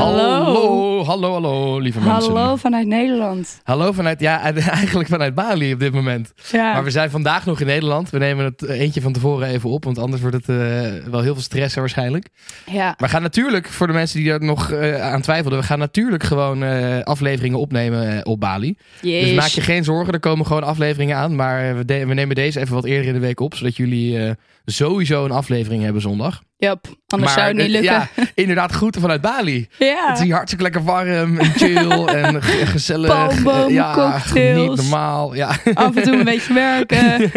Hallo. 0.00 1.04
hallo, 1.04 1.32
hallo, 1.32 1.78
lieve 1.78 2.00
mensen. 2.00 2.34
Hallo 2.34 2.56
vanuit 2.56 2.86
Nederland. 2.86 3.60
Hallo 3.62 3.92
vanuit, 3.92 4.20
ja, 4.20 4.40
eigenlijk 4.54 5.08
vanuit 5.08 5.34
Bali 5.34 5.72
op 5.72 5.80
dit 5.80 5.92
moment. 5.92 6.32
Ja. 6.50 6.72
Maar 6.72 6.84
we 6.84 6.90
zijn 6.90 7.10
vandaag 7.10 7.46
nog 7.46 7.60
in 7.60 7.66
Nederland. 7.66 8.10
We 8.10 8.18
nemen 8.18 8.44
het 8.44 8.68
eentje 8.68 9.00
van 9.00 9.12
tevoren 9.12 9.48
even 9.48 9.70
op, 9.70 9.84
want 9.84 9.98
anders 9.98 10.22
wordt 10.22 10.36
het 10.36 10.48
eh, 10.48 11.10
wel 11.10 11.20
heel 11.20 11.32
veel 11.32 11.42
stress 11.42 11.74
waarschijnlijk. 11.74 12.28
ja. 12.66 12.94
We 12.98 13.08
gaan 13.08 13.22
natuurlijk, 13.22 13.68
voor 13.68 13.86
de 13.86 13.92
mensen 13.92 14.20
die 14.20 14.32
er 14.32 14.44
nog 14.44 14.70
eh, 14.70 15.02
aan 15.02 15.20
twijfelden, 15.20 15.58
we 15.58 15.64
gaan 15.64 15.78
natuurlijk 15.78 16.22
gewoon 16.22 16.62
eh, 16.62 17.00
afleveringen 17.00 17.58
opnemen 17.58 18.26
op 18.26 18.40
Bali. 18.40 18.76
Yes. 19.00 19.24
Dus 19.24 19.34
maak 19.34 19.48
je 19.48 19.60
geen 19.60 19.84
zorgen, 19.84 20.12
er 20.12 20.20
komen 20.20 20.46
gewoon 20.46 20.64
afleveringen 20.64 21.16
aan. 21.16 21.36
Maar 21.36 21.76
we, 21.76 22.06
we 22.06 22.14
nemen 22.14 22.34
deze 22.34 22.60
even 22.60 22.74
wat 22.74 22.84
eerder 22.84 23.06
in 23.06 23.14
de 23.14 23.20
week 23.20 23.40
op, 23.40 23.54
zodat 23.54 23.76
jullie 23.76 24.36
sowieso 24.72 25.24
een 25.24 25.30
aflevering 25.30 25.82
hebben 25.82 26.02
zondag. 26.02 26.42
Yep. 26.56 26.86
Anders 27.06 27.34
maar, 27.34 27.40
zou 27.44 27.46
het 27.56 27.56
niet 27.66 27.72
lukken. 27.80 27.92
Ja, 27.92 28.08
inderdaad, 28.34 28.72
groeten 28.72 29.00
vanuit 29.00 29.20
Bali. 29.20 29.68
Ja. 29.78 30.06
Het 30.08 30.18
is 30.18 30.24
hier 30.24 30.34
hartstikke 30.34 30.64
lekker 30.64 30.84
warm 30.84 31.38
en 31.38 31.52
chill 31.52 31.90
en 32.22 32.42
ge- 32.42 32.66
gezellig. 32.66 33.08
Palmboom, 33.08 33.72
ja, 33.72 33.94
cocktails. 33.94 34.68
Niet 34.68 34.76
normaal. 34.76 35.34
Ja. 35.34 35.56
Af 35.74 35.96
en 35.96 36.02
toe 36.02 36.16
een 36.16 36.24
beetje 36.24 36.54
werken. 36.54 37.20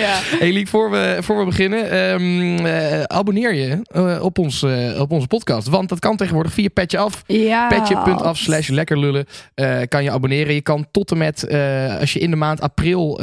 ja. 0.00 0.18
Hey 0.38 0.52
Liek, 0.52 0.68
voor 0.68 0.90
we, 0.90 1.16
voor 1.20 1.38
we 1.38 1.44
beginnen, 1.44 1.90
ehm, 1.90 2.66
eh, 2.66 3.02
abonneer 3.02 3.54
je 3.54 3.78
eh, 3.84 4.22
op, 4.22 4.38
ons, 4.38 4.62
eh, 4.62 5.00
op 5.00 5.10
onze 5.10 5.26
podcast. 5.26 5.68
Want 5.68 5.88
dat 5.88 5.98
kan 5.98 6.16
tegenwoordig 6.16 6.52
via 6.52 6.68
Petje 6.68 6.98
Af. 6.98 7.22
ja. 7.26 7.66
Petje.af 7.68 8.36
slash 8.38 8.68
lekkerlullen 8.68 9.26
eh, 9.54 9.80
kan 9.88 10.02
je 10.04 10.10
abonneren. 10.10 10.54
Je 10.54 10.60
kan 10.60 10.86
tot 10.90 11.10
en 11.10 11.18
met, 11.18 11.48
als 12.00 12.12
je 12.12 12.18
in 12.18 12.30
de 12.30 12.36
maand 12.36 12.60
april 12.60 13.20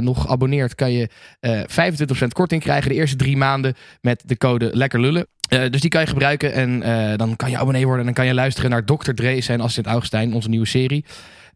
nog 0.00 0.28
abonneert, 0.28 0.74
kan 0.74 0.92
je 0.92 1.08
25% 1.70 2.26
korting 2.32 2.62
krijgen. 2.62 2.88
De 2.88 2.94
eerste 2.94 3.16
drie 3.16 3.36
maanden 3.36 3.74
met 4.00 4.22
de 4.26 4.36
code 4.36 4.70
lekkerlullen. 4.72 5.26
Eh, 5.48 5.70
dus 5.70 5.80
die 5.80 5.90
kan 5.90 6.00
je 6.00 6.06
gebruiken 6.06 6.52
en 6.52 6.82
eh, 6.82 7.16
dan 7.18 7.36
kan 7.36 7.50
je 7.50 7.58
abonnee 7.58 7.84
worden. 7.84 8.00
En 8.00 8.06
dan 8.06 8.14
kan 8.14 8.26
je 8.26 8.34
luisteren 8.34 8.70
naar 8.70 8.84
Dr. 8.84 9.12
Drees 9.12 9.48
en 9.48 9.60
Assistent 9.60 9.86
Augustijn, 9.86 10.34
onze 10.34 10.48
nieuwe 10.48 10.66
serie. 10.66 11.04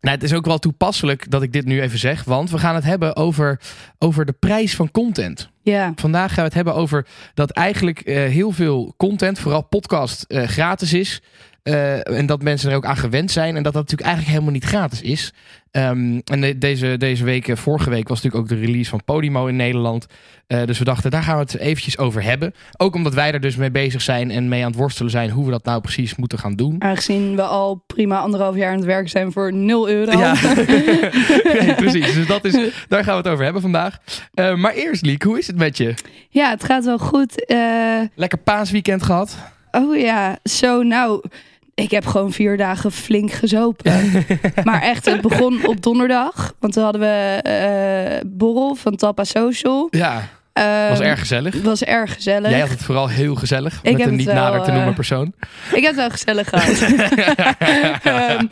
Nou, 0.00 0.14
het 0.14 0.22
is 0.22 0.34
ook 0.34 0.46
wel 0.46 0.58
toepasselijk 0.58 1.30
dat 1.30 1.42
ik 1.42 1.52
dit 1.52 1.64
nu 1.64 1.80
even 1.80 1.98
zeg. 1.98 2.24
Want 2.24 2.50
we 2.50 2.58
gaan 2.58 2.74
het 2.74 2.84
hebben 2.84 3.16
over, 3.16 3.60
over 3.98 4.24
de 4.24 4.32
prijs 4.32 4.76
van 4.76 4.90
content. 4.90 5.50
Ja. 5.62 5.92
Vandaag 5.94 6.28
gaan 6.28 6.36
we 6.36 6.42
het 6.42 6.54
hebben 6.54 6.74
over 6.74 7.06
dat 7.34 7.50
eigenlijk 7.50 8.00
eh, 8.00 8.16
heel 8.16 8.50
veel 8.50 8.94
content, 8.96 9.38
vooral 9.38 9.62
podcast, 9.62 10.22
eh, 10.22 10.42
gratis 10.42 10.92
is. 10.92 11.22
Eh, 11.66 12.10
en 12.18 12.26
dat 12.26 12.42
mensen 12.42 12.70
er 12.70 12.76
ook 12.76 12.84
aan 12.84 12.96
gewend 12.96 13.30
zijn. 13.30 13.56
En 13.56 13.62
dat 13.62 13.72
dat 13.72 13.82
natuurlijk 13.82 14.08
eigenlijk 14.08 14.30
helemaal 14.32 14.52
niet 14.52 14.64
gratis 14.64 15.02
is. 15.02 15.32
Ehm, 15.70 16.20
en 16.24 16.40
de- 16.40 16.58
deze, 16.58 16.96
deze 16.98 17.24
week, 17.24 17.48
eh, 17.48 17.56
vorige 17.56 17.90
week, 17.90 18.08
was 18.08 18.22
natuurlijk 18.22 18.52
ook 18.52 18.58
de 18.58 18.64
release 18.66 18.90
van 18.90 19.04
Podimo 19.04 19.46
in 19.46 19.56
Nederland. 19.56 20.06
Eh, 20.46 20.64
dus 20.64 20.78
we 20.78 20.84
dachten, 20.84 21.10
daar 21.10 21.22
gaan 21.22 21.34
we 21.34 21.40
het 21.42 21.56
eventjes 21.56 21.98
over 21.98 22.22
hebben. 22.22 22.54
Ook 22.76 22.94
omdat 22.94 23.14
wij 23.14 23.32
er 23.32 23.40
dus 23.40 23.56
mee 23.56 23.70
bezig 23.70 24.02
zijn 24.02 24.30
en 24.30 24.48
mee 24.48 24.62
aan 24.64 24.70
het 24.70 24.78
worstelen 24.78 25.10
zijn 25.10 25.30
hoe 25.30 25.44
we 25.44 25.50
dat 25.50 25.64
nou 25.64 25.80
precies 25.80 26.16
moeten 26.16 26.38
gaan 26.38 26.54
doen. 26.54 26.76
Aangezien 26.82 27.36
we 27.36 27.42
al 27.42 27.82
prima 27.86 28.18
anderhalf 28.18 28.56
jaar 28.56 28.70
aan 28.70 28.76
het 28.76 28.84
werk 28.86 29.08
zijn 29.08 29.32
voor 29.32 29.52
0 29.52 29.88
euro. 29.88 30.18
Ja, 30.18 30.34
nee, 31.60 31.74
precies. 31.74 32.14
Dus 32.14 32.26
dat 32.26 32.44
is, 32.44 32.52
daar 32.88 33.04
gaan 33.04 33.12
we 33.16 33.22
het 33.22 33.28
over 33.28 33.44
hebben 33.44 33.62
vandaag. 33.62 33.98
Eh, 34.34 34.54
maar 34.54 34.72
eerst, 34.72 35.02
Liek, 35.06 35.22
hoe 35.22 35.38
is 35.38 35.46
het 35.46 35.56
met 35.56 35.76
je? 35.76 35.94
Ja, 36.28 36.50
het 36.50 36.64
gaat 36.64 36.84
wel 36.84 36.98
goed. 36.98 37.44
Eh, 37.46 38.00
Lekker 38.14 38.38
paasweekend 38.38 39.02
gehad? 39.02 39.36
oh 39.70 39.96
ja, 39.96 40.38
zo 40.44 40.82
nou. 40.82 41.22
Ik 41.82 41.90
heb 41.90 42.06
gewoon 42.06 42.32
vier 42.32 42.56
dagen 42.56 42.92
flink 42.92 43.32
gezopen. 43.32 44.24
maar 44.64 44.82
echt, 44.82 45.04
het 45.04 45.20
begon 45.20 45.66
op 45.66 45.82
donderdag. 45.82 46.54
Want 46.58 46.72
toen 46.72 46.82
hadden 46.82 47.00
we 47.00 47.40
eh, 47.42 48.20
borrel 48.26 48.74
van 48.74 48.96
Tappa 48.96 49.24
Social. 49.24 49.86
Ja, 49.90 50.28
Ehm, 50.56 50.88
was 50.88 51.00
erg 51.00 51.18
gezellig. 51.18 51.54
Het 51.54 51.62
was 51.62 51.82
erg 51.82 52.14
gezellig. 52.14 52.50
Jij 52.50 52.60
had 52.60 52.68
het 52.68 52.82
vooral 52.82 53.08
heel 53.08 53.34
gezellig. 53.34 53.78
Ik 53.82 53.96
met 53.96 54.06
een 54.06 54.16
niet 54.16 54.26
wel, 54.26 54.34
nader 54.34 54.62
te 54.62 54.68
eh, 54.68 54.74
noemen 54.74 54.94
persoon. 54.94 55.32
Ik 55.72 55.82
heb 55.82 55.84
het 55.84 55.94
wel 55.96 56.10
gezellig 56.10 56.48
gehad. 56.48 56.80
Ehm, 58.02 58.46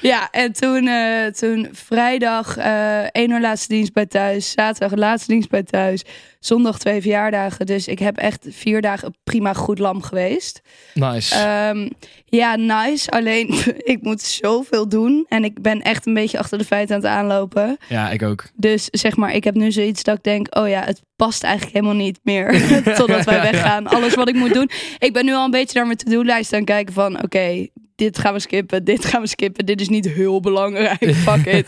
ja, 0.00 0.28
en 0.30 0.52
toen, 0.52 0.86
eh, 0.86 1.26
toen 1.26 1.68
vrijdag 1.72 2.56
eh 2.56 2.98
één 3.02 3.30
uur 3.30 3.40
laatste 3.40 3.68
dienst 3.68 3.92
bij 3.92 4.06
thuis. 4.06 4.50
Zaterdag 4.50 4.98
laatste 4.98 5.32
dienst 5.32 5.50
bij 5.50 5.62
thuis. 5.62 6.04
Zondag 6.40 6.78
twee 6.78 7.00
verjaardagen. 7.00 7.66
Dus 7.66 7.88
ik 7.88 7.98
heb 7.98 8.16
echt 8.16 8.46
vier 8.50 8.80
dagen 8.80 9.16
prima 9.24 9.52
goed 9.52 9.78
lam 9.78 10.02
geweest. 10.02 10.60
Nice. 10.94 11.34
Ehm, 11.34 11.88
ja, 12.24 12.56
nice. 12.56 13.10
Alleen 13.10 13.54
ik 13.94 13.98
moet 14.02 14.20
zoveel 14.20 14.88
doen. 14.88 15.26
En 15.28 15.44
ik 15.44 15.62
ben 15.62 15.82
echt 15.82 16.06
een 16.06 16.14
beetje 16.14 16.38
achter 16.38 16.58
de 16.58 16.64
feiten 16.64 16.94
aan 16.94 17.02
het 17.02 17.10
aanlopen. 17.10 17.76
ja, 17.88 18.10
ik 18.10 18.22
ook. 18.22 18.44
Dus 18.54 18.84
zeg 18.84 19.16
maar, 19.16 19.34
ik 19.34 19.44
heb 19.44 19.54
nu 19.54 19.72
zoiets 19.72 20.02
dat 20.02 20.16
ik 20.16 20.22
denk: 20.22 20.56
oh 20.56 20.68
ja, 20.68 20.84
het 20.84 21.02
past 21.16 21.42
eigenlijk 21.42 21.74
helemaal 21.74 21.96
niet 21.96 22.18
meer. 22.22 22.62
Totdat 22.96 23.24
wij 23.24 23.40
weggaan. 23.40 23.86
Alles 23.96 24.14
wat 24.14 24.28
ik 24.28 24.34
moet 24.34 24.54
doen. 24.54 24.70
Ik 24.98 25.12
ben 25.12 25.24
nu 25.24 25.34
al 25.34 25.44
een 25.44 25.50
beetje 25.50 25.78
naar 25.78 25.86
mijn 25.86 25.98
to-do-lijst 25.98 26.52
aan 26.52 26.58
het 26.58 26.68
kijken 26.68 26.94
van: 26.94 27.22
oké. 27.22 27.66
dit 27.94 28.18
gaan 28.18 28.32
we 28.32 28.40
skippen, 28.40 28.84
dit 28.84 29.04
gaan 29.04 29.20
we 29.20 29.28
skippen. 29.28 29.66
Dit 29.66 29.80
is 29.80 29.88
niet 29.88 30.08
heel 30.08 30.40
belangrijk. 30.40 31.14
Fuck 31.14 31.46
it. 31.46 31.66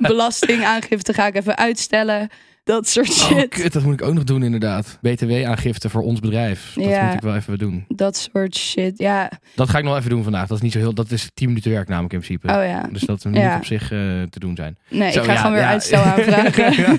Belastingaangifte 0.00 1.12
ga 1.12 1.26
ik 1.26 1.34
even 1.34 1.56
uitstellen. 1.56 2.30
Dat 2.66 2.88
soort 2.88 3.08
Oh, 3.08 3.14
shit. 3.14 3.48
kut, 3.48 3.72
dat 3.72 3.82
moet 3.82 3.92
ik 3.92 4.02
ook 4.02 4.14
nog 4.14 4.24
doen 4.24 4.42
inderdaad. 4.42 4.98
BTW-aangifte 5.00 5.88
voor 5.88 6.02
ons 6.02 6.20
bedrijf. 6.20 6.72
Dat 6.74 6.84
Ja. 6.84 7.04
moet 7.04 7.14
ik 7.14 7.20
wel 7.20 7.34
even 7.34 7.58
doen. 7.58 7.84
dat 7.88 8.16
soort 8.16 8.56
shit. 8.56 8.98
Ja, 8.98 9.30
Dat 9.54 9.68
ga 9.70 9.78
ik 9.78 9.84
nog 9.84 9.96
even 9.96 10.10
doen 10.10 10.22
vandaag. 10.22 10.46
Dat 10.46 10.56
is 10.56 10.62
niet 10.62 10.72
zo 10.72 10.78
heel. 10.78 10.94
Dat 10.94 11.10
is 11.10 11.30
10 11.34 11.48
minuten 11.48 11.70
werk 11.70 11.88
namelijk 11.88 12.12
in 12.12 12.20
principe. 12.20 12.48
oh 12.48 12.64
ja. 12.64 12.88
Dus 12.92 13.02
dat 13.02 13.24
moet 13.24 13.36
Ja. 13.36 13.56
op 13.56 13.64
zich 13.64 13.82
eh, 13.82 13.98
te 14.30 14.38
doen 14.38 14.56
zijn. 14.56 14.78
Nee, 14.88 15.12
Zo, 15.12 15.18
ik 15.18 15.24
ga 15.24 15.32
ja, 15.32 15.38
gewoon 15.38 15.52
weer 15.56 15.64
uitstel 15.64 16.02
aanvragen. 16.12 16.98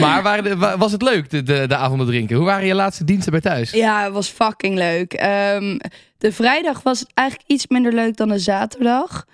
Maar 0.00 0.22
waren 0.22 0.78
was 0.78 0.92
het 0.92 1.02
leuk, 1.02 1.30
de, 1.30 1.42
de, 1.42 1.64
de 1.68 1.76
avonden 1.76 2.06
drinken? 2.06 2.36
Hoe 2.36 2.44
waren 2.46 2.66
je 2.66 2.74
laatste 2.74 3.04
diensten 3.04 3.32
bij 3.32 3.40
thuis? 3.40 3.70
Ja, 3.70 4.04
het 4.04 4.12
was 4.12 4.28
fucking 4.28 4.74
leuk. 4.74 5.12
Ehm, 5.12 5.78
de 6.18 6.32
vrijdag 6.32 6.82
was 6.82 7.04
eigenlijk 7.14 7.48
iets 7.50 7.66
minder 7.66 7.92
leuk 7.92 8.16
dan 8.16 8.28
de 8.28 8.38
zaterdag. 8.38 9.24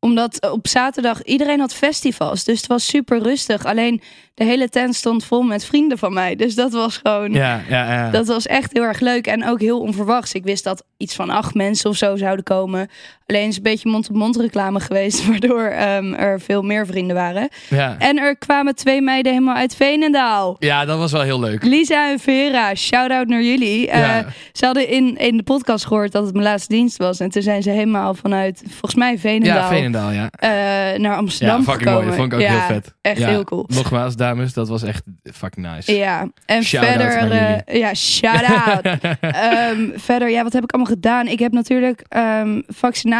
Omdat 0.00 0.50
op 0.50 0.68
zaterdag 0.68 1.22
iedereen 1.22 1.60
had 1.60 1.74
festivals. 1.74 2.44
Dus 2.44 2.56
het 2.56 2.66
was 2.66 2.86
super 2.86 3.22
rustig. 3.22 3.64
Alleen 3.64 4.02
de 4.34 4.44
hele 4.44 4.68
tent 4.68 4.94
stond 4.94 5.24
vol 5.24 5.42
met 5.42 5.64
vrienden 5.64 5.98
van 5.98 6.12
mij. 6.12 6.36
Dus 6.36 6.54
dat 6.54 6.72
was 6.72 6.96
gewoon. 6.96 7.32
Ja, 7.32 7.62
ja, 7.68 7.92
ja. 7.92 8.10
Dat 8.10 8.26
was 8.26 8.46
echt 8.46 8.72
heel 8.72 8.82
erg 8.82 9.00
leuk 9.00 9.26
en 9.26 9.46
ook 9.46 9.60
heel 9.60 9.80
onverwachts. 9.80 10.32
Ik 10.32 10.44
wist 10.44 10.64
dat 10.64 10.84
iets 10.96 11.14
van 11.14 11.30
acht 11.30 11.54
mensen 11.54 11.90
of 11.90 11.96
zo 11.96 12.16
zouden 12.16 12.44
komen. 12.44 12.90
Alleen 13.30 13.48
is 13.48 13.56
een 13.56 13.62
beetje 13.62 13.88
mond-op-mond 13.90 14.36
reclame 14.36 14.80
geweest, 14.80 15.24
waardoor 15.28 15.62
ehm, 15.64 16.12
er 16.12 16.40
veel 16.40 16.62
meer 16.62 16.86
vrienden 16.86 17.16
waren. 17.16 17.48
ja. 17.68 17.96
En 17.98 18.18
er 18.18 18.36
kwamen 18.36 18.74
twee 18.74 19.02
meiden 19.02 19.32
helemaal 19.32 19.54
uit 19.56 19.74
Veenendaal. 19.76 20.56
ja, 20.58 20.84
dat 20.84 20.98
was 20.98 21.12
wel 21.12 21.20
heel 21.22 21.40
leuk. 21.40 21.64
Lisa 21.64 22.10
en 22.10 22.18
Vera, 22.18 22.74
shout-out 22.74 23.26
naar 23.26 23.42
jullie. 23.42 23.90
Eh. 23.90 24.18
Ze 24.52 24.64
hadden 24.64 24.88
in, 24.88 25.16
in 25.16 25.36
de 25.36 25.42
podcast 25.42 25.86
gehoord 25.86 26.12
dat 26.12 26.24
het 26.24 26.32
mijn 26.32 26.44
laatste 26.44 26.74
dienst 26.74 26.96
was. 26.98 27.20
En 27.20 27.30
toen 27.30 27.42
zijn 27.42 27.62
ze 27.62 27.70
helemaal 27.70 28.14
vanuit, 28.14 28.62
volgens 28.68 28.94
mij 28.94 29.18
Veenendaal, 29.18 29.56
Ja, 29.56 29.68
Veenendaal, 29.68 30.10
ja. 30.10 30.30
eh, 30.30 30.98
naar 31.00 31.16
Amsterdam 31.16 31.56
Ja, 31.58 31.62
fucking 31.64 31.88
gekomen. 31.88 32.06
mooi. 32.06 32.06
Dat 32.06 32.16
vond 32.16 32.32
ik 32.32 32.38
ook 32.38 32.44
ja, 32.44 32.66
heel 32.66 32.74
vet. 32.74 32.94
Echt 33.00 33.24
heel 33.24 33.44
cool. 33.44 33.64
Nogmaals, 33.66 34.16
dames, 34.16 34.52
dat 34.52 34.68
was 34.68 34.82
echt 34.82 35.02
fucking 35.32 35.66
nice. 35.74 35.96
Ja, 35.96 36.28
en 36.46 36.62
verder, 36.62 37.30
eh, 37.30 37.78
ja, 37.80 37.94
shout-out. 37.94 38.84
Ehm, 39.20 39.88
verder, 39.94 40.30
ja, 40.30 40.42
wat 40.42 40.52
heb 40.52 40.62
ik 40.62 40.72
allemaal 40.72 40.92
gedaan? 40.94 41.26
Ik 41.26 41.38
heb 41.38 41.52
natuurlijk 41.52 42.04
ehm, 42.08 42.60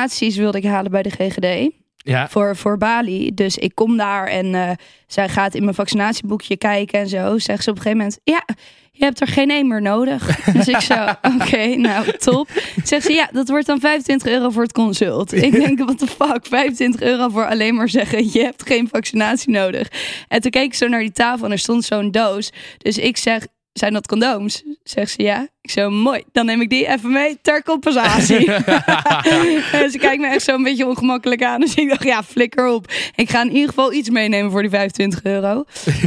vaccinaties 0.01 0.37
wilde 0.37 0.59
ik 0.59 0.65
halen 0.65 0.91
bij 0.91 1.03
de 1.03 1.11
GGD. 1.11 1.79
Ja, 1.97 2.29
voor, 2.29 2.57
voor 2.57 2.79
Bali. 2.79 3.35
Dus 3.35 3.59
ik 3.59 3.75
kom 3.75 3.97
daar 3.97 4.27
en 4.27 4.55
eh, 4.55 4.71
zij 5.07 5.29
gaat 5.29 5.55
in 5.55 5.63
mijn 5.63 5.75
vaccinatieboekje 5.75 6.57
kijken 6.57 7.01
en 7.01 7.09
zo. 7.09 7.39
Zegt 7.39 7.65
ze 7.65 7.71
op 7.71 7.77
een 7.77 7.83
gegeven 7.83 7.99
moment, 7.99 8.21
ja, 8.25 8.45
je 8.91 9.05
hebt 9.05 9.21
er 9.21 9.27
geen 9.27 9.51
één 9.51 9.69
meer 9.69 9.83
nodig. 9.83 10.37
dus 10.53 10.69
ik 10.69 10.81
zo, 10.81 10.95
oké, 11.35 11.67
nou, 11.77 12.17
top. 12.19 12.49
Zegt 12.85 13.05
ze, 13.05 13.13
ja, 13.13 13.29
dat 13.33 13.49
wordt 13.49 13.67
dan 13.67 13.81
25 13.81 14.33
euro 14.33 14.51
voor 14.51 14.63
het 14.63 14.73
consult. 14.73 15.33
Ik 15.33 15.53
denk, 15.53 15.79
what 15.79 15.99
the 15.99 16.07
fuck, 16.07 16.47
25 16.47 17.01
euro 17.01 17.29
voor 17.29 17.47
alleen 17.47 17.75
maar 17.75 17.89
zeggen, 17.89 18.33
je 18.33 18.43
hebt 18.43 18.67
geen 18.67 18.89
vaccinatie 18.89 19.51
nodig. 19.51 19.89
En 20.29 20.41
toen 20.41 20.51
keek 20.51 20.65
ik 20.65 20.75
zo 20.75 20.89
naar 20.89 21.01
die 21.01 21.13
tafel 21.13 21.45
en 21.45 21.53
er 21.53 21.59
stond 21.59 21.85
zo'n 21.85 22.11
doos. 22.11 22.51
Dus 22.79 22.99
ik 22.99 23.17
zeg, 23.17 23.47
zijn 23.73 23.93
dat 23.93 24.07
condooms? 24.07 24.63
Zegt 24.83 25.11
ze 25.11 25.23
ja. 25.23 25.49
Ik 25.63 25.71
zo, 25.71 25.91
mooi. 25.91 26.23
Dan 26.33 26.47
neem 26.47 26.61
ik 26.61 26.71
die 26.71 26.87
even 26.87 27.13
mee 27.13 27.39
ter 27.43 27.63
compensatie. 27.63 28.53
en 28.53 29.91
ze 29.93 29.99
kijkt 29.99 30.21
me 30.21 30.27
echt 30.27 30.43
zo 30.43 30.55
een 30.55 30.63
beetje 30.63 30.87
ongemakkelijk 30.87 31.43
aan. 31.43 31.61
Dus 31.61 31.75
ik 31.75 31.89
dacht, 31.89 32.05
ja, 32.05 32.23
flikker 32.23 32.67
op. 32.67 32.93
Ik 33.15 33.31
ga 33.31 33.43
in 33.43 33.53
ieder 33.53 33.69
geval 33.69 33.93
iets 33.93 34.11
meenemen 34.11 34.51
voor 34.51 34.61
die 34.61 34.71
25 34.71 35.23
euro. 35.23 35.65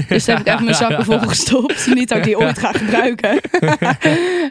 Dus 0.08 0.26
daar 0.26 0.38
heb 0.38 0.48
ik 0.48 0.54
even 0.54 0.66
mijn 0.66 0.78
zakken 0.78 1.06
vol 1.12 1.20
gestopt. 1.20 1.94
Niet 1.94 2.10
dat 2.10 2.18
ik 2.18 2.24
die 2.24 2.38
ooit 2.38 2.60
ga 2.60 2.72
gebruiken. 2.72 3.42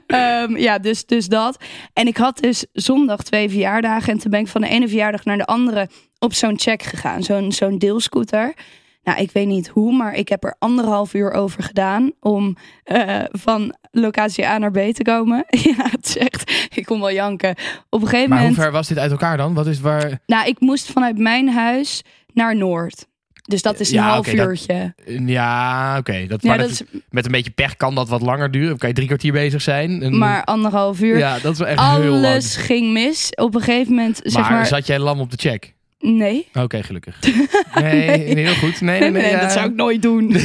Ehm, 0.06 0.56
ja, 0.56 0.78
dus, 0.78 1.06
dus 1.06 1.26
dat. 1.26 1.56
En 1.92 2.06
ik 2.06 2.16
had 2.16 2.38
dus 2.38 2.66
zondag 2.72 3.22
twee 3.22 3.48
verjaardagen. 3.48 4.12
En 4.12 4.18
toen 4.18 4.30
ben 4.30 4.40
ik 4.40 4.48
van 4.48 4.60
de 4.60 4.68
ene 4.68 4.88
verjaardag 4.88 5.24
naar 5.24 5.38
de 5.38 5.46
andere 5.46 5.88
op 6.18 6.34
zo'n 6.34 6.58
check 6.58 6.82
gegaan. 6.82 7.22
Zo'n 7.22 7.52
zo'n 7.52 7.78
deelscooter. 7.78 8.54
Nou, 9.02 9.20
ik 9.20 9.30
weet 9.30 9.46
niet 9.46 9.68
hoe, 9.68 9.92
maar 9.96 10.14
ik 10.14 10.28
heb 10.28 10.44
er 10.44 10.54
anderhalf 10.58 11.14
uur 11.14 11.30
over 11.32 11.62
gedaan 11.62 12.12
om 12.20 12.56
eh, 12.84 13.18
van 13.30 13.74
locatie 13.90 14.46
A 14.46 14.58
naar 14.58 14.70
B 14.70 14.78
te 14.78 15.02
komen. 15.02 15.44
ja, 15.76 15.88
het 15.90 16.06
is 16.06 16.16
echt, 16.16 16.68
ik 16.74 16.84
kon 16.84 17.00
wel 17.00 17.12
janken. 17.12 17.54
Op 17.90 18.00
een 18.02 18.08
gegeven 18.08 18.28
Maar 18.28 18.38
hoe 18.38 18.46
moment, 18.48 18.64
ver 18.64 18.72
was 18.72 18.88
dit 18.88 18.98
uit 18.98 19.10
elkaar 19.10 19.36
dan? 19.36 19.54
Wat 19.54 19.66
is 19.66 19.80
waar... 19.80 20.20
nou, 20.26 20.46
ik 20.48 20.60
moest 20.60 20.90
vanuit 20.92 21.18
mijn 21.18 21.48
huis 21.48 22.02
naar 22.32 22.56
Noord. 22.56 23.06
Dus 23.42 23.62
dat 23.62 23.80
is 23.80 23.88
een 23.88 23.94
Ja, 23.94 24.08
half 24.08 24.26
dat- 24.26 24.34
uurtje. 24.34 24.94
Ja, 25.26 25.96
oké. 25.98 26.26
Dat, 26.26 26.42
Ja, 26.42 26.56
dat 26.56 26.70
is 26.70 26.82
Met 27.10 27.24
een 27.24 27.30
beetje 27.30 27.50
pech 27.50 27.76
kan 27.76 27.94
dat 27.94 28.08
wat 28.08 28.20
langer 28.22 28.50
duren. 28.50 28.68
Dan 28.68 28.78
kan 28.78 28.88
je 28.88 28.94
drie 28.94 29.06
kwartier 29.06 29.32
bezig 29.32 29.62
zijn. 29.62 30.02
En- 30.02 30.18
maar 30.18 30.44
anderhalf 30.44 31.00
uur. 31.00 31.18
Ja, 31.18 31.38
dat 31.38 31.52
is 31.52 31.58
wel 31.58 31.68
echt 31.68 31.80
heel 31.80 31.98
lang. 32.10 32.24
Alles 32.24 32.56
ging 32.56 32.92
mis. 32.92 33.30
Op 33.34 33.54
een 33.54 33.60
gegeven 33.60 33.94
moment, 33.94 34.20
zeg 34.24 34.42
maar, 34.42 34.50
maar, 34.52 34.66
zat 34.66 34.86
jij 34.86 34.98
lam 34.98 35.20
op 35.20 35.30
de 35.30 35.36
check? 35.36 35.74
Nee. 36.02 36.48
Oké, 36.54 36.82
gelukkig. 36.82 37.16
Nee, 37.74 38.34
heel 38.38 38.54
goed. 38.54 38.80
Nee, 38.80 39.00
nee, 39.00 39.10
Nee, 39.10 39.10
nee. 39.10 39.22
nee, 39.22 39.30
ja. 39.30 39.40
dat 39.40 39.52
zou 39.52 39.68
ik 39.68 39.74
nooit 39.74 40.02
doen. 40.02 40.26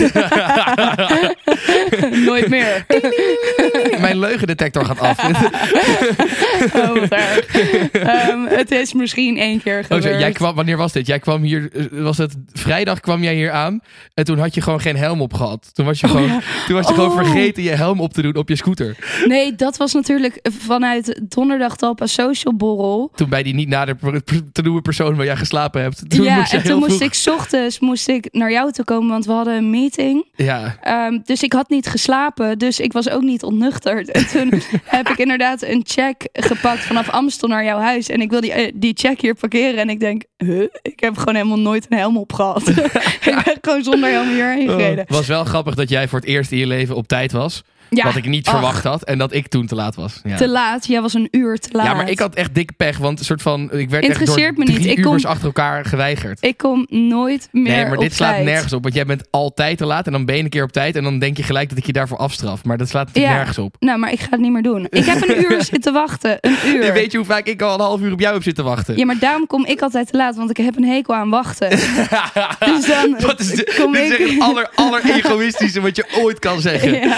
nooit 2.25 2.49
meer. 2.49 2.85
Mijn 4.01 4.19
leugendetector 4.19 4.85
gaat 4.85 4.99
af. 4.99 5.23
Oh, 6.75 6.93
wat 6.99 7.09
erg. 7.09 7.45
Ehm, 7.91 8.45
het 8.45 8.71
is 8.71 8.93
misschien 8.93 9.37
één 9.37 9.61
keer 9.61 9.77
Oh, 9.77 9.83
gebeurd. 9.83 10.03
zo, 10.03 10.09
jij 10.09 10.31
kwam, 10.31 10.55
wanneer 10.55 10.77
was 10.77 10.91
dit? 10.91 11.07
Jij 11.07 11.19
kwam 11.19 11.41
hier, 11.41 11.69
eh, 11.73 12.01
was 12.03 12.17
het 12.17 12.35
vrijdag 12.53 12.99
kwam 12.99 13.23
jij 13.23 13.35
hier 13.35 13.51
aan 13.51 13.79
en 14.13 14.23
toen 14.23 14.37
had 14.39 14.53
je 14.55 14.61
gewoon 14.61 14.81
geen 14.81 14.95
helm 14.97 15.21
op 15.21 15.33
gehad. 15.33 15.69
Toen 15.73 15.85
was 15.85 15.99
je, 15.99 16.07
gewoon, 16.07 16.41
toen 16.67 16.75
was 16.75 16.87
je 16.87 16.93
gewoon 16.93 17.05
Oh. 17.09 17.15
vergeten 17.17 17.63
je 17.63 17.69
helm 17.69 17.99
op 18.01 18.13
te 18.13 18.21
doen 18.21 18.35
op 18.35 18.49
je 18.49 18.55
scooter. 18.55 18.95
Nee, 19.25 19.55
dat 19.55 19.77
was 19.77 19.93
natuurlijk 19.93 20.39
vanuit 20.59 21.21
donderdag 21.29 21.75
Talpa 21.75 22.05
Social 22.07 22.55
Borrel. 22.55 23.11
Toen 23.15 23.29
bij 23.29 23.43
die 23.43 23.53
niet 23.53 23.67
nader 23.69 23.97
te 24.51 24.61
noemen 24.61 24.81
persoon 24.81 25.15
waar 25.15 25.25
jij 25.25 25.35
geslapen 25.47 25.81
hebt. 25.81 26.09
Toen 26.09 26.23
ja, 26.23 26.37
moest 26.37 26.53
en 26.53 26.63
toen 26.63 26.79
moest 26.79 27.01
ik 27.01 27.33
ochtends 27.33 27.79
moest 27.79 28.07
ik 28.07 28.27
naar 28.31 28.51
jou 28.51 28.71
toe 28.71 28.85
komen, 28.85 29.09
want 29.09 29.25
we 29.25 29.31
hadden 29.31 29.55
een 29.55 29.69
meeting. 29.69 30.25
Ja, 30.35 30.77
Ehm, 30.81 31.19
dus 31.23 31.43
ik 31.43 31.53
had 31.53 31.69
niet 31.69 31.87
geslapen, 31.87 32.57
dus 32.57 32.79
ik 32.79 32.93
was 32.93 33.09
ook 33.09 33.21
niet 33.21 33.43
ontnuchterd. 33.43 34.11
En 34.17 34.27
toen 34.27 34.61
heb 34.83 35.09
ik 35.09 35.17
inderdaad 35.17 35.61
een 35.61 35.81
check 35.87 36.27
gepakt 36.33 36.79
vanaf 36.79 37.09
Amstel 37.09 37.47
naar 37.47 37.63
jouw 37.63 37.79
huis. 37.79 38.09
En 38.09 38.21
ik 38.21 38.29
wil 38.29 38.41
die, 38.41 38.51
eh, 38.51 38.71
die 38.75 38.93
check 38.97 39.21
hier 39.21 39.35
parkeren. 39.35 39.77
En 39.77 39.89
ik 39.89 39.99
denk, 39.99 40.23
huh? 40.37 40.67
ik 40.81 40.99
heb 40.99 41.17
gewoon 41.17 41.35
helemaal 41.35 41.59
nooit 41.59 41.85
een 41.89 41.97
helm 41.97 42.17
op 42.17 42.33
gehad. 42.33 42.67
ik 43.29 43.41
ben 43.45 43.57
gewoon 43.61 43.83
zonder 43.83 44.09
helm 44.09 44.29
hierheen 44.29 44.69
gereden. 44.69 44.99
Het 44.99 45.09
was 45.09 45.27
wel 45.27 45.43
grappig 45.43 45.75
dat 45.75 45.89
jij 45.89 46.07
voor 46.07 46.19
het 46.19 46.27
eerst 46.27 46.51
in 46.51 46.57
je 46.57 46.67
leven 46.67 46.95
op 46.95 47.07
tijd 47.07 47.31
was. 47.31 47.63
Ja, 47.89 48.03
Wat 48.03 48.15
ik 48.15 48.25
niet 48.25 48.45
ach, 48.47 48.53
verwacht 48.53 48.83
had. 48.83 49.03
En 49.03 49.17
dat 49.17 49.33
ik 49.33 49.47
toen 49.47 49.65
te 49.65 49.75
laat 49.75 49.95
was. 49.95 50.21
Ja. 50.23 50.35
Te 50.37 50.47
laat, 50.49 50.87
jij 50.87 51.01
was 51.01 51.13
een 51.13 51.27
uur 51.31 51.57
te 51.59 51.69
laat. 51.71 51.85
ja, 51.85 51.93
maar 51.93 52.09
ik 52.09 52.19
had 52.19 52.35
echt 52.35 52.55
dikke 52.55 52.73
pech. 52.73 52.97
Want 52.97 53.19
een 53.19 53.25
soort 53.25 53.41
van, 53.41 53.61
ik 53.63 53.69
werd 53.71 53.81
echt 53.83 53.91
door 54.01 54.09
Interesseert 54.09 54.57
me 54.57 54.63
niet. 54.65 54.85
Ik 54.85 55.01
kom- 55.01 55.25
achter 55.25 55.45
elkaar 55.45 55.85
geweigerd. 55.85 56.37
Ik 56.43 56.57
kom 56.57 56.85
nooit 56.89 57.47
meer 57.51 57.63
Nee, 57.75 57.85
maar 57.85 57.97
dit 57.97 58.13
slaat 58.13 58.31
tijd. 58.31 58.45
nergens 58.45 58.73
op. 58.73 58.83
Want 58.83 58.95
jij 58.95 59.05
bent 59.05 59.27
altijd 59.31 59.77
te 59.77 59.85
laat 59.85 60.05
en 60.05 60.11
dan 60.11 60.25
ben 60.25 60.35
je 60.37 60.43
een 60.43 60.49
keer 60.49 60.63
op 60.63 60.71
tijd. 60.71 60.95
En 60.95 61.03
dan 61.03 61.19
denk 61.19 61.37
je 61.37 61.43
gelijk 61.43 61.69
dat 61.69 61.77
ik 61.77 61.85
je 61.85 61.93
daarvoor 61.93 62.17
afstraf. 62.17 62.63
Maar 62.63 62.77
dat 62.77 62.89
slaat 62.89 63.05
natuurlijk 63.05 63.33
Ja. 63.33 63.37
nergens 63.39 63.57
op. 63.57 63.75
Nou, 63.79 63.99
maar 63.99 64.11
ik 64.11 64.19
ga 64.19 64.27
het 64.29 64.39
niet 64.39 64.51
meer 64.51 64.61
doen. 64.61 64.87
Ik 64.89 65.05
heb 65.05 65.29
een 65.29 65.51
uur 65.51 65.63
zitten 65.71 65.93
wachten. 65.93 66.37
Een 66.41 66.55
uur. 66.65 66.85
Je 66.85 66.91
weet 66.91 67.11
je 67.11 67.17
hoe 67.17 67.25
vaak 67.27 67.45
ik 67.47 67.61
al 67.61 67.73
een 67.73 67.79
half 67.79 68.01
uur 68.01 68.11
op 68.11 68.19
jou 68.19 68.33
heb 68.33 68.43
zitten 68.43 68.63
wachten? 68.63 68.97
Ja, 68.97 69.05
maar 69.05 69.19
daarom 69.19 69.47
kom 69.47 69.65
ik 69.65 69.81
altijd 69.81 70.11
te 70.11 70.17
laat, 70.17 70.35
want 70.35 70.49
ik 70.49 70.57
heb 70.57 70.77
een 70.77 70.83
hekel 70.83 71.15
aan 71.15 71.29
wachten. 71.29 71.69
dus 72.69 72.85
dan 72.87 73.15
Wat 73.19 73.39
is 73.39 73.47
dit? 73.49 73.75
kom 73.75 73.91
Dit 73.93 74.01
is 74.01 74.09
ik... 74.11 74.19
echt 74.19 74.29
het 74.31 74.41
aller, 74.41 74.69
aller 74.75 75.01
egoïstische 75.15 75.81
wat 75.81 75.95
je 75.95 76.05
ooit 76.21 76.39
kan 76.39 76.61
zeggen. 76.61 76.75
Ja. 77.07 77.17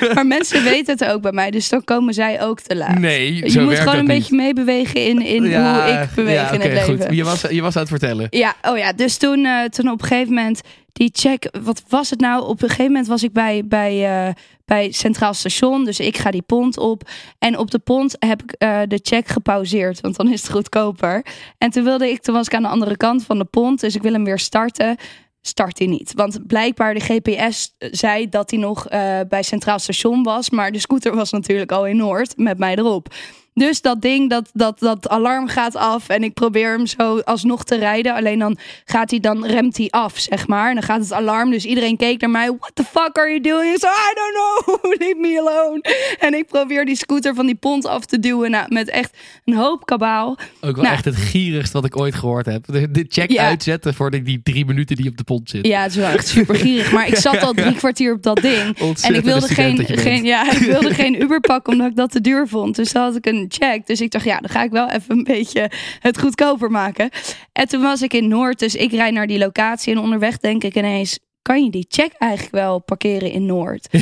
Maar 0.14 0.26
mensen 0.26 0.64
weten 0.64 0.98
het 0.98 1.04
ook 1.04 1.22
bij 1.22 1.32
mij, 1.32 1.50
dus 1.50 1.68
dan 1.68 1.84
komen 1.84 2.14
zij 2.14 2.42
ook 2.42 2.60
te 2.60 2.76
laat. 2.76 2.98
Nee, 2.98 3.52
je 3.52 3.60
moet 3.60 3.78
gewoon 3.78 3.98
een 3.98 4.06
beetje 4.06 4.36
meebewegen 4.36 5.04
in, 5.04 5.22
in 5.22 5.44
Ja, 5.44 5.72
hoe 5.72 6.02
ik 6.02 6.08
beweeg 6.14 6.34
ja, 6.34 6.50
in 6.50 6.60
het 6.60 6.72
leven. 6.72 7.06
Goed. 7.06 7.16
Je, 7.16 7.24
was, 7.24 7.40
je 7.40 7.62
was 7.62 7.74
aan 7.74 7.80
het 7.80 7.90
vertellen. 7.90 8.26
Ja, 8.30 8.54
oh 8.62 8.78
ja, 8.78 8.92
dus 8.92 9.16
toen, 9.16 9.44
eh, 9.44 9.64
toen 9.64 9.90
op 9.90 10.02
een 10.02 10.08
gegeven 10.08 10.34
moment 10.34 10.60
die 10.98 11.10
check, 11.12 11.48
wat 11.62 11.82
was 11.88 12.10
het 12.10 12.20
nou? 12.20 12.42
Op 12.42 12.62
een 12.62 12.68
gegeven 12.68 12.92
moment 12.92 13.06
was 13.06 13.22
ik 13.22 13.32
bij, 13.32 13.62
bij, 13.64 14.26
eh, 14.26 14.34
bij 14.64 14.92
Centraal 14.92 15.34
Station, 15.34 15.84
dus 15.84 16.00
ik 16.00 16.18
ga 16.18 16.30
die 16.30 16.42
pont 16.42 16.78
op. 16.78 17.08
En 17.38 17.58
op 17.58 17.70
de 17.70 17.78
pont 17.78 18.16
heb 18.18 18.42
ik 18.42 18.52
eh, 18.52 18.80
de 18.88 19.00
check 19.02 19.28
gepauzeerd, 19.28 20.00
want 20.00 20.16
dan 20.16 20.32
is 20.32 20.42
het 20.42 20.50
goedkoper. 20.50 21.24
En 21.58 21.70
toen 21.70 21.84
wilde 21.84 22.10
ik, 22.10 22.22
toen 22.22 22.34
was 22.34 22.46
ik 22.46 22.54
aan 22.54 22.62
de 22.62 22.68
andere 22.68 22.96
kant 22.96 23.24
van 23.24 23.38
de 23.38 23.44
pont, 23.44 23.80
dus 23.80 23.94
ik 23.94 24.02
wil 24.02 24.12
hem 24.12 24.24
weer 24.24 24.38
starten. 24.38 24.96
Start 25.40 25.78
hij 25.78 25.86
niet. 25.86 26.12
Want 26.14 26.46
blijkbaar 26.46 26.94
de 26.94 27.00
GPS 27.00 27.74
zei 27.78 28.28
dat 28.28 28.50
hij 28.50 28.60
nog 28.60 28.88
eh, 28.88 29.20
bij 29.28 29.42
Centraal 29.42 29.78
Station 29.78 30.22
was. 30.22 30.50
Maar 30.50 30.72
de 30.72 30.78
scooter 30.78 31.14
was 31.14 31.30
natuurlijk 31.32 31.72
al 31.72 31.86
in 31.86 31.96
Noord 31.96 32.36
met 32.36 32.58
mij 32.58 32.76
erop. 32.76 33.14
Dus 33.58 33.80
dat 33.80 34.02
ding, 34.02 34.30
dat, 34.30 34.50
dat, 34.52 34.78
dat 34.78 35.08
alarm 35.08 35.48
gaat 35.48 35.76
af. 35.76 36.08
En 36.08 36.22
ik 36.22 36.34
probeer 36.34 36.70
hem 36.76 36.86
zo 36.86 37.18
alsnog 37.18 37.64
te 37.64 37.76
rijden. 37.76 38.14
Alleen 38.14 38.38
dan 38.38 38.58
gaat 38.84 39.10
hij, 39.10 39.20
dan 39.20 39.46
remt 39.46 39.76
hij 39.76 39.86
af, 39.90 40.18
zeg 40.18 40.46
maar. 40.46 40.68
En 40.68 40.74
dan 40.74 40.82
gaat 40.82 41.00
het 41.00 41.12
alarm. 41.12 41.50
Dus 41.50 41.64
iedereen 41.64 41.96
keek 41.96 42.20
naar 42.20 42.30
mij. 42.30 42.46
What 42.58 42.70
the 42.74 42.84
fuck 42.84 43.18
are 43.18 43.28
you 43.28 43.40
doing? 43.40 43.78
Zei, 43.78 43.92
I 43.92 44.14
don't 44.14 44.34
know. 44.34 44.84
Leave 45.00 45.14
me 45.20 45.38
alone. 45.40 45.82
En 46.18 46.34
ik 46.34 46.46
probeer 46.46 46.84
die 46.84 46.96
scooter 46.96 47.34
van 47.34 47.46
die 47.46 47.54
pont 47.54 47.86
af 47.86 48.04
te 48.06 48.18
duwen. 48.18 48.50
Nou, 48.50 48.66
met 48.74 48.88
echt 48.88 49.16
een 49.44 49.54
hoop 49.54 49.86
kabaal. 49.86 50.28
Ook 50.60 50.74
wel 50.74 50.84
Nou. 50.84 50.94
echt 50.94 51.04
het 51.04 51.16
gierigst 51.16 51.72
wat 51.72 51.84
ik 51.84 51.96
ooit 51.96 52.14
gehoord 52.14 52.46
heb. 52.46 52.64
De, 52.66 52.90
de 52.90 53.04
check 53.08 53.30
Ja. 53.30 53.46
uitzetten 53.46 53.94
voor 53.94 54.10
die, 54.10 54.22
die 54.22 54.40
drie 54.42 54.64
minuten 54.66 54.96
die 54.96 55.08
op 55.08 55.16
de 55.16 55.24
pont 55.24 55.50
zit. 55.50 55.66
Ja, 55.66 55.82
het 55.82 55.90
is 55.90 55.96
wel 55.96 56.08
echt 56.10 56.28
super 56.28 56.54
gierig. 56.54 56.92
Maar 56.92 57.06
ik 57.08 57.16
zat 57.26 57.42
al 57.42 57.52
drie 57.52 57.74
kwartier 57.74 58.12
op 58.12 58.22
dat 58.22 58.36
ding. 58.42 58.78
En 59.02 59.14
ik 59.14 59.24
wilde, 59.24 59.48
geen, 59.48 59.84
geen, 59.86 60.24
ja, 60.24 60.52
ik 60.52 60.58
wilde 60.58 60.94
geen 60.94 61.22
Uber 61.22 61.40
pakken 61.40 61.72
omdat 61.72 61.86
ik 61.90 61.96
dat 61.96 62.10
te 62.10 62.20
duur 62.20 62.48
vond. 62.48 62.76
Dus 62.76 62.92
dan 62.92 63.02
had 63.02 63.16
ik 63.16 63.26
een 63.26 63.47
check. 63.48 63.86
Dus 63.86 64.00
ik 64.00 64.10
dacht, 64.10 64.24
ja, 64.24 64.38
dan 64.38 64.50
ga 64.50 64.62
ik 64.62 64.70
wel 64.70 64.90
even 64.90 65.16
een 65.16 65.24
beetje 65.24 65.70
het 66.00 66.18
goedkoper 66.18 66.70
maken. 66.70 67.10
En 67.52 67.68
toen 67.68 67.82
was 67.82 68.02
ik 68.02 68.12
in 68.12 68.28
Noord, 68.28 68.58
dus 68.58 68.74
ik 68.74 68.90
rijd 68.90 69.12
naar 69.12 69.26
die 69.26 69.38
locatie. 69.38 69.92
En 69.92 69.98
onderweg 69.98 70.38
denk 70.38 70.64
ik 70.64 70.76
ineens, 70.76 71.18
kan 71.48 71.64
je 71.64 71.70
die 71.70 71.86
check 71.88 72.12
eigenlijk 72.18 72.52
wel 72.52 72.78
parkeren 72.78 73.30
in 73.30 73.46
Noord? 73.46 73.88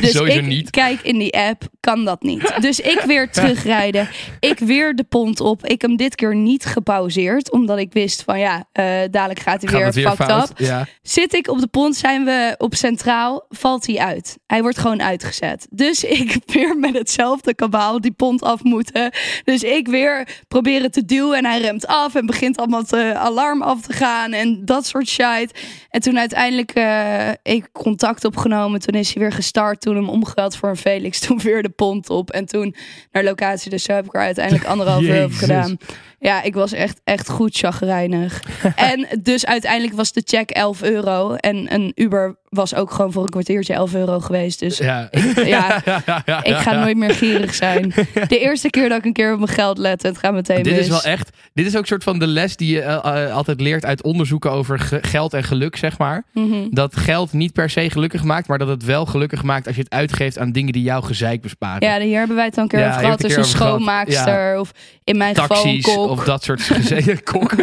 Dus 0.00 0.10
Sowieso 0.10 0.38
ik 0.38 0.46
niet. 0.46 0.70
kijk 0.70 1.00
in 1.02 1.18
die 1.18 1.36
app, 1.36 1.68
kan 1.80 2.04
dat 2.04 2.22
niet. 2.22 2.54
Dus 2.66 2.80
ik 2.80 3.00
weer 3.06 3.30
terugrijden. 3.30 4.08
Ik 4.40 4.58
weer 4.58 4.94
de 4.94 5.04
pont 5.04 5.40
op. 5.40 5.66
Ik 5.66 5.82
hem 5.82 5.96
dit 5.96 6.14
keer 6.14 6.34
niet 6.34 6.64
gepauzeerd. 6.64 7.50
Omdat 7.50 7.78
ik 7.78 7.92
wist 7.92 8.22
van 8.22 8.38
ja, 8.38 8.64
eh, 8.72 8.84
dadelijk 9.10 9.40
gaat 9.40 9.62
hij 9.62 9.72
weer 9.72 9.92
weer 9.92 10.08
fucked 10.08 10.26
fout? 10.26 10.50
up. 10.50 10.58
Ja. 10.58 10.86
Zit 11.02 11.34
ik 11.34 11.48
op 11.48 11.60
de 11.60 11.66
pont, 11.66 11.96
zijn 11.96 12.24
we 12.24 12.54
op 12.58 12.74
Centraal, 12.74 13.46
valt 13.48 13.86
hij 13.86 13.98
uit. 13.98 14.38
Hij 14.46 14.62
wordt 14.62 14.78
gewoon 14.78 15.02
uitgezet. 15.02 15.66
Dus 15.70 16.04
ik 16.20 16.36
weer 16.46 16.78
met 16.78 16.98
hetzelfde 16.98 17.54
kabaal 17.54 18.00
die 18.00 18.12
pont 18.12 18.42
af 18.42 18.62
moeten. 18.62 19.10
Dus 19.44 19.62
ik 19.62 19.88
weer 19.88 20.28
proberen 20.48 20.90
te 20.90 21.04
duwen 21.04 21.38
en 21.38 21.44
hij 21.44 21.60
remt 21.60 21.86
af 21.86 22.14
en 22.14 22.26
begint 22.26 22.56
allemaal 22.56 22.84
te 22.84 23.14
alarm 23.16 23.62
af 23.62 23.80
te 23.80 23.92
gaan 23.92 24.32
en 24.32 24.64
dat 24.64 24.86
soort 24.86 25.08
shit. 25.08 25.60
En 25.90 26.00
toen 26.00 26.18
uiteindelijk 26.18 26.72
ik 27.42 27.68
contact 27.72 28.24
opgenomen, 28.24 28.80
toen 28.80 28.94
is 28.94 29.14
hij 29.14 29.22
weer 29.22 29.32
gestart, 29.32 29.80
toen 29.80 29.96
hem 29.96 30.08
omgeruild 30.08 30.56
voor 30.56 30.68
een 30.68 30.76
Felix, 30.76 31.20
toen 31.26 31.38
weer 31.38 31.62
de 31.62 31.68
pont 31.68 32.10
op 32.10 32.30
en 32.30 32.46
toen 32.46 32.74
naar 33.12 33.24
locatie. 33.24 33.70
Dus 33.70 33.82
zo 33.82 33.92
heb 33.92 34.04
ik 34.04 34.14
er 34.14 34.20
uiteindelijk 34.20 34.66
anderhalf 34.66 35.02
uur 35.02 35.14
Jezus. 35.14 35.38
gedaan. 35.38 35.78
Ja, 36.26 36.42
ik 36.42 36.54
was 36.54 36.72
echt, 36.72 37.00
echt 37.04 37.28
goed 37.30 37.56
chagrijnig. 37.56 38.42
en 38.92 39.06
dus 39.22 39.46
uiteindelijk 39.46 39.94
was 39.96 40.12
de 40.12 40.22
check 40.24 40.50
11 40.50 40.82
euro. 40.82 41.34
En 41.34 41.74
een 41.74 41.92
Uber 41.94 42.36
was 42.48 42.74
ook 42.74 42.90
gewoon 42.90 43.12
voor 43.12 43.22
een 43.22 43.28
kwartiertje 43.28 43.74
11 43.74 43.94
euro 43.94 44.20
geweest. 44.20 44.58
Dus 44.58 44.78
Ja. 44.78 45.08
ja, 45.44 45.82
ik 46.42 46.56
ga 46.56 46.72
nooit 46.72 46.96
meer 46.96 47.10
gierig 47.14 47.54
zijn. 47.54 47.94
De 48.28 48.38
eerste 48.38 48.70
keer 48.70 48.88
dat 48.88 48.98
ik 48.98 49.04
een 49.04 49.12
keer 49.12 49.32
op 49.32 49.38
mijn 49.38 49.50
geld 49.50 49.78
let, 49.78 50.02
het 50.02 50.18
gaat 50.18 50.32
meteen 50.32 50.62
Dit 50.62 50.72
mis. 50.72 50.82
is 50.82 50.88
wel 50.88 51.02
echt. 51.02 51.30
Dit 51.54 51.66
is 51.66 51.76
ook 51.76 51.86
soort 51.86 52.02
van 52.04 52.18
de 52.18 52.26
les 52.26 52.56
die 52.56 52.72
je 52.74 52.80
eh, 52.80 53.24
eh, 53.24 53.34
altijd 53.34 53.60
leert 53.60 53.84
uit 53.84 54.02
onderzoeken 54.02 54.50
over 54.50 54.78
ge- 54.78 54.98
geld 55.02 55.34
en 55.34 55.44
geluk, 55.44 55.76
zeg 55.76 55.98
maar. 55.98 56.24
Mhm. 56.32 56.54
Dat 56.70 56.96
geld 56.96 57.32
niet 57.32 57.52
per 57.52 57.70
se 57.70 57.90
gelukkig 57.90 58.22
maakt, 58.22 58.48
maar 58.48 58.58
dat 58.58 58.68
het 58.68 58.84
wel 58.84 59.06
gelukkig 59.06 59.42
maakt 59.42 59.66
als 59.66 59.76
je 59.76 59.82
het 59.82 59.92
uitgeeft 59.92 60.38
aan 60.38 60.52
dingen 60.52 60.72
die 60.72 60.82
jou 60.82 61.04
gezeik 61.04 61.40
besparen. 61.42 61.88
Ja, 61.88 62.00
hier 62.00 62.18
hebben 62.18 62.36
wij 62.36 62.44
het 62.44 62.56
al 62.56 62.62
een 62.62 62.68
keer 62.68 62.86
over 62.86 63.00
gehad. 63.00 63.20
Dus 63.20 63.32
een 63.32 63.38
een 63.38 63.44
schoonmaakster 63.44 64.58
of 64.60 64.70
in 65.04 65.16
mijn 65.16 65.36
geval 65.36 65.64
een 65.66 65.82
kok. 65.82 66.15
Of 66.18 66.24
dat 66.24 66.42
soort 66.44 66.62
geze- 66.70 67.20
kok. 67.24 67.56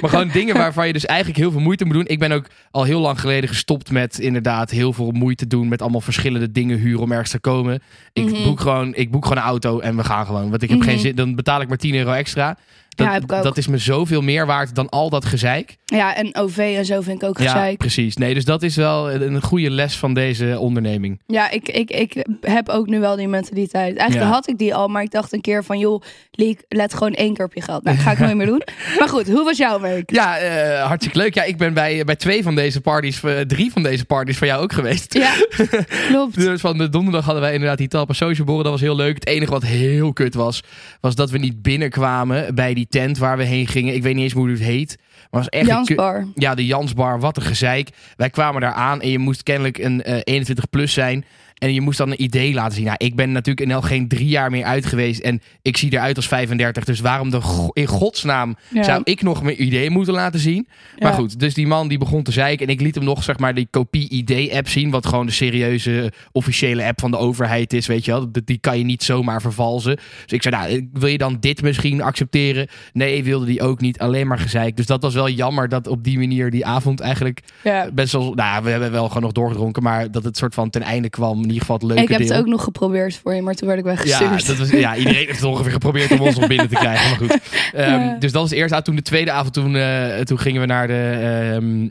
maar 0.00 0.10
gewoon 0.10 0.28
dingen 0.28 0.54
waarvan 0.56 0.86
je 0.86 0.92
dus 0.92 1.06
eigenlijk 1.06 1.38
heel 1.38 1.50
veel 1.50 1.60
moeite 1.60 1.84
moet 1.84 1.94
doen. 1.94 2.06
Ik 2.06 2.18
ben 2.18 2.32
ook 2.32 2.46
al 2.70 2.84
heel 2.84 3.00
lang 3.00 3.20
geleden 3.20 3.48
gestopt 3.48 3.90
met 3.90 4.18
inderdaad 4.18 4.70
heel 4.70 4.92
veel 4.92 5.10
moeite 5.10 5.46
doen 5.46 5.68
met 5.68 5.82
allemaal 5.82 6.00
verschillende 6.00 6.52
dingen 6.52 6.78
huren 6.78 7.00
om 7.02 7.10
ergens 7.12 7.30
te 7.30 7.38
komen. 7.40 7.82
Ik, 8.12 8.24
Mhm. 8.24 8.42
boek, 8.42 8.60
gewoon, 8.60 8.94
ik 8.94 9.10
boek 9.10 9.22
gewoon 9.26 9.38
een 9.42 9.48
auto 9.48 9.78
en 9.80 9.96
we 9.96 10.04
gaan 10.04 10.26
gewoon. 10.26 10.50
Want 10.50 10.62
ik 10.62 10.68
heb 10.70 10.78
Mhm. 10.78 10.88
geen 10.88 10.98
zin. 10.98 11.14
Dan 11.14 11.34
betaal 11.34 11.60
ik 11.60 11.68
maar 11.68 11.76
10 11.76 11.94
euro 11.94 12.12
extra. 12.12 12.56
Dat, 12.94 13.06
Ja, 13.06 13.12
heb 13.12 13.22
ik 13.22 13.32
ook. 13.32 13.42
dat 13.42 13.56
is 13.56 13.66
me 13.66 13.78
zoveel 13.78 14.20
meer 14.20 14.46
waard 14.46 14.74
dan 14.74 14.88
al 14.88 15.10
dat 15.10 15.24
gezeik. 15.24 15.76
Ja, 15.84 16.14
en 16.16 16.34
OV 16.36 16.56
en 16.76 16.84
zo 16.84 17.00
vind 17.00 17.22
ik 17.22 17.28
ook 17.28 17.38
Ja, 17.38 17.50
gezeik. 17.50 17.76
precies. 17.78 18.16
Nee, 18.16 18.34
dus 18.34 18.44
dat 18.44 18.62
is 18.62 18.76
wel 18.76 19.12
een 19.12 19.42
goede 19.42 19.70
les 19.70 19.96
van 19.96 20.14
deze 20.14 20.58
onderneming. 20.58 21.20
Ja, 21.26 21.50
ik, 21.50 21.68
ik, 21.68 21.90
ik 21.90 22.26
heb 22.40 22.68
ook 22.68 22.86
nu 22.86 23.00
wel 23.00 23.16
die 23.16 23.28
mentaliteit. 23.28 23.96
Eigenlijk 23.96 24.28
Ja. 24.30 24.34
had 24.34 24.48
ik 24.48 24.58
die 24.58 24.74
al, 24.74 24.88
maar 24.88 25.02
ik 25.02 25.10
dacht 25.10 25.32
een 25.32 25.40
keer 25.40 25.64
van... 25.64 25.78
joh, 25.78 26.02
Liek, 26.30 26.62
let 26.68 26.94
gewoon 26.94 27.12
één 27.12 27.34
keer 27.34 27.44
op 27.44 27.54
je 27.54 27.60
geld. 27.62 27.84
Nou, 27.84 27.96
ga 27.96 28.10
ik 28.12 28.18
nooit 28.18 28.36
meer 28.36 28.46
doen. 28.46 28.62
Maar 28.98 29.08
goed, 29.08 29.28
hoe 29.28 29.44
was 29.44 29.56
jouw 29.56 29.80
week? 29.80 30.10
Ja, 30.10 30.38
eh, 30.38 30.86
hartstikke 30.86 31.18
leuk. 31.18 31.34
Ja, 31.34 31.42
ik 31.42 31.56
ben 31.56 31.74
bij, 31.74 32.04
bij 32.04 32.16
twee 32.16 32.42
van 32.42 32.54
deze 32.54 32.80
parties, 32.80 33.22
eh, 33.22 33.40
drie 33.40 33.72
van 33.72 33.82
deze 33.82 34.04
parties 34.04 34.38
van 34.38 34.46
jou 34.46 34.62
ook 34.62 34.72
geweest. 34.72 35.14
Ja, 35.14 35.32
klopt. 36.08 36.34
Dus 36.34 36.60
van 36.60 36.78
de 36.78 36.88
donderdag 36.88 37.24
hadden 37.24 37.42
wij 37.42 37.52
inderdaad 37.52 37.78
die 37.78 37.88
Talpa 37.88 38.12
Social 38.12 38.46
Borrel. 38.46 38.62
Dat 38.62 38.72
was 38.72 38.80
heel 38.80 38.96
leuk. 38.96 39.14
Het 39.14 39.26
enige 39.26 39.50
wat 39.50 39.62
heel 39.62 40.12
kut 40.12 40.34
was, 40.34 40.62
was 41.00 41.14
dat 41.14 41.30
we 41.30 41.38
niet 41.38 41.62
binnenkwamen 41.62 42.54
bij 42.54 42.74
die 42.74 42.81
tent 42.88 43.18
waar 43.18 43.36
we 43.36 43.44
heen 43.44 43.66
gingen. 43.66 43.94
Ik 43.94 44.02
weet 44.02 44.14
niet 44.14 44.22
eens 44.22 44.32
hoe 44.32 44.50
het 44.50 44.58
heet. 44.58 44.96
Maar 45.30 45.40
het 45.40 45.50
was 45.50 45.60
echt 45.60 45.66
Jansbar. 45.66 46.26
Ja, 46.34 46.54
de 46.54 46.66
Jansbar, 46.66 47.20
wat 47.20 47.36
een 47.36 47.42
gezeik. 47.42 47.88
Wij 48.16 48.30
kwamen 48.30 48.60
daar 48.60 48.72
aan 48.72 49.00
en 49.00 49.08
je 49.08 49.18
moest 49.18 49.42
kennelijk 49.42 49.78
een 49.78 50.02
eh, 50.02 50.20
21 50.22 50.70
plus 50.70 50.92
zijn. 50.92 51.24
En 51.62 51.74
je 51.74 51.80
moest 51.80 51.98
dan 51.98 52.10
een 52.10 52.22
idee 52.22 52.52
laten 52.54 52.74
zien. 52.74 52.84
Nou, 52.84 52.96
ik 52.98 53.14
ben 53.16 53.32
natuurlijk 53.32 53.66
in 53.68 53.74
al 53.74 53.82
geen 53.82 54.08
drie 54.08 54.26
jaar 54.28 54.50
meer 54.50 54.64
uit 54.64 54.86
geweest. 54.86 55.20
En 55.20 55.40
ik 55.62 55.76
zie 55.76 55.92
eruit 55.92 56.16
als 56.16 56.28
35. 56.28 56.84
Dus 56.84 57.00
waarom 57.00 57.30
de 57.30 57.40
go- 57.40 57.70
in 57.72 57.86
godsnaam 57.86 58.56
Ja. 58.72 58.82
zou 58.82 59.00
ik 59.04 59.22
nog 59.22 59.42
mijn 59.42 59.62
idee 59.62 59.90
moeten 59.90 60.14
laten 60.14 60.40
zien? 60.40 60.66
Maar 60.98 61.10
Ja. 61.10 61.16
goed, 61.16 61.38
dus 61.40 61.54
die 61.54 61.66
man 61.66 61.88
die 61.88 61.98
begon 61.98 62.22
te 62.22 62.32
zeiken. 62.32 62.66
En 62.66 62.72
ik 62.72 62.80
liet 62.80 62.94
hem 62.94 63.04
nog 63.04 63.22
zeg 63.22 63.38
maar 63.38 63.54
die 63.54 63.66
kopie-ID-app 63.70 64.68
zien. 64.68 64.90
Wat 64.90 65.06
gewoon 65.06 65.26
de 65.26 65.32
serieuze 65.32 66.12
officiële 66.32 66.84
app 66.84 67.00
van 67.00 67.10
de 67.10 67.16
overheid 67.16 67.72
is. 67.72 67.86
Weet 67.86 68.04
je 68.04 68.10
wel, 68.10 68.32
Die- 68.32 68.44
die 68.44 68.58
kan 68.58 68.78
je 68.78 68.84
niet 68.84 69.02
zomaar 69.02 69.40
vervalsen. 69.40 69.96
Dus 69.96 70.32
ik 70.32 70.42
zei, 70.42 70.56
nou, 70.56 70.88
wil 70.92 71.08
je 71.08 71.18
dan 71.18 71.36
dit 71.40 71.62
misschien 71.62 72.00
accepteren? 72.02 72.66
Nee, 72.92 73.24
wilde 73.24 73.46
die 73.46 73.62
ook 73.62 73.80
niet. 73.80 73.98
Alleen 73.98 74.26
maar 74.26 74.38
gezeik. 74.38 74.76
Dus 74.76 74.86
dat 74.86 75.02
was 75.02 75.14
wel 75.14 75.28
jammer 75.28 75.68
dat 75.68 75.86
op 75.86 76.04
die 76.04 76.18
manier 76.18 76.50
die 76.50 76.66
avond 76.66 77.00
eigenlijk 77.00 77.40
Ja. 77.64 77.90
best 77.92 78.12
wel... 78.12 78.34
Nou, 78.34 78.64
we 78.64 78.70
hebben 78.70 78.90
wel 78.92 79.06
gewoon 79.08 79.22
nog 79.22 79.32
doorgedronken. 79.32 79.82
Maar 79.82 80.10
dat 80.10 80.24
het 80.24 80.36
soort 80.36 80.54
van 80.54 80.70
ten 80.70 80.82
einde 80.82 81.08
kwam. 81.10 81.46
In 81.52 81.58
ieder 81.58 81.60
geval 81.60 81.76
het 81.76 81.84
leuke 81.86 82.02
Ik 82.02 82.08
heb 82.08 82.18
deel. 82.18 82.28
het 82.36 82.38
ook 82.38 82.46
nog 82.46 82.64
geprobeerd 82.64 83.16
voor 83.22 83.34
je, 83.34 83.42
maar 83.42 83.54
toen 83.54 83.66
werd 83.68 83.78
ik 83.80 83.84
weggestuurd. 83.84 84.40
Ja, 84.40 84.46
dat 84.46 84.56
was, 84.56 84.70
ja, 84.70 84.96
iedereen 84.96 85.18
heeft 85.26 85.30
het 85.40 85.44
ongeveer 85.44 85.72
geprobeerd 85.72 86.10
om 86.10 86.20
ons 86.20 86.36
nog 86.38 86.46
binnen 86.48 86.68
te 86.68 86.74
krijgen. 86.74 87.08
Maar 87.08 87.18
goed. 87.18 87.38
Ehm, 87.72 87.90
Ja. 88.00 88.16
Dus 88.18 88.32
dat 88.32 88.42
was 88.42 88.52
avond. 88.52 88.84
Toen 88.84 88.96
de 88.96 89.02
tweede 89.02 89.30
avond, 89.30 89.54
toen, 89.54 89.76
eh, 89.76 90.20
toen 90.20 90.38
gingen 90.38 90.60
we 90.60 90.66
naar 90.66 90.86
de... 90.86 91.18
ehm, 91.54 91.88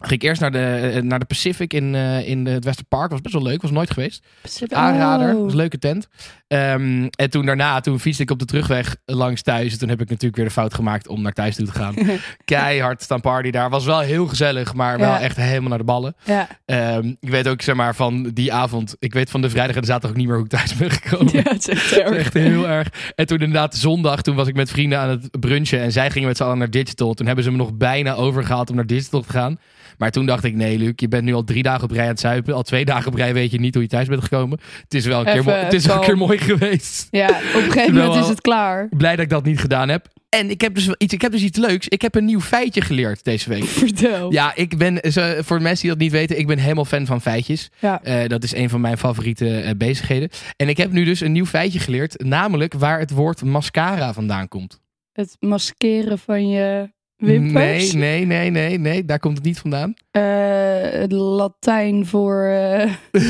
ging 0.00 0.22
ik 0.22 0.28
eerst 0.28 0.40
naar 0.40 0.52
de, 0.52 0.90
eh, 0.94 1.02
naar 1.02 1.18
de 1.18 1.24
Pacific 1.24 1.72
in, 1.72 1.94
eh, 1.94 2.28
in 2.28 2.46
het 2.46 2.64
Westerpark. 2.64 3.10
Was 3.10 3.20
best 3.20 3.34
wel 3.34 3.42
leuk. 3.42 3.62
Was 3.62 3.70
nooit 3.70 3.90
geweest. 3.90 4.24
Aanrader. 4.68 5.34
Oh. 5.34 5.42
Was 5.42 5.50
een 5.50 5.56
leuke 5.58 5.78
tent. 5.78 6.08
Ehm, 6.48 7.06
en 7.10 7.30
toen 7.30 7.46
daarna, 7.46 7.80
toen 7.80 8.00
fietste 8.00 8.22
ik 8.22 8.30
op 8.30 8.38
de 8.38 8.44
terugweg 8.44 8.96
langs 9.04 9.42
thuis. 9.42 9.72
En 9.72 9.78
toen 9.78 9.88
heb 9.88 10.00
ik 10.00 10.08
natuurlijk 10.08 10.36
weer 10.36 10.44
de 10.44 10.50
fout 10.50 10.74
gemaakt 10.74 11.08
om 11.08 11.22
naar 11.22 11.32
thuis 11.32 11.56
toe 11.56 11.66
te 11.66 11.72
gaan. 11.72 11.94
Keihard 12.44 13.02
staan 13.02 13.20
party 13.20 13.50
daar. 13.50 13.70
Was 13.70 13.84
wel 13.84 14.00
heel 14.00 14.26
gezellig, 14.26 14.74
maar 14.74 14.98
wel 14.98 15.08
Ja. 15.08 15.20
echt 15.20 15.36
helemaal 15.36 15.68
naar 15.68 15.78
de 15.78 15.84
ballen. 15.84 16.14
Ja. 16.24 16.48
Ehm, 16.64 17.14
ik 17.20 17.28
weet 17.28 17.48
ook, 17.48 17.62
zeg 17.62 17.74
maar, 17.74 17.94
van 17.94 18.22
die 18.32 18.52
avond. 18.52 18.96
Ik 18.98 19.12
weet 19.12 19.30
van 19.30 19.40
de 19.40 19.50
vrijdag 19.50 19.74
en 19.74 19.80
de 19.80 19.86
zaterdag 19.86 20.10
ook 20.10 20.16
niet 20.16 20.26
meer 20.26 20.36
hoe 20.36 20.44
ik 20.44 20.50
thuis 20.50 20.74
ben 20.76 20.90
gekomen. 20.90 21.32
ja, 21.36 21.42
het 21.42 21.68
is 21.68 21.98
echt 21.98 22.34
heel 22.34 22.68
erg. 22.68 22.88
En 23.14 23.26
toen 23.26 23.38
inderdaad 23.38 23.74
zondag, 23.76 24.22
toen 24.22 24.34
was 24.36 24.48
ik 24.48 24.54
met 24.54 24.70
vrienden 24.70 24.98
aan 24.98 25.08
het 25.08 25.40
brunchen. 25.40 25.80
En 25.80 25.92
zij 25.92 26.10
gingen 26.10 26.28
met 26.28 26.36
z'n 26.36 26.42
allen 26.42 26.58
naar 26.58 26.70
Digital. 26.70 27.14
Toen 27.14 27.26
hebben 27.26 27.44
ze 27.44 27.50
me 27.50 27.56
nog 27.56 27.74
bijna 27.74 28.14
overgehaald 28.14 28.70
om 28.70 28.76
naar 28.76 28.86
Digital 28.86 29.20
te 29.20 29.30
gaan. 29.30 29.58
Maar 29.98 30.10
toen 30.10 30.26
dacht 30.26 30.44
ik, 30.44 30.54
nee 30.54 30.78
Luc, 30.78 30.92
je 30.96 31.08
bent 31.08 31.24
nu 31.24 31.34
al 31.34 31.44
drie 31.44 31.62
dagen 31.62 31.82
op 31.84 31.90
rij 31.90 32.02
aan 32.02 32.08
het 32.08 32.20
zuipen. 32.20 32.54
Al 32.54 32.62
twee 32.62 32.84
dagen 32.84 33.06
op 33.06 33.14
rij 33.14 33.34
weet 33.34 33.50
je 33.50 33.60
niet 33.60 33.74
hoe 33.74 33.82
je 33.82 33.88
thuis 33.88 34.08
bent 34.08 34.22
gekomen. 34.22 34.58
Het 34.82 34.94
is 34.94 35.06
wel 35.06 35.18
een, 35.18 35.24
keer, 35.24 35.34
Even 35.34 35.60
het 35.64 35.72
is 35.72 35.86
wel 35.86 35.96
een 35.96 36.02
keer 36.02 36.16
mooi 36.16 36.38
geweest. 36.38 37.08
Ja, 37.10 37.28
op 37.28 37.62
een 37.62 37.70
gegeven 37.72 37.94
moment 37.94 38.22
is 38.22 38.28
het 38.28 38.40
klaar. 38.40 38.88
Blij 38.88 39.16
dat 39.16 39.24
ik 39.24 39.30
dat 39.30 39.44
niet 39.44 39.60
gedaan 39.60 39.88
heb. 39.88 40.06
En 40.28 40.50
ik 40.50 40.60
heb 40.60 40.74
dus 40.74 40.88
iets, 40.98 41.14
ik 41.14 41.22
heb 41.22 41.32
dus 41.32 41.42
iets 41.42 41.58
leuks. 41.58 41.88
Ik 41.88 42.02
heb 42.02 42.14
een 42.14 42.24
nieuw 42.24 42.40
feitje 42.40 42.80
geleerd 42.80 43.24
deze 43.24 43.48
week. 43.48 43.64
Vertel. 43.84 44.32
Ja, 44.32 44.54
ik 44.54 44.78
ben, 44.78 45.12
zo- 45.12 45.42
voor 45.42 45.56
de 45.56 45.62
mensen 45.62 45.80
die 45.82 45.90
dat 45.90 45.98
niet 45.98 46.12
weten, 46.12 46.38
ik 46.38 46.46
ben 46.46 46.58
helemaal 46.58 46.84
fan 46.84 47.06
van 47.06 47.20
feitjes. 47.20 47.70
Ja. 47.80 48.02
Eh, 48.02 48.28
dat 48.28 48.42
is 48.44 48.54
een 48.54 48.68
van 48.70 48.80
mijn 48.80 48.98
favoriete 48.98 49.60
eh, 49.60 49.70
bezigheden. 49.76 50.28
En 50.56 50.68
ik 50.68 50.76
heb 50.76 50.92
nu 50.92 51.04
dus 51.04 51.20
een 51.20 51.32
nieuw 51.32 51.46
feitje 51.46 51.78
geleerd, 51.78 52.22
namelijk 52.24 52.74
waar 52.74 52.98
het 52.98 53.10
woord 53.10 53.42
mascara 53.42 54.12
vandaan 54.12 54.48
komt. 54.48 54.80
Het 55.12 55.36
maskeren 55.40 56.18
van 56.18 56.48
je 56.48 56.92
wimpers. 57.24 57.92
Nee, 57.92 58.24
nee, 58.24 58.24
nee, 58.24 58.50
nee, 58.50 58.78
nee, 58.78 59.04
daar 59.04 59.18
komt 59.18 59.36
het 59.36 59.46
niet 59.46 59.58
vandaan. 59.58 59.94
Eh, 60.10 61.00
het 61.00 61.12
Latijn 61.12 62.06
voor 62.06 62.44
eh, 62.44 62.90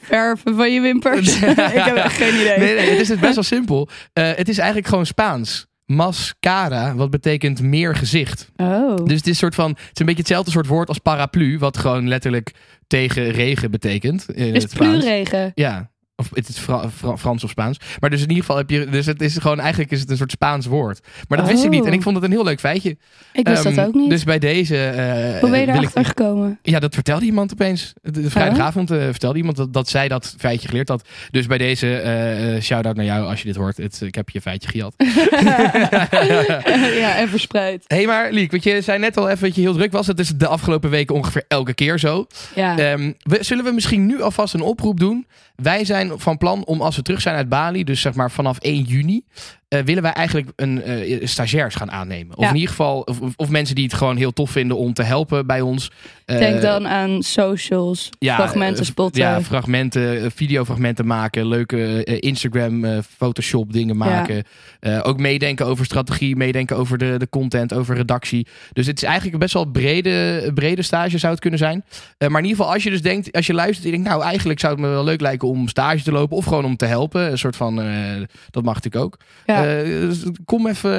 verven 0.00 0.56
van 0.56 0.72
je 0.72 0.80
wimpers. 0.80 1.36
ik 1.76 1.82
heb 1.84 1.96
echt 1.96 2.16
geen 2.16 2.34
idee. 2.34 2.58
Nee, 2.58 2.74
nee, 2.74 2.90
het 2.90 3.10
is 3.10 3.18
best 3.18 3.34
wel 3.34 3.44
simpel. 3.44 3.88
Eh, 4.12 4.30
het 4.34 4.48
is 4.48 4.58
eigenlijk 4.58 4.88
gewoon 4.88 5.06
Spaans. 5.06 5.66
Mascara, 5.86 6.94
wat 6.94 7.10
betekent 7.10 7.62
meer 7.62 7.96
gezicht. 7.96 8.50
Oh. 8.56 8.96
Dus 8.96 9.16
het 9.16 9.26
is, 9.26 9.26
een 9.26 9.34
soort 9.34 9.54
van, 9.54 9.70
het 9.70 9.78
is 9.78 10.00
een 10.00 10.06
beetje 10.06 10.20
hetzelfde 10.20 10.50
soort 10.50 10.66
woord 10.66 10.88
als 10.88 10.98
paraplu, 10.98 11.58
wat 11.58 11.78
gewoon 11.78 12.08
letterlijk 12.08 12.52
tegen 12.86 13.30
regen 13.30 13.70
betekent. 13.70 14.26
In 14.34 14.54
is 14.54 14.62
het 14.62 14.72
Spaans. 14.72 14.90
pluurregen. 14.90 15.52
Ja, 15.54 15.91
of 16.22 16.30
het 16.34 16.48
is 16.48 16.58
Fra- 16.58 16.90
Fra- 16.90 17.16
Frans 17.16 17.44
of 17.44 17.50
Spaans. 17.50 17.78
Maar 18.00 18.10
dus 18.10 18.20
in 18.22 18.28
ieder 18.28 18.44
geval 18.44 18.56
heb 18.56 18.70
je, 18.70 18.86
dus 18.86 19.06
het 19.06 19.20
is 19.22 19.36
gewoon, 19.38 19.60
eigenlijk 19.60 19.90
is 19.90 20.00
het 20.00 20.10
een 20.10 20.16
soort 20.16 20.30
Spaans 20.30 20.66
woord. 20.66 21.00
Maar 21.28 21.38
dat 21.38 21.46
wist 21.46 21.64
ik 21.64 21.70
Oh. 21.70 21.76
niet 21.76 21.84
en 21.86 21.92
ik 21.92 22.02
vond 22.02 22.14
het 22.16 22.24
een 22.24 22.30
heel 22.30 22.44
leuk 22.44 22.60
feitje. 22.60 22.96
Ik 23.32 23.48
wist 23.48 23.64
Ehm, 23.64 23.74
dat 23.74 23.86
ook 23.86 23.94
niet. 23.94 24.10
Dus 24.10 24.24
bij 24.24 24.38
deze. 24.38 24.76
eh, 24.86 25.40
Hoe 25.40 25.50
ben 25.50 25.60
je 25.60 25.66
wil 25.66 25.74
ik- 25.74 25.80
erachter 25.80 26.04
gekomen? 26.04 26.58
Ja, 26.62 26.78
dat 26.78 26.94
vertelde 26.94 27.24
iemand 27.24 27.52
opeens. 27.52 27.92
De, 28.02 28.30
vrijdagavond 28.30 28.90
eh, 28.90 28.98
vertelde 29.02 29.38
iemand 29.38 29.56
dat, 29.56 29.72
dat 29.72 29.88
zij 29.88 30.08
dat 30.08 30.34
feitje 30.38 30.68
geleerd 30.68 30.88
had. 30.88 31.08
Dus 31.30 31.46
bij 31.46 31.58
deze 31.58 31.96
eh, 31.96 32.56
eh, 32.56 32.62
shout-out 32.62 32.96
naar 32.96 33.04
jou 33.04 33.26
als 33.26 33.40
je 33.40 33.46
dit 33.46 33.56
hoort. 33.56 33.76
Het, 33.76 34.00
ik 34.00 34.14
heb 34.14 34.28
je 34.30 34.40
feitje 34.40 34.68
gejat. 34.68 34.94
ja, 37.00 37.16
en 37.16 37.28
verspreid. 37.28 37.84
Hé, 37.86 37.96
hey, 37.96 38.06
maar 38.06 38.32
Liek, 38.32 38.50
want 38.50 38.62
je 38.64 38.80
zei 38.80 38.98
net 38.98 39.16
al 39.16 39.28
even 39.28 39.46
dat 39.46 39.54
je 39.54 39.60
heel 39.60 39.72
druk 39.74 39.92
was. 39.92 40.06
Het 40.06 40.18
is 40.18 40.28
de 40.28 40.46
afgelopen 40.46 40.90
weken 40.90 41.14
ongeveer 41.14 41.44
elke 41.48 41.74
keer 41.74 41.98
zo. 41.98 42.26
Ja. 42.54 42.78
Ehm, 42.78 43.12
we, 43.22 43.38
zullen 43.40 43.64
we 43.64 43.70
misschien 43.72 44.06
nu 44.06 44.22
alvast 44.22 44.54
een 44.54 44.60
oproep 44.60 45.00
doen? 45.00 45.26
Wij 45.56 45.84
zijn 45.84 46.11
van 46.16 46.38
plan 46.38 46.64
om 46.64 46.80
als 46.80 46.96
we 46.96 47.02
terug 47.02 47.20
zijn 47.20 47.36
uit 47.36 47.48
Bali, 47.48 47.84
dus 47.84 48.00
zeg 48.00 48.14
maar 48.14 48.30
vanaf 48.30 48.58
1 48.58 48.82
juni, 48.82 49.24
eh, 49.72 49.80
willen 49.84 50.02
wij 50.02 50.12
eigenlijk 50.12 50.50
een 50.56 50.82
eh, 50.82 51.26
stagiairs 51.26 51.74
gaan 51.74 51.90
aannemen. 51.90 52.36
Of 52.36 52.42
Ja. 52.42 52.48
in 52.48 52.54
ieder 52.54 52.70
geval, 52.70 53.00
of, 53.00 53.18
of- 53.36 53.48
mensen 53.48 53.74
die 53.74 53.84
het 53.84 53.94
gewoon 53.94 54.16
heel 54.16 54.32
tof 54.32 54.50
vinden 54.50 54.76
om 54.76 54.92
te 54.94 55.02
helpen 55.02 55.46
bij 55.46 55.60
ons. 55.60 55.90
Eh, 56.24 56.38
Denk 56.38 56.62
dan 56.62 56.88
aan 56.88 57.22
socials, 57.22 58.10
fragmenten 58.20 58.84
spotten. 58.84 59.22
Ja, 59.22 59.42
fragmenten, 59.42 60.30
videofragmenten 60.32 61.06
maken, 61.06 61.46
leuke 61.46 62.04
Instagram, 62.04 63.02
Photoshop 63.16 63.72
dingen 63.72 63.96
maken. 63.96 64.44
Ook 65.02 65.18
meedenken 65.18 65.66
over 65.66 65.84
strategie, 65.84 66.36
meedenken 66.36 66.76
over 66.76 66.98
de, 66.98 67.14
de 67.18 67.28
content, 67.28 67.72
over 67.74 67.96
redactie. 67.96 68.46
Dus 68.72 68.86
het 68.86 68.96
is 68.96 69.02
eigenlijk 69.08 69.38
best 69.38 69.54
wel 69.54 69.64
brede, 69.64 70.50
brede 70.54 70.82
stage 70.82 71.18
zou 71.18 71.32
het 71.32 71.40
kunnen 71.40 71.58
zijn. 71.58 71.84
Maar 72.18 72.28
in 72.28 72.36
ieder 72.46 72.56
geval, 72.56 72.72
als 72.72 72.82
je 72.82 72.90
dus 72.90 73.02
denkt, 73.02 73.32
als 73.32 73.46
je 73.46 73.54
luistert 73.54 73.84
je 73.84 73.90
denkt, 73.90 74.08
nou 74.08 74.22
eigenlijk 74.22 74.60
zou 74.60 74.72
het 74.72 74.82
me 74.82 74.88
wel 74.88 75.04
leuk 75.04 75.20
lijken 75.20 75.48
om 75.48 75.68
stage 75.68 76.02
te 76.02 76.12
lopen 76.12 76.36
of 76.36 76.44
gewoon 76.44 76.64
om 76.64 76.76
te 76.76 76.86
helpen. 76.86 77.30
Een 77.30 77.38
soort 77.38 77.56
van, 77.56 77.74
dat 78.50 78.64
mag 78.64 78.74
natuurlijk 78.74 79.04
ook. 79.04 79.18
Ja. 79.46 79.61
Eh, 79.66 80.32
kom 80.44 80.66
even, 80.66 80.92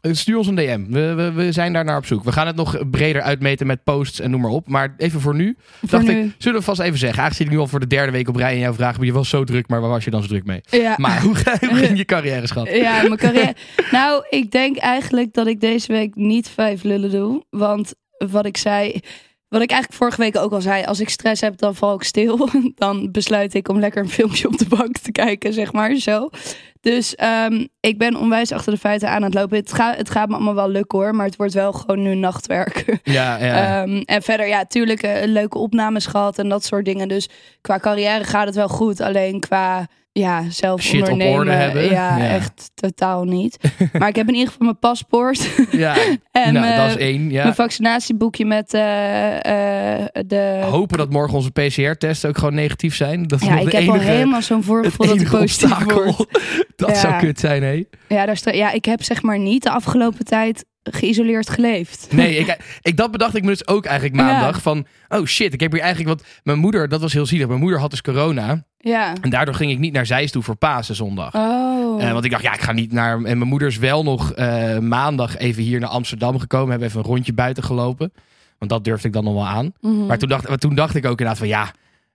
eh, 0.00 0.12
stuur 0.12 0.36
ons 0.36 0.46
een 0.46 0.54
DM. 0.54 0.84
We, 0.88 1.14
we, 1.14 1.32
we 1.32 1.52
zijn 1.52 1.72
daar 1.72 1.84
naar 1.84 1.96
op 1.96 2.06
zoek. 2.06 2.24
We 2.24 2.32
gaan 2.32 2.46
het 2.46 2.56
nog 2.56 2.90
breder 2.90 3.22
uitmeten 3.22 3.66
met 3.66 3.84
posts 3.84 4.20
en 4.20 4.30
noem 4.30 4.40
maar 4.40 4.50
op. 4.50 4.68
Maar 4.68 4.94
even 4.96 5.20
voor 5.20 5.34
nu, 5.34 5.56
Voor 5.80 5.88
dacht 5.88 6.04
nu. 6.04 6.10
ik, 6.24 6.34
zullen 6.38 6.58
we 6.58 6.64
vast 6.64 6.80
even 6.80 6.98
zeggen. 6.98 7.34
Zit 7.34 7.46
ik 7.46 7.52
nu 7.52 7.58
al 7.58 7.66
voor 7.66 7.80
de 7.80 7.86
derde 7.86 8.12
week 8.12 8.28
op 8.28 8.36
rij 8.36 8.52
en 8.52 8.58
jouw 8.58 8.74
vraag, 8.74 8.96
je 9.04 9.12
was 9.12 9.28
zo 9.28 9.44
druk, 9.44 9.68
maar 9.68 9.80
waar 9.80 9.90
was 9.90 10.04
je 10.04 10.10
dan 10.10 10.22
zo 10.22 10.28
druk 10.28 10.44
mee? 10.44 10.60
Ja. 10.70 10.94
Maar 10.96 11.22
hoe, 11.22 11.34
ga- 11.34 11.56
hoe 11.68 11.76
ging 11.76 11.96
je 11.98 12.04
carrière, 12.04 12.46
schat? 12.46 12.68
Ja, 12.68 13.02
mijn 13.02 13.16
carrière. 13.16 13.54
nou, 13.90 14.24
ik 14.30 14.50
denk 14.50 14.76
eigenlijk 14.76 15.32
dat 15.32 15.46
ik 15.46 15.60
deze 15.60 15.92
week 15.92 16.14
niet 16.14 16.48
vijf 16.48 16.82
lullen 16.82 17.10
doe. 17.10 17.44
Want 17.50 17.94
wat 18.30 18.46
ik 18.46 18.56
zei, 18.56 19.00
wat 19.52 19.62
ik 19.62 19.70
eigenlijk 19.70 20.00
vorige 20.02 20.20
week 20.20 20.36
ook 20.36 20.52
al 20.52 20.60
zei, 20.60 20.84
als 20.84 21.00
ik 21.00 21.08
stress 21.08 21.40
heb, 21.40 21.56
dan 21.56 21.74
val 21.74 21.94
ik 21.94 22.02
stil. 22.02 22.48
Dan 22.74 23.10
besluit 23.10 23.54
ik 23.54 23.68
om 23.68 23.78
lekker 23.78 24.02
een 24.02 24.08
filmpje 24.08 24.48
op 24.48 24.58
de 24.58 24.66
bank 24.68 24.98
te 24.98 25.12
kijken, 25.12 25.52
zeg 25.52 25.72
maar, 25.72 25.94
zo. 25.94 26.28
Dus 26.80 27.14
ehm, 27.14 27.66
ik 27.80 27.98
ben 27.98 28.16
onwijs 28.16 28.52
achter 28.52 28.72
de 28.72 28.78
feiten 28.78 29.08
aan 29.08 29.22
het 29.22 29.34
lopen. 29.34 29.56
Het, 29.56 29.72
gaat 29.72 29.96
het 29.96 30.10
gaat 30.10 30.28
me 30.28 30.34
allemaal 30.34 30.54
wel 30.54 30.68
lukken 30.68 30.98
hoor, 30.98 31.14
maar 31.14 31.26
het 31.26 31.36
wordt 31.36 31.52
wel 31.52 31.72
gewoon 31.72 32.02
nu 32.02 32.14
nachtwerk. 32.14 32.84
Ja, 33.02 33.44
ja. 33.44 33.82
Ehm, 33.82 34.02
en 34.04 34.22
verder, 34.22 34.46
ja, 34.46 34.64
tuurlijk 34.64 35.02
eh, 35.02 35.26
leuke 35.26 35.58
opnames 35.58 36.06
gehad 36.06 36.38
en 36.38 36.48
dat 36.48 36.64
soort 36.64 36.84
dingen. 36.84 37.08
Dus 37.08 37.28
qua 37.60 37.78
carrière 37.78 38.24
gaat 38.24 38.46
het 38.46 38.54
wel 38.54 38.68
goed. 38.68 39.00
Alleen 39.00 39.40
qua 39.40 39.88
ja, 40.12 40.50
zelf 40.50 40.82
Shit 40.82 41.08
op 41.08 41.20
orde 41.20 41.50
hebben. 41.50 41.84
Ja, 41.84 42.16
Ja. 42.16 42.28
echt 42.28 42.70
totaal 42.74 43.24
niet. 43.24 43.58
maar 43.98 44.08
ik 44.08 44.16
heb 44.16 44.28
in 44.28 44.34
ieder 44.34 44.48
geval 44.50 44.66
mijn 44.66 44.78
paspoort 44.78 45.48
ja. 45.70 45.96
en 46.30 46.52
nou, 46.52 46.66
mijn, 46.66 46.76
dat 46.76 46.88
is 46.88 46.96
één. 46.96 47.30
Ja. 47.30 47.42
mijn 47.42 47.54
vaccinatieboekje 47.54 48.44
met 48.44 48.74
eh, 48.74 49.96
eh, 49.96 50.08
de... 50.26 50.60
Hopen 50.70 50.98
dat 50.98 51.10
morgen 51.10 51.34
onze 51.36 51.50
PCR-tests 51.50 52.24
ook 52.24 52.38
gewoon 52.38 52.54
negatief 52.54 52.94
zijn. 52.94 53.26
Dat 53.26 53.40
is 53.40 53.46
ja, 53.46 53.58
ik 53.58 53.72
heb 53.72 53.88
al 53.88 53.94
enige, 53.94 54.10
helemaal 54.10 54.42
zo'n 54.42 54.62
voorgevoel 54.62 55.06
dat 55.06 55.20
ik 55.20 55.28
positief 55.30 55.86
dat 56.76 56.88
Ja. 56.88 56.94
zou 56.94 57.18
kut 57.18 57.40
zijn, 57.40 57.62
hé. 57.62 57.84
Ja, 58.08 58.26
daar 58.26 58.54
ja, 58.56 58.72
ik 58.72 58.84
heb 58.84 59.02
zeg 59.02 59.22
maar 59.22 59.38
niet 59.38 59.62
de 59.62 59.70
afgelopen 59.70 60.24
tijd 60.24 60.64
geïsoleerd 60.82 61.50
geleefd. 61.50 62.08
Nee, 62.10 62.36
ik, 62.36 62.56
ik, 62.82 62.96
dat 62.96 63.10
bedacht 63.10 63.36
ik 63.36 63.42
me 63.42 63.48
dus 63.48 63.66
ook 63.66 63.84
eigenlijk 63.84 64.16
maandag. 64.16 64.54
Ja. 64.54 64.60
Van, 64.60 64.86
oh 65.08 65.24
shit, 65.24 65.52
ik 65.52 65.60
heb 65.60 65.72
hier 65.72 65.80
eigenlijk... 65.80 66.18
wat 66.18 66.28
mijn 66.42 66.58
moeder, 66.58 66.88
dat 66.88 67.00
was 67.00 67.12
heel 67.12 67.26
zielig. 67.26 67.46
Mijn 67.46 67.60
moeder 67.60 67.80
had 67.80 67.90
dus 67.90 68.02
corona. 68.02 68.64
Ja. 68.78 69.12
En 69.20 69.30
daardoor 69.30 69.54
ging 69.54 69.70
ik 69.70 69.78
niet 69.78 69.92
naar 69.92 70.06
Zeist 70.06 70.32
toe 70.32 70.42
voor 70.42 70.56
Pasen 70.56 70.94
zondag. 70.94 71.34
Oh. 71.34 72.02
Eh, 72.02 72.12
want 72.12 72.24
ik 72.24 72.30
dacht, 72.30 72.42
ja, 72.42 72.54
ik 72.54 72.60
ga 72.60 72.72
niet 72.72 72.92
naar... 72.92 73.14
En 73.14 73.22
mijn 73.22 73.48
moeder 73.48 73.68
is 73.68 73.78
wel 73.78 74.02
nog 74.02 74.32
eh, 74.32 74.78
maandag 74.78 75.36
even 75.36 75.62
hier 75.62 75.80
naar 75.80 75.88
Amsterdam 75.88 76.38
gekomen. 76.38 76.70
Hebben 76.70 76.88
even 76.88 77.00
een 77.00 77.06
rondje 77.06 77.32
buiten 77.32 77.62
gelopen. 77.62 78.12
Want 78.58 78.70
dat 78.70 78.84
durfde 78.84 79.06
ik 79.06 79.14
dan 79.14 79.24
nog 79.24 79.34
wel 79.34 79.46
aan. 79.46 79.72
Mhm. 79.80 80.06
Maar 80.06 80.18
toen 80.18 80.28
dacht, 80.28 80.48
maar 80.48 80.58
toen 80.58 80.74
dacht 80.74 80.94
ik 80.94 81.04
ook 81.04 81.10
inderdaad 81.10 81.38
van, 81.38 81.48
ja... 81.48 81.72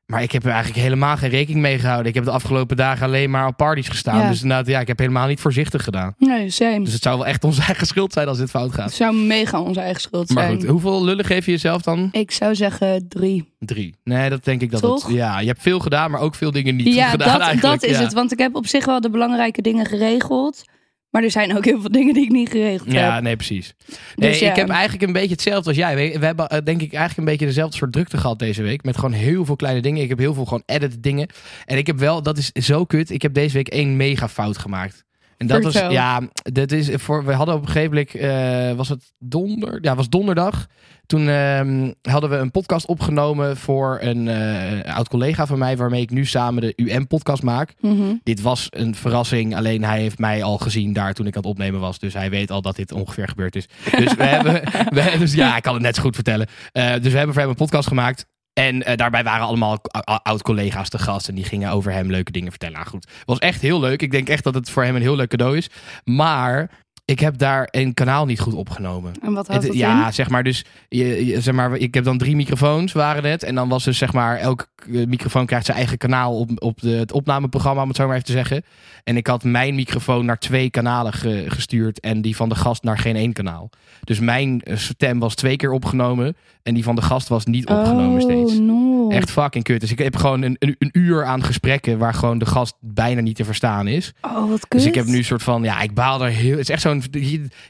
Maar 0.07 0.21
ik 0.21 0.31
heb 0.31 0.43
er 0.45 0.51
eigenlijk 0.51 0.81
helemaal 0.81 1.17
geen 1.17 1.29
rekening 1.29 1.61
mee 1.61 1.79
gehouden. 1.79 2.07
Ik 2.07 2.13
heb 2.13 2.23
de 2.23 2.31
afgelopen 2.31 2.77
dagen 2.77 3.05
alleen 3.05 3.29
maar 3.29 3.47
op 3.47 3.57
parties 3.57 3.87
gestaan. 3.87 4.19
Ja. 4.19 4.29
Dus 4.29 4.41
inderdaad, 4.41 4.67
ja, 4.67 4.79
ik 4.79 4.87
heb 4.87 4.99
helemaal 4.99 5.27
niet 5.27 5.39
voorzichtig 5.39 5.83
gedaan. 5.83 6.13
Nee, 6.17 6.49
same. 6.49 6.83
Dus 6.83 6.93
het 6.93 7.03
zou 7.03 7.17
wel 7.17 7.27
echt 7.27 7.43
onze 7.43 7.61
eigen 7.61 7.87
schuld 7.87 8.13
zijn 8.13 8.27
als 8.27 8.37
dit 8.37 8.49
fout 8.49 8.65
Het 8.71 8.75
gaat. 8.79 8.93
zou 8.93 9.15
mega 9.15 9.61
onze 9.61 9.79
eigen 9.79 10.01
schuld 10.01 10.29
Maar 10.29 10.43
zijn. 10.43 10.55
goed, 10.59 10.67
hoeveel 10.69 11.03
lullen 11.03 11.25
geef 11.25 11.45
je 11.45 11.51
jezelf 11.51 11.81
dan? 11.81 12.09
Ik 12.11 12.31
zou 12.31 12.55
zeggen 12.55 13.07
drie. 13.07 13.53
Drie. 13.59 13.95
Nee, 14.03 14.29
dat 14.29 14.43
denk 14.43 14.61
ik 14.61 14.71
dat 14.71 14.81
Toch? 14.81 15.07
het... 15.07 15.15
Ja, 15.15 15.39
je 15.39 15.47
hebt 15.47 15.61
veel 15.61 15.79
gedaan, 15.79 16.11
maar 16.11 16.21
ook 16.21 16.35
veel 16.35 16.51
dingen 16.51 16.75
niet 16.75 16.93
ja, 16.93 17.09
gedaan 17.17 17.27
dat, 17.39 17.41
eigenlijk. 17.47 17.81
dat 17.81 17.89
is 17.91 17.97
ja. 17.97 18.03
het. 18.03 18.13
Want 18.13 18.31
ik 18.31 18.39
heb 18.39 18.55
op 18.55 18.67
zich 18.67 18.85
wel 18.85 19.01
de 19.01 19.09
belangrijke 19.09 19.61
dingen 19.61 19.85
geregeld. 19.85 20.63
Maar 21.09 21.23
er 21.23 21.31
zijn 21.31 21.57
ook 21.57 21.65
heel 21.65 21.81
veel 21.81 21.91
dingen 21.91 22.13
die 22.13 22.23
ik 22.23 22.31
niet 22.31 22.49
geregeld 22.49 22.91
Ja, 22.91 23.13
heb. 23.13 23.23
nee, 23.23 23.35
precies. 23.35 23.73
Nee, 24.15 24.29
Dus 24.29 24.39
ja. 24.39 24.49
Ik 24.49 24.55
heb 24.55 24.69
eigenlijk 24.69 25.03
een 25.03 25.13
beetje 25.13 25.31
hetzelfde 25.33 25.67
als 25.69 25.77
jij. 25.77 25.95
We, 25.95 26.19
we 26.19 26.25
hebben 26.25 26.47
eh, 26.49 26.57
denk 26.63 26.81
ik 26.81 26.93
eigenlijk 26.93 27.17
een 27.17 27.33
beetje 27.33 27.45
dezelfde 27.45 27.77
soort 27.77 27.91
drukte 27.91 28.17
gehad 28.17 28.39
deze 28.39 28.61
week. 28.63 28.83
Met 28.83 28.95
gewoon 28.95 29.11
heel 29.11 29.45
veel 29.45 29.55
kleine 29.55 29.81
dingen. 29.81 30.03
Ik 30.03 30.09
heb 30.09 30.17
heel 30.17 30.33
veel 30.33 30.45
gewoon 30.45 30.63
edit 30.65 31.03
dingen. 31.03 31.27
En 31.65 31.77
ik 31.77 31.87
heb 31.87 31.99
wel, 31.99 32.23
dat 32.23 32.37
is 32.37 32.51
zo 32.51 32.85
kut. 32.85 33.09
Ik 33.09 33.21
heb 33.21 33.33
deze 33.33 33.53
week 33.53 33.67
één 33.67 33.95
mega 33.97 34.29
fout 34.29 34.57
gemaakt. 34.57 35.05
En 35.37 35.47
dat 35.47 35.63
was, 35.63 35.73
ja, 35.73 36.21
dat 36.43 36.71
is 36.71 36.89
voor, 36.93 37.25
we 37.25 37.33
hadden 37.33 37.55
op 37.55 37.61
een 37.61 37.67
gegeven 37.67 37.89
moment, 37.89 38.15
eh, 38.15 38.77
was 38.77 38.89
het 38.89 39.13
donder, 39.19 39.77
ja, 39.81 39.95
was 39.95 40.09
donderdag. 40.09 40.67
Toen 41.05 41.29
ehm, 41.29 41.91
hadden 42.01 42.29
we 42.29 42.35
een 42.35 42.51
podcast 42.51 42.85
opgenomen 42.85 43.57
voor 43.57 43.97
een 44.01 44.27
eh, 44.27 44.95
oud 44.95 45.07
collega 45.07 45.45
van 45.45 45.57
mij, 45.57 45.77
waarmee 45.77 46.01
ik 46.01 46.09
nu 46.09 46.25
samen 46.25 46.61
de 46.61 46.73
UM-podcast 46.75 47.43
maak. 47.43 47.73
Mhm. 47.79 48.15
Dit 48.23 48.41
was 48.41 48.67
een 48.69 48.95
verrassing, 48.95 49.55
alleen 49.55 49.83
hij 49.83 49.99
heeft 49.99 50.19
mij 50.19 50.43
al 50.43 50.57
gezien 50.57 50.93
daar 50.93 51.13
toen 51.13 51.27
ik 51.27 51.35
aan 51.35 51.41
het 51.41 51.51
opnemen 51.51 51.79
was. 51.79 51.99
Dus 51.99 52.13
hij 52.13 52.29
weet 52.29 52.51
al 52.51 52.61
dat 52.61 52.75
dit 52.75 52.91
ongeveer 52.91 53.27
gebeurd 53.27 53.55
is. 53.55 53.67
Dus, 53.97 54.15
we 54.15 54.23
hebben, 54.35 54.53
we, 54.89 55.15
dus 55.19 55.33
ja, 55.33 55.55
ik 55.55 55.63
kan 55.63 55.73
het 55.73 55.83
net 55.83 55.95
zo 55.95 56.01
goed 56.01 56.15
vertellen. 56.15 56.47
Eh, 56.71 56.93
dus 56.93 57.11
we 57.11 57.17
hebben 57.17 57.33
voor 57.33 57.41
hem 57.41 57.51
een 57.51 57.57
podcast 57.57 57.87
gemaakt. 57.87 58.25
En 58.57 58.83
eh, 58.83 58.95
daarbij 58.97 59.23
waren 59.23 59.45
allemaal 59.47 59.81
oud-collega's 60.23 60.89
te 60.89 60.97
gast. 60.99 61.27
En 61.27 61.35
die 61.35 61.43
gingen 61.43 61.71
over 61.71 61.91
hem 61.91 62.09
leuke 62.11 62.31
dingen 62.31 62.49
vertellen. 62.49 62.75
Nou 62.75 62.87
goed, 62.87 63.03
het 63.17 63.25
was 63.27 63.39
echt 63.39 63.61
heel 63.61 63.79
leuk. 63.79 64.01
Ik 64.01 64.11
denk 64.11 64.29
echt 64.29 64.43
dat 64.43 64.53
het 64.53 64.69
voor 64.69 64.83
hem 64.83 64.95
een 64.95 65.01
heel 65.01 65.15
leuk 65.15 65.29
cadeau 65.29 65.57
is. 65.57 65.69
Maar 66.03 66.69
ik 67.05 67.19
heb 67.19 67.37
daar 67.37 67.67
een 67.71 67.93
kanaal 67.93 68.25
niet 68.25 68.39
goed 68.39 68.53
opgenomen. 68.53 69.13
En 69.21 69.33
wat 69.33 69.47
houdt 69.47 69.63
Het- 69.63 69.71
dat 69.71 69.81
ja, 69.81 70.05
in? 70.07 70.13
zeg 70.13 70.29
maar, 70.29 70.43
dus 70.43 70.65
je, 70.89 71.25
je- 71.25 71.41
zeg 71.41 71.53
maar, 71.53 71.75
ik 71.75 71.93
heb 71.93 72.03
dan 72.03 72.17
drie 72.17 72.35
microfoons 72.35 72.91
waren 72.93 73.31
het. 73.31 73.43
En 73.43 73.55
dan 73.55 73.69
was 73.69 73.83
dus 73.83 73.97
zeg 73.97 74.13
maar, 74.13 74.37
elke 74.37 74.65
eh, 74.75 74.76
microfoon 74.87 75.45
krijgt 75.45 75.65
zijn 75.65 75.77
eigen 75.77 75.97
kanaal 75.97 76.39
op, 76.39 76.49
op 76.55 76.81
de, 76.81 76.89
het 76.89 77.11
opnameprogramma, 77.11 77.81
om 77.81 77.87
het 77.87 77.97
zo 77.97 78.05
maar 78.05 78.13
even 78.13 78.25
te 78.27 78.31
zeggen. 78.31 78.63
En 79.03 79.17
ik 79.17 79.27
had 79.27 79.43
mijn 79.43 79.75
microfoon 79.75 80.25
naar 80.25 80.39
twee 80.39 80.69
kanalen 80.69 81.13
ge- 81.13 81.43
gestuurd 81.47 81.99
en 81.99 82.21
die 82.21 82.35
van 82.35 82.49
de 82.49 82.55
gast 82.55 82.83
naar 82.83 82.97
geen 82.97 83.15
één 83.15 83.33
kanaal. 83.33 83.69
Dus 84.03 84.19
mijn 84.19 84.61
eh, 84.61 84.77
stem 84.77 85.19
was 85.19 85.35
twee 85.35 85.55
keer 85.55 85.71
opgenomen 85.71 86.35
en 86.63 86.73
die 86.73 86.83
van 86.83 86.95
de 86.95 87.01
gast 87.01 87.27
was 87.27 87.45
niet 87.45 87.67
opgenomen 87.67 88.21
steeds. 88.21 88.53
Oh, 88.53 88.59
no. 88.59 89.09
Echt 89.09 89.31
fucking 89.31 89.63
kut. 89.63 89.79
Dus 89.81 89.91
ik 89.91 89.97
heb 89.99 90.15
gewoon 90.15 90.41
een, 90.41 90.55
een, 90.59 90.75
een 90.79 90.89
uur 90.93 91.25
aan 91.25 91.43
gesprekken 91.43 91.97
waar 91.97 92.13
gewoon 92.13 92.37
de 92.37 92.45
gast 92.45 92.75
bijna 92.79 93.21
niet 93.21 93.35
te 93.35 93.45
verstaan 93.45 93.87
is. 93.87 94.13
Oh, 94.21 94.49
wat 94.49 94.59
kut. 94.59 94.79
Dus 94.79 94.85
ik 94.85 94.95
heb 94.95 95.05
nu 95.05 95.17
een 95.17 95.23
soort 95.23 95.43
van, 95.43 95.63
ja, 95.63 95.81
ik 95.81 95.93
baal 95.93 96.23
er 96.23 96.29
heel. 96.31 96.51
Het 96.51 96.59
is 96.59 96.69
echt 96.69 96.81
zo'n. 96.81 97.03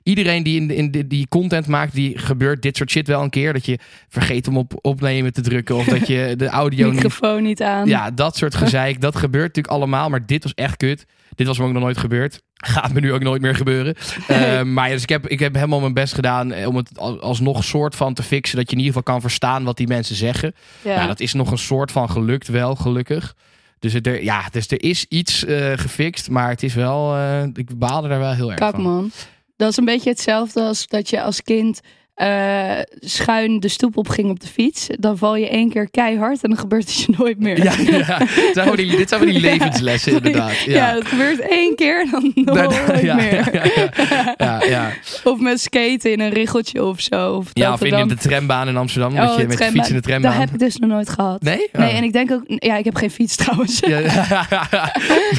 Iedereen 0.03 0.43
die 0.43 0.61
in, 0.61 0.71
in 0.71 0.91
die, 0.91 1.07
die 1.07 1.27
content 1.27 1.67
maakt, 1.67 1.93
die 1.93 2.17
gebeurt 2.17 2.61
dit 2.61 2.77
soort 2.77 2.89
shit 2.91 3.07
wel 3.07 3.21
een 3.23 3.29
keer. 3.29 3.53
Dat 3.53 3.65
je 3.65 3.79
vergeet 4.09 4.47
om 4.47 4.57
op 4.57 4.73
opnemen 4.81 5.33
te 5.33 5.41
drukken. 5.41 5.75
Of 5.75 5.85
dat 5.85 6.07
je 6.07 6.33
de 6.37 6.47
audio 6.47 6.91
niet. 6.91 7.01
Microfoon 7.13 7.43
niet 7.43 7.61
aan. 7.61 7.87
Ja, 7.87 8.11
dat 8.11 8.37
soort 8.37 8.55
gezeik. 8.63 9.01
Dat 9.01 9.15
gebeurt 9.15 9.45
natuurlijk 9.47 9.73
allemaal. 9.73 10.09
Maar 10.09 10.25
dit 10.25 10.43
was 10.43 10.53
echt 10.53 10.77
kut. 10.77 11.05
Dit 11.35 11.47
was 11.47 11.57
me 11.57 11.65
ook 11.65 11.71
nog 11.73 11.81
nooit 11.83 11.97
gebeurd. 11.97 12.41
Gaat 12.53 12.93
me 12.93 12.99
nu 12.99 13.13
ook 13.13 13.23
nooit 13.23 13.41
meer 13.41 13.55
gebeuren. 13.55 13.95
Eh, 14.27 14.61
maar 14.61 14.87
ja, 14.87 14.93
dus 14.93 15.03
ik 15.03 15.09
heb, 15.09 15.27
ik 15.27 15.39
heb 15.39 15.53
helemaal 15.55 15.79
mijn 15.79 15.93
best 15.93 16.13
gedaan 16.13 16.51
eh, 16.51 16.67
om 16.67 16.75
het 16.75 16.99
al- 16.99 17.19
alsnog 17.21 17.63
soort 17.63 17.95
van 17.95 18.13
te 18.13 18.23
fixen. 18.23 18.57
Dat 18.57 18.65
je 18.69 18.75
in 18.75 18.81
ieder 18.81 18.93
geval 18.95 19.13
kan 19.13 19.21
verstaan 19.21 19.63
wat 19.63 19.77
die 19.77 19.87
mensen 19.87 20.15
zeggen. 20.15 20.53
Ja. 20.81 20.95
Nou, 20.95 21.07
dat 21.07 21.19
is 21.19 21.33
nog 21.33 21.51
een 21.51 21.57
soort 21.57 21.91
van 21.91 22.09
gelukt 22.09 22.47
wel, 22.47 22.75
gelukkig. 22.75 23.35
Dus, 23.79 23.93
het, 23.93 24.07
er, 24.07 24.23
ja, 24.23 24.43
dus 24.51 24.67
er 24.67 24.83
is 24.83 25.05
iets 25.09 25.45
eh, 25.45 25.71
gefixt, 25.75 26.29
maar 26.29 26.49
het 26.49 26.63
is 26.63 26.73
wel, 26.73 27.17
ik 27.53 27.77
baalde 27.79 28.07
er 28.07 28.19
wel 28.19 28.33
heel 28.33 28.49
erg 28.51 28.59
Kak 28.59 28.71
van. 28.75 28.83
man. 28.83 29.11
Dat 29.57 29.69
is 29.69 29.77
een 29.77 29.85
beetje 29.85 30.09
hetzelfde 30.09 30.61
als 30.61 30.87
dat 30.87 31.09
je 31.09 31.21
als 31.21 31.41
kind 31.41 31.79
eh, 32.17 32.71
schuin 32.99 33.59
de 33.59 33.67
stoep 33.67 33.97
op 33.97 34.09
ging 34.09 34.29
op 34.29 34.39
de 34.39 34.47
fiets. 34.47 34.87
Dan 34.99 35.17
val 35.17 35.35
je 35.35 35.49
één 35.49 35.69
keer 35.69 35.89
keihard 35.89 36.43
en 36.43 36.49
dan 36.49 36.59
gebeurt 36.59 36.83
het 36.83 36.95
je 37.01 37.13
nooit 37.17 37.39
meer. 37.39 37.63
Ja, 37.63 37.73
ja. 37.77 38.17
Dit 38.17 38.27
zijn 38.53 38.53
gewoon 38.55 38.75
die, 38.75 38.95
dit 38.97 39.09
zijn 39.09 39.21
van 39.21 39.29
die 39.29 39.39
levenslessen 39.49 40.11
inderdaad. 40.15 40.57
Ja, 40.65 40.73
Ja. 40.75 40.93
dat 40.93 41.05
gebeurt 41.07 41.39
één 41.39 41.75
keer 41.75 41.99
en 42.01 42.09
dan 42.45 42.55
nooit 42.55 43.01
ja, 43.01 43.15
meer. 43.15 43.49
ja, 43.53 43.63
ja, 44.07 44.35
ja, 44.37 44.63
ja. 44.65 44.91
Of 45.23 45.39
met 45.39 45.61
skaten 45.61 46.11
in 46.11 46.19
een 46.19 46.29
riggeltje 46.33 46.83
of 46.85 47.01
zo. 47.01 47.33
Of 47.33 47.47
Ja, 47.53 47.65
dat 47.69 47.73
of 47.81 47.87
in, 47.99 48.07
de 48.07 48.15
trambaan 48.15 48.67
in 48.67 48.77
Amsterdam, 48.77 49.15
dat 49.15 49.29
Oh, 49.31 49.39
je 49.39 49.47
met 49.47 49.57
de 49.57 49.63
fiets 49.63 49.87
in 49.89 49.95
de 49.95 50.01
Dat 50.01 50.03
trambaan. 50.03 50.31
heb 50.39 50.49
ik 50.49 50.59
dus 50.59 50.77
nog 50.77 50.89
nooit 50.89 51.09
gehad. 51.09 51.41
Nee? 51.41 51.67
Nee, 51.73 51.87
Oh. 51.89 51.95
en 51.97 52.03
ik 52.03 52.13
denk 52.13 52.31
ook... 52.31 52.43
Ja, 52.47 52.77
ik 52.77 52.85
heb 52.85 52.95
geen 52.95 53.11
fiets 53.11 53.35
trouwens. 53.35 53.79
Ja, 53.79 53.99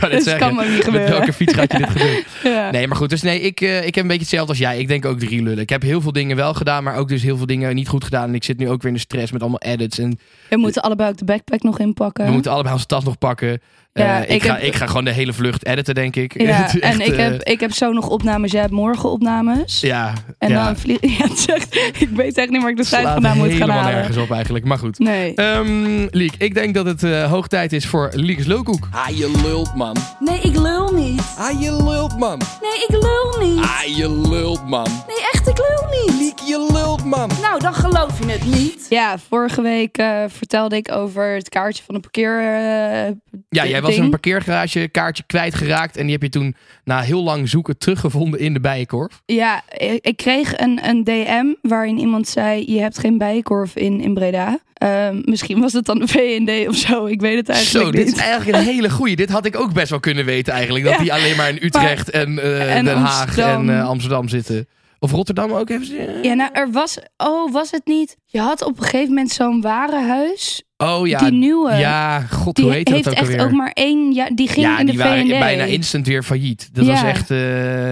net 0.00 0.24
Dus 0.24 0.37
kan 0.37 0.50
ook 0.61 0.64
niet 0.66 0.74
Met 0.76 0.85
gebeuren. 0.85 1.11
welke 1.11 1.33
fiets 1.33 1.55
gaat 1.55 1.72
je 1.72 1.79
dit 1.79 1.88
gebeuren? 1.90 2.72
Nee, 2.72 2.87
maar 2.87 2.96
goed. 2.96 3.11
Dus 3.11 3.22
nee, 3.22 3.40
ik, 3.40 3.61
eh, 3.61 3.76
ik 3.87 3.94
heb 3.94 3.96
een 4.05 4.07
beetje 4.11 4.18
hetzelfde 4.22 4.48
als 4.50 4.59
jij. 4.59 4.79
Ik 4.79 4.88
denk 4.88 5.05
ook 5.05 5.18
drie 5.18 5.42
lullen. 5.42 5.59
Ik 5.59 5.70
heb 5.70 5.83
heel 5.83 6.00
veel 6.00 6.12
dingen 6.12 6.37
wel 6.37 6.55
gedaan, 6.55 6.66
maar 6.68 6.96
ook 6.96 7.09
dus 7.09 7.22
heel 7.22 7.37
veel 7.37 7.46
dingen 7.46 7.74
niet 7.74 7.88
goed 7.88 8.04
gedaan. 8.04 8.28
En 8.28 8.35
ik 8.35 8.44
zit 8.44 8.59
nu 8.59 8.68
ook 8.68 8.83
weer 8.83 8.90
in 8.90 8.96
de 8.96 9.02
stress 9.02 9.33
met 9.33 9.40
allemaal 9.40 9.61
edits. 9.61 9.98
En 9.98 10.18
We 10.50 10.57
moeten 10.57 10.83
allebei 10.83 11.11
ook 11.11 11.16
de 11.16 11.24
backpack 11.24 11.62
nog 11.62 11.78
inpakken. 11.78 12.24
we 12.26 12.31
moeten 12.33 12.52
allebei 12.52 12.74
onze 12.74 12.87
tas 12.87 13.04
nog 13.04 13.18
pakken. 13.18 13.61
Eh, 13.98 14.06
Ja, 14.06 14.18
ik, 14.22 14.28
ik 14.28 14.42
ga, 14.42 14.54
heb- 14.54 14.62
ik 14.62 14.74
ga 14.74 14.87
gewoon 14.87 15.04
de 15.04 15.11
hele 15.12 15.32
vlucht 15.32 15.66
editen, 15.66 15.94
denk 15.94 16.16
ik. 16.16 16.42
Ja, 16.42 16.72
en 16.80 17.00
ik 17.00 17.12
eh, 17.12 17.24
heb, 17.24 17.42
ik 17.42 17.61
heb 17.61 17.72
zo 17.72 17.92
nog 17.92 18.08
opnames. 18.08 18.52
Jij 18.52 18.61
hebt 18.61 18.72
morgen 18.72 19.11
opnames. 19.11 19.80
Ja, 19.80 20.12
En 20.38 20.50
ja, 20.50 20.64
dan 20.64 20.76
vlieg 20.76 20.98
ja, 21.18 21.26
zegt, 21.37 21.74
Ik 21.98 22.08
weet 22.14 22.38
echt 22.38 22.50
niet 22.50 22.61
waar 22.62 22.70
ik 22.70 22.76
de 22.76 22.84
tijd 22.87 23.06
vandaan 23.06 23.37
moet 23.37 23.46
gaan 23.46 23.52
helemaal 23.54 23.78
halen. 23.78 23.94
nergens 23.94 24.16
op 24.16 24.30
eigenlijk. 24.32 24.64
Maar 24.64 24.78
goed. 24.78 24.98
Nee. 24.98 25.34
Ehm 25.34 26.06
Liek, 26.11 26.34
ik 26.38 26.54
denk 26.54 26.74
dat 26.74 26.87
het 26.87 27.02
eh, 27.02 27.30
hoog 27.30 27.48
tijd 27.48 27.72
is 27.72 27.87
voor 27.87 28.11
Liek's 28.14 28.46
Lulkoek. 28.46 28.88
Ah, 28.90 29.08
je 29.16 29.40
lult, 29.44 29.74
man. 29.74 29.96
Nee, 30.18 30.40
ik 30.40 30.56
lul 30.58 30.92
niet. 30.94 31.22
Ah, 31.38 31.61
je 31.61 31.82
lult, 31.84 32.18
man. 32.18 32.38
Nee, 32.38 32.84
ik 32.88 33.02
lul 33.02 33.48
niet. 33.48 33.61
Ah, 33.64 33.96
je 33.96 34.11
lult, 34.28 34.68
man. 34.68 34.87
Nee, 35.06 35.16
echt, 35.32 35.48
ik 35.48 35.58
lul 35.58 35.88
niet. 36.06 36.20
Liek, 36.20 36.38
je 36.38 36.68
lult, 36.72 37.04
man. 37.04 37.30
Nou, 37.42 37.61
dan 37.61 37.74
geloof 37.74 38.18
je 38.18 38.32
het 38.32 38.44
niet. 38.44 38.87
Ja, 38.88 39.16
vorige 39.28 39.62
week 39.62 39.96
eh, 39.98 40.22
vertelde 40.28 40.76
ik 40.76 40.92
over 40.92 41.34
het 41.34 41.48
kaartje 41.48 41.82
van 41.87 41.94
de 41.94 42.00
parkeer. 42.00 42.38
eh, 42.38 43.12
Ja, 43.48 43.66
jij 43.66 43.82
was 43.82 43.88
ding. 43.92 44.05
een 44.05 44.11
parkeergarage 44.11 44.88
kaartje 44.88 45.22
kwijtgeraakt. 45.27 45.96
En 45.96 46.03
die 46.03 46.12
heb 46.12 46.22
je 46.22 46.29
toen 46.29 46.55
na 46.85 47.01
heel 47.01 47.22
lang 47.22 47.48
zoeken 47.48 47.79
teruggevonden 47.79 48.40
in 48.40 48.53
de 48.53 48.61
bijenkorf. 48.61 49.22
Ja, 49.27 49.62
ik 50.01 50.16
kreeg 50.16 50.59
een, 50.59 50.81
een 50.88 51.05
DM 51.05 51.68
waarin 51.68 51.98
iemand 51.98 52.29
zei: 52.29 52.72
Je 52.72 52.81
hebt 52.81 52.98
geen 52.98 53.18
bijenkorf 53.18 53.77
in, 53.77 54.01
in 54.01 54.14
Breda. 54.14 54.59
Ehm, 54.74 55.20
misschien 55.24 55.61
was 55.61 55.72
het 55.72 55.85
dan 55.85 55.98
de 55.98 56.09
VND 56.09 56.68
of 56.68 56.77
zo. 56.77 57.07
Ik 57.07 57.20
weet 57.20 57.37
het 57.37 57.48
eigenlijk 57.48 57.85
Zo, 57.87 57.90
dit 57.92 58.05
niet. 58.07 58.14
is 58.16 58.20
eigenlijk 58.22 58.59
een 58.59 58.64
hele 58.64 58.90
goeie. 58.90 59.16
Dit 59.16 59.31
had 59.31 59.44
ik 59.46 59.61
ook 59.61 59.72
best 59.72 59.90
wel 59.90 60.01
kunnen 60.01 60.24
weten 60.24 60.53
eigenlijk. 60.53 60.85
Dat 60.85 60.94
Ja. 60.94 61.01
die 61.01 61.12
alleen 61.12 61.37
maar 61.37 61.48
in 61.48 61.59
Utrecht 61.62 62.11
en, 62.11 62.38
eh, 62.38 62.77
en 62.77 62.85
Den 62.85 62.96
Haag 62.96 63.20
Amsterdam. 63.27 63.68
en 63.68 63.79
eh, 63.79 63.88
Amsterdam 63.88 64.29
zitten. 64.29 64.68
Of 65.01 65.11
Rotterdam 65.11 65.53
ook 65.53 65.70
even. 65.70 66.22
Ja, 66.22 66.35
nou, 66.35 66.51
er 66.53 66.70
was. 66.70 66.98
Oh, 67.16 67.53
was 67.53 67.70
het 67.70 67.87
niet? 67.87 68.16
Je 68.27 68.40
had 68.40 68.62
op 68.62 68.77
een 68.79 68.83
gegeven 68.85 69.09
moment 69.09 69.31
zo'n 69.31 69.61
warenhuis. 69.61 70.62
Oh 70.84 71.06
ja. 71.06 71.18
die 71.18 71.32
nieuwe. 71.32 71.72
Ja, 71.74 72.20
god, 72.20 72.56
Die 72.56 72.64
hoe 72.64 72.74
heet 72.74 72.88
heeft 72.88 73.04
dat 73.04 73.12
ook 73.12 73.18
echt 73.20 73.28
alweer? 73.30 73.44
ook 73.46 73.52
maar 73.52 73.70
één. 73.74 74.12
Ja, 74.12 74.30
die 74.34 74.48
ging 74.48 74.66
ja, 74.66 74.78
in 74.78 74.86
de 74.86 74.92
die 74.92 75.00
waren 75.00 75.26
VND. 75.26 75.38
bijna 75.38 75.64
instant 75.64 76.06
weer 76.06 76.22
failliet. 76.22 76.68
Dat 76.72 76.86
Ja. 76.86 76.92
was 76.92 77.02
echt... 77.02 77.30
eh, 77.30 77.38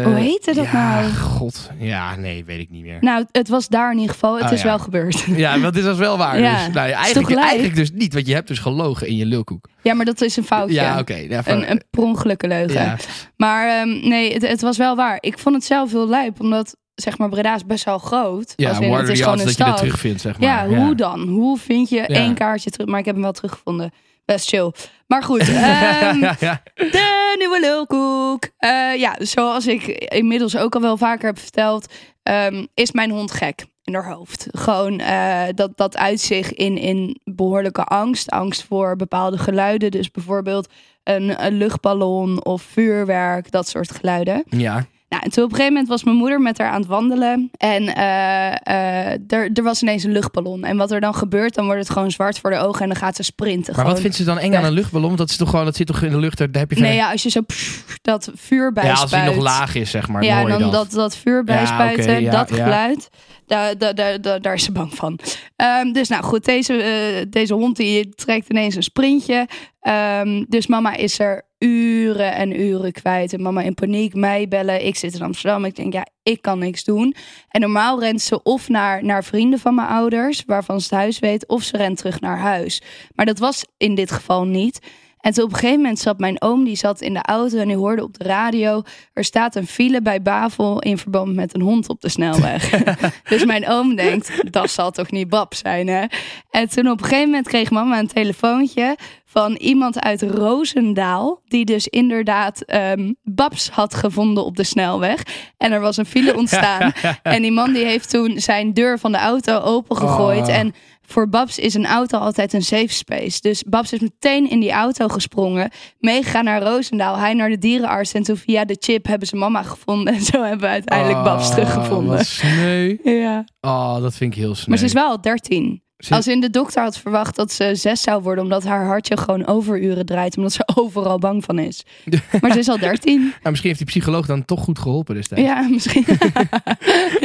Hoe 0.05 0.15
heette 0.15 0.55
dat 0.55 0.65
ja, 0.65 1.01
nou? 1.01 1.13
god. 1.13 1.71
Ja, 1.79 2.17
nee, 2.17 2.45
weet 2.45 2.59
ik 2.61 2.71
niet 2.71 2.83
meer. 2.85 2.97
Nou, 3.01 3.25
het 3.33 3.49
was 3.49 3.69
daar 3.69 3.91
in 3.93 3.97
ieder 3.99 4.13
geval. 4.13 4.35
Het 4.37 4.45
Oh, 4.45 4.53
is 4.53 4.61
ja. 4.63 4.67
wel 4.67 4.79
gebeurd. 4.79 5.25
Ja, 5.37 5.59
want 5.61 5.75
dit 5.75 5.85
was 5.85 5.99
wel 5.99 6.19
waar. 6.19 6.41
Ja. 6.41 6.65
Dus, 6.67 6.75
nou, 6.75 6.89
Is 6.89 6.95
eigenlijk, 6.95 7.37
eigenlijk 7.37 7.77
dus 7.77 7.91
niet, 7.93 8.13
want 8.15 8.27
je 8.27 8.35
hebt 8.35 8.49
dus 8.49 8.59
gelogen 8.59 9.07
in 9.07 9.17
je 9.17 9.27
lulkoek. 9.27 9.69
Ja, 9.83 9.95
maar 9.95 10.05
dat 10.05 10.21
is 10.21 10.37
een 10.37 10.45
foutje. 10.45 10.75
Ja, 10.75 10.99
oké. 10.99 11.27
Van- 11.43 11.55
Een, 11.55 11.71
een 11.71 11.83
per 11.91 12.03
ongelukke 12.03 12.49
leugen. 12.49 12.97
Maar 13.37 13.69
ehm, 13.69 14.09
nee, 14.09 14.33
het, 14.33 14.49
het 14.49 14.61
was 14.61 14.77
wel 14.77 14.97
waar. 14.97 15.19
Ik 15.21 15.39
vond 15.39 15.55
het 15.55 15.65
zelf 15.65 15.91
heel 15.93 16.09
lijp, 16.09 16.41
omdat 16.41 16.77
zeg 16.95 17.19
maar 17.19 17.29
Breda 17.29 17.55
is 17.55 17.65
best 17.67 17.85
wel 17.85 17.99
groot. 17.99 18.53
Ja, 18.57 18.69
Als 18.69 18.79
in, 18.79 18.93
het 18.93 19.09
is 19.09 19.21
gewoon 19.21 19.39
een 19.39 19.45
dat 19.45 19.57
je 19.57 19.59
dat 19.59 19.67
stad. 19.67 19.77
terugvindt, 19.79 20.21
zeg 20.21 20.39
maar. 20.39 20.49
Ja, 20.71 20.77
hoe 20.85 20.95
dan? 20.95 21.29
Hoe 21.29 21.59
vind 21.59 21.89
je 21.89 21.97
Ja. 21.97 22.07
één 22.07 22.35
kaartje 22.35 22.71
terug? 22.77 22.91
Maar 22.91 23.01
ik 23.01 23.05
heb 23.05 23.15
hem 23.15 23.25
wel 23.25 23.33
teruggevonden. 23.33 23.93
Best 24.25 24.49
chill. 24.49 24.73
Maar 25.07 25.23
goed, 25.23 25.41
ehm, 25.49 26.21
ja, 26.21 26.37
ja. 26.41 26.63
de 26.75 27.35
nieuwe 27.39 27.61
lulkoek. 27.61 28.49
Eh, 28.57 28.97
ja, 28.97 29.17
zoals 29.19 29.67
ik 29.67 29.87
inmiddels 29.87 30.57
ook 30.57 30.75
al 30.75 30.81
wel 30.81 30.97
vaker 30.97 31.27
heb 31.27 31.39
verteld, 31.39 31.93
ehm, 32.23 32.67
is 32.75 32.93
mijn 32.93 33.11
hond 33.11 33.31
gek 33.31 33.65
in 33.85 33.95
haar 33.95 34.13
hoofd. 34.13 34.47
Gewoon 34.51 34.99
eh, 34.99 35.43
dat, 35.55 35.77
dat 35.77 35.97
uit 35.97 36.21
zich 36.21 36.55
in, 36.55 36.79
in 36.79 37.21
behoorlijke 37.25 37.85
angst. 37.85 38.31
Angst 38.31 38.65
voor 38.65 38.97
bepaalde 38.97 39.39
geluiden. 39.39 39.91
Dus 39.91 40.11
bijvoorbeeld 40.11 40.69
een, 41.05 41.45
een 41.45 41.53
luchtballon 41.53 42.45
of 42.45 42.63
vuurwerk, 42.63 43.51
dat 43.51 43.69
soort 43.69 43.93
geluiden. 43.93 44.45
ja. 44.49 44.87
Nou, 45.09 45.23
en 45.23 45.31
toen 45.31 45.45
op 45.45 45.51
een 45.51 45.57
gegeven 45.57 45.73
moment 45.73 45.89
was 45.89 46.05
mijn 46.05 46.17
moeder 46.17 46.41
met 46.41 46.59
haar 46.59 46.71
aan 46.71 46.81
het 46.81 46.89
wandelen. 46.89 47.51
En 47.57 47.95
eh, 47.95 49.13
eh, 49.13 49.21
er, 49.29 49.51
er 49.55 49.63
was 49.63 49.83
ineens 49.83 50.05
een 50.05 50.13
luchtballon. 50.13 50.65
En 50.65 50.77
wat 50.77 50.91
er 50.91 51.01
dan 51.01 51.15
gebeurt, 51.15 51.55
dan 51.55 51.65
wordt 51.65 51.81
het 51.81 51.91
gewoon 51.91 52.11
zwart 52.11 52.39
voor 52.39 52.51
de 52.51 52.59
ogen 52.59 52.83
en 52.83 52.89
dan 52.89 52.97
gaat 52.97 53.17
ze 53.17 53.23
sprinten. 53.23 53.77
Maar 53.77 53.85
wat 53.85 54.01
vindt 54.01 54.17
ze 54.17 54.25
dan 54.25 54.39
eng 54.39 54.55
aan 54.55 54.65
een 54.65 54.73
luchtballon? 54.73 55.07
Want 55.07 55.19
dat, 55.19 55.31
is 55.31 55.37
toch 55.37 55.51
gewoon, 55.51 55.65
dat 55.65 55.77
zit 55.77 55.87
toch 55.87 56.03
in 56.03 56.11
de 56.11 56.19
lucht, 56.19 56.39
daar 56.39 56.49
heb 56.53 56.71
je 56.71 56.81
Nee, 56.81 56.85
verder- 56.85 57.05
ja, 57.05 57.11
als 57.11 57.23
je 57.23 57.31
zo 57.31 57.41
pff, 57.41 57.97
dat 58.03 58.31
vuur 58.35 58.73
bij 58.73 58.85
ja, 58.85 58.91
als 58.91 59.01
die 59.01 59.09
spuit. 59.09 59.35
nog 59.35 59.45
laag 59.45 59.75
is, 59.75 59.91
zeg 59.91 60.09
maar. 60.09 60.23
ja, 60.23 60.45
dan 60.45 60.61
dat. 60.61 60.73
dat, 60.73 60.91
dat 60.91 61.17
vuur 61.17 61.45
bij 61.45 61.67
spuiten, 61.67 62.25
dat 62.31 62.49
ja. 62.49 62.65
geluid. 62.65 63.09
Daar, 63.47 63.79
daar, 63.79 63.95
daar, 63.95 64.21
daar, 64.21 64.41
daar 64.41 64.55
is 64.55 64.65
ze 64.65 64.73
bang 64.73 64.95
van. 64.95 65.19
Ehm, 65.57 65.93
dus 65.93 66.09
nou 66.09 66.23
goed, 66.23 66.45
deze, 66.45 66.75
eh, 66.83 67.27
deze 67.31 67.55
hond 67.55 67.77
die 67.77 68.09
trekt 68.09 68.51
ineens 68.51 68.75
een 68.75 68.83
sprintje. 68.83 69.49
Ehm, 69.81 70.45
dus 70.49 70.67
mama 70.67 70.97
is 70.97 71.19
er 71.19 71.46
uren 71.59 72.35
en 72.35 72.61
uren 72.61 72.93
kwijt. 72.93 73.33
En 73.33 73.43
mama 73.43 73.61
in 73.61 73.75
paniek, 73.75 74.15
mij 74.15 74.49
bellen. 74.49 74.87
Ik 74.87 74.97
zit 74.97 75.15
in 75.15 75.23
Amsterdam. 75.23 75.65
Ik 75.65 75.77
denk, 75.77 75.93
ja, 75.93 76.07
ik 76.23 76.43
kan 76.43 76.59
niks 76.59 76.85
doen. 76.85 77.15
En 77.49 77.61
normaal 77.61 78.01
rent 78.01 78.21
ze 78.21 78.43
of 78.43 78.69
naar, 78.69 79.05
naar 79.05 79.25
vrienden 79.25 79.59
van 79.59 79.75
mijn 79.75 79.89
ouders, 79.89 80.43
waarvan 80.47 80.81
ze 80.81 80.87
het 80.91 80.95
huis 80.95 81.19
weet, 81.19 81.49
of 81.49 81.63
ze 81.63 81.77
rent 81.77 81.99
terug 81.99 82.21
naar 82.21 82.39
huis. 82.39 82.83
Maar 83.15 83.27
dat 83.27 83.39
was 83.39 83.65
in 83.77 83.95
dit 83.95 84.11
geval 84.11 84.45
niet. 84.45 84.79
En 85.27 85.33
toen 85.33 85.45
op 85.45 85.51
een 85.51 85.59
gegeven 85.59 85.81
moment 85.81 85.99
zat 85.99 86.19
mijn 86.19 86.43
oom, 86.43 86.65
die 86.65 86.77
zat 86.77 87.01
in 87.01 87.15
de 87.15 87.23
auto 87.23 87.59
en 87.59 87.69
die 87.69 87.77
hoorde 87.77 88.03
op 88.03 88.19
de 88.19 88.25
radio, 88.25 88.83
er 89.13 89.25
staat 89.25 89.55
een 89.55 89.67
file 89.67 90.03
bij 90.03 90.23
Bavel 90.23 90.81
in 90.81 90.99
verband 90.99 91.35
met 91.35 91.55
een 91.55 91.61
hond 91.61 91.89
op 91.89 92.01
de 92.01 92.09
snelweg. 92.09 92.71
dus 93.29 93.45
mijn 93.45 93.69
oom 93.69 93.95
denkt, 93.95 94.53
dat 94.53 94.71
zal 94.71 94.91
toch 94.91 95.11
niet 95.11 95.29
Bab 95.29 95.55
zijn, 95.55 95.89
hè? 95.89 96.05
En 96.51 96.69
toen 96.69 96.91
op 96.91 96.99
een 96.99 97.05
gegeven 97.05 97.29
moment 97.29 97.49
kreeg 97.49 97.71
mama 97.71 97.99
een 97.99 98.07
telefoontje 98.07 98.97
van 99.25 99.55
iemand 99.55 100.01
uit 100.01 100.23
Roosendaal, 100.23 101.41
die 101.49 101.65
dus 101.65 101.87
inderdaad 101.87 102.61
ehm, 102.61 103.13
Babs 103.23 103.69
had 103.69 103.95
gevonden 103.95 104.45
op 104.45 104.57
de 104.57 104.65
snelweg. 104.65 105.23
En 105.57 105.73
er 105.73 105.81
was 105.81 105.97
een 105.97 106.07
file 106.07 106.37
ontstaan. 106.37 106.93
en 107.23 107.43
die 107.43 107.53
man 107.53 107.73
die 107.73 107.85
heeft 107.85 108.11
toen 108.11 108.41
zijn 108.41 108.75
deur 108.75 108.99
van 108.99 109.13
de 109.13 109.19
auto 109.19 109.59
opengegooid. 109.59 110.49
Oh. 110.49 110.57
En 110.57 110.75
voor 111.07 111.29
Babs 111.29 111.59
is 111.59 111.75
een 111.75 111.87
auto 111.87 112.19
altijd 112.19 112.53
een 112.53 112.63
safe 112.63 112.89
space. 112.93 113.41
Dus 113.41 113.63
Babs 113.63 113.93
is 113.93 114.01
meteen 114.01 114.51
in 114.51 114.61
die 114.61 114.71
auto 114.73 115.09
gesprongen. 115.09 115.71
Meegegaan 115.99 116.45
naar 116.45 116.63
Roosendaal. 116.63 117.17
Hij 117.19 117.35
naar 117.35 117.49
de 117.49 117.59
dierenarts. 117.59 118.13
En 118.13 118.23
toen 118.23 118.37
via 118.37 118.65
de 118.65 118.77
chip 118.81 119.07
hebben 119.07 119.29
ze 119.29 119.37
mama 119.37 119.63
gevonden. 119.63 120.15
En 120.15 120.21
zo 120.23 120.43
hebben 120.43 120.61
we 120.61 120.67
uiteindelijk 120.67 121.23
Babs 121.25 121.49
Oh, 121.49 121.55
teruggevonden. 121.55 122.17
Wat 122.17 122.27
sneu. 122.27 122.97
Ja. 123.05 123.45
Oh, 123.61 124.01
dat 124.01 124.15
vind 124.15 124.33
ik 124.33 124.39
heel 124.39 124.55
sneu. 124.55 124.69
Maar 124.69 124.79
ze 124.79 124.85
is 124.85 124.93
wel 124.93 125.09
al 125.09 125.21
13. 125.21 125.83
Als 126.09 126.27
in 126.27 126.41
de 126.41 126.51
dokter 126.51 126.83
had 126.83 126.99
verwacht 126.99 127.37
dat 127.37 127.53
ze 127.53 127.75
zes 127.75 128.03
zou 128.03 128.23
worden, 128.23 128.45
omdat 128.45 128.65
haar 128.65 128.87
hartje 128.87 129.17
gewoon 129.17 129.47
overuren 129.47 130.07
draait, 130.07 130.37
omdat 130.37 130.53
ze 130.53 130.69
overal 130.75 131.19
bang 131.19 131.45
van 131.45 131.59
is. 131.59 131.83
Maar 132.41 132.53
ze 132.53 132.59
is 132.59 132.69
al 132.69 132.79
13. 132.79 133.21
Nou, 133.21 133.33
misschien 133.43 133.69
heeft 133.69 133.79
die 133.79 133.89
psycholoog 133.89 134.27
dan 134.27 134.45
toch 134.45 134.61
goed 134.61 134.79
geholpen 134.79 135.15
destijds. 135.15 135.45
Ja, 135.45 135.69
misschien. 135.69 136.05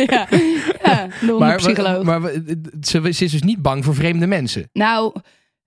ja, 0.06 0.28
maar, 1.40 1.58
psycholoog. 1.58 2.04
maar, 2.04 2.22
maar 2.22 2.32
ze, 2.82 3.14
ze 3.14 3.24
is 3.24 3.32
dus 3.32 3.42
niet 3.42 3.62
bang 3.62 3.86
voor 3.86 3.96
vreemde 3.96 4.28
mensen. 4.28 4.70
nou, 4.74 5.14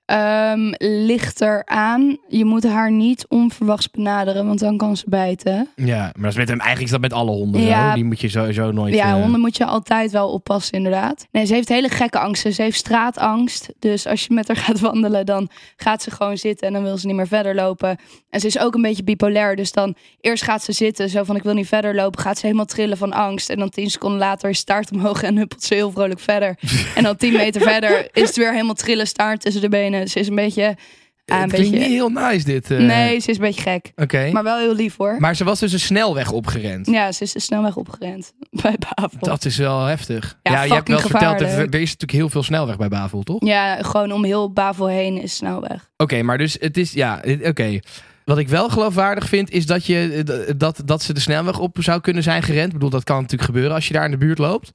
ehm 0.05 0.73
ligt 0.79 1.41
er 1.41 1.63
aan. 1.65 2.17
Je 2.29 2.45
moet 2.45 2.65
haar 2.65 2.91
niet 2.91 3.27
onverwachts 3.29 3.91
benaderen, 3.91 4.47
want 4.47 4.59
dan 4.59 4.77
kan 4.77 4.97
ze 4.97 5.05
bijten. 5.09 5.69
Ja, 5.77 5.99
maar 6.03 6.13
dat 6.23 6.31
is 6.31 6.37
met 6.37 6.49
hem, 6.49 6.59
eigenlijk 6.61 6.85
is 6.85 6.91
dat 6.91 7.11
met 7.11 7.13
alle 7.13 7.31
honden 7.31 7.61
Ja. 7.61 7.89
zo. 7.89 7.95
Die 7.95 8.05
moet 8.05 8.21
je 8.21 8.29
sowieso 8.29 8.71
nooit... 8.71 8.95
Ja, 8.95 9.09
eh, 9.15 9.21
honden 9.23 9.41
moet 9.41 9.57
je 9.57 9.65
altijd 9.65 10.11
wel 10.11 10.29
oppassen, 10.33 10.77
inderdaad. 10.77 11.27
Nee, 11.31 11.45
ze 11.45 11.55
heeft 11.55 11.69
hele 11.69 11.89
gekke 11.89 12.19
angsten. 12.19 12.53
Ze 12.53 12.63
heeft 12.63 12.79
straatangst. 12.79 13.69
Dus 13.79 14.07
als 14.07 14.25
je 14.27 14.35
met 14.35 14.47
haar 14.49 14.57
gaat 14.67 14.81
wandelen, 14.81 15.27
dan 15.27 15.49
gaat 15.77 16.03
ze 16.03 16.11
gewoon 16.11 16.37
zitten 16.39 16.67
en 16.67 16.73
dan 16.73 16.83
wil 16.83 16.97
ze 16.99 17.07
niet 17.07 17.17
meer 17.17 17.27
verder 17.27 17.55
lopen. 17.55 17.97
En 18.31 18.41
ze 18.41 18.47
is 18.47 18.59
ook 18.59 18.75
een 18.75 18.83
beetje 18.83 19.05
bipolair. 19.05 19.57
Dus 19.57 19.73
dan 19.73 19.95
eerst 20.21 20.43
gaat 20.43 20.63
ze 20.65 20.73
zitten, 20.73 21.09
zo 21.09 21.25
van 21.25 21.37
ik 21.37 21.43
wil 21.43 21.55
niet 21.55 21.69
verder 21.69 21.95
lopen. 21.95 22.21
Gaat 22.21 22.39
ze 22.39 22.47
helemaal 22.47 22.67
trillen 22.67 22.97
van 22.97 23.13
angst. 23.13 23.51
En 23.51 23.59
dan 23.59 23.69
tien 23.71 23.91
seconden 23.91 24.19
later 24.19 24.51
is 24.51 24.59
staart 24.59 24.91
omhoog 24.93 25.23
en 25.23 25.37
huppelt 25.37 25.63
ze 25.63 25.75
heel 25.75 25.91
vrolijk 25.91 26.21
verder. 26.21 26.57
en 26.97 27.03
dan 27.03 27.17
tien 27.17 27.33
meter 27.33 27.61
verder 27.61 28.09
is 28.13 28.27
het 28.27 28.37
weer 28.37 28.53
helemaal 28.53 28.75
trillen, 28.75 29.07
staart 29.07 29.41
tussen 29.41 29.63
de 29.63 29.69
benen. 29.69 29.94
Ze 30.07 30.19
is 30.19 30.29
een 30.29 30.35
beetje... 30.35 30.63
ah, 30.65 31.37
een 31.37 31.43
het 31.43 31.53
klinkt 31.53 31.71
beetje 31.71 31.71
niet 31.89 31.97
heel 31.97 32.09
nice 32.09 32.45
dit. 32.45 32.71
eh. 32.71 32.79
nee, 32.79 33.21
ze 33.21 33.31
is 33.31 33.37
een 33.37 33.43
beetje 33.43 33.63
gek. 33.63 33.93
Oké. 33.97 34.23
Maar, 34.23 34.33
Maar 34.33 34.43
wel 34.43 34.59
heel 34.59 34.75
lief 34.75 34.97
hoor. 34.97 35.35
ze 35.37 35.45
was 35.45 35.61
dus 35.61 35.73
een 35.73 35.81
snelweg 35.81 36.31
opgerend. 36.33 36.87
Ja, 36.87 37.13
ze 37.13 37.23
is 37.23 37.33
de 37.33 37.41
snelweg 37.41 37.77
opgerend 37.77 38.33
bij 38.63 38.77
Bavel. 38.79 39.19
Dat 39.21 39.45
is 39.45 39.57
wel 39.57 39.85
heftig. 39.85 40.39
Ja, 40.43 40.53
Ja, 40.53 40.63
je 40.63 40.73
hebt 40.75 40.89
wel 40.89 40.99
verteld, 40.99 41.41
er, 41.41 41.49
er 41.59 41.75
is 41.81 41.91
natuurlijk 41.91 42.13
heel 42.13 42.29
veel 42.29 42.43
snelweg 42.43 42.77
bij 42.77 42.89
Bavel, 42.89 43.23
toch? 43.23 43.45
Ja, 43.45 43.83
gewoon 43.83 44.13
om 44.13 44.25
heel 44.25 44.53
Bavel 44.53 44.87
heen 44.87 45.23
is 45.23 45.35
snelweg. 45.37 45.91
Oké, 45.97 46.23
maar 46.23 46.39
dus 46.39 46.57
het 46.61 46.77
is, 46.77 46.93
ja, 46.93 47.23
oké. 47.43 47.79
Wat 48.25 48.39
ik 48.39 48.49
wel 48.49 48.69
geloofwaardig 48.69 49.29
vind, 49.29 49.51
is 49.51 49.67
dat, 49.67 49.87
je, 49.87 50.23
eh, 50.27 50.55
dat, 50.57 50.83
dat 50.85 51.03
ze 51.03 51.13
de 51.13 51.21
snelweg 51.21 51.59
op 51.59 51.77
zou 51.81 52.01
kunnen 52.01 52.23
zijn 52.23 52.43
gerend. 52.43 52.67
Ik 52.67 52.73
bedoel, 52.73 52.91
dat 52.91 53.05
kan 53.05 53.17
natuurlijk 53.17 53.43
gebeuren 53.45 53.75
als 53.75 53.87
je 53.89 53.93
daar 53.95 54.05
in 54.05 54.11
de 54.11 54.17
buurt 54.17 54.39
loopt. 54.39 54.73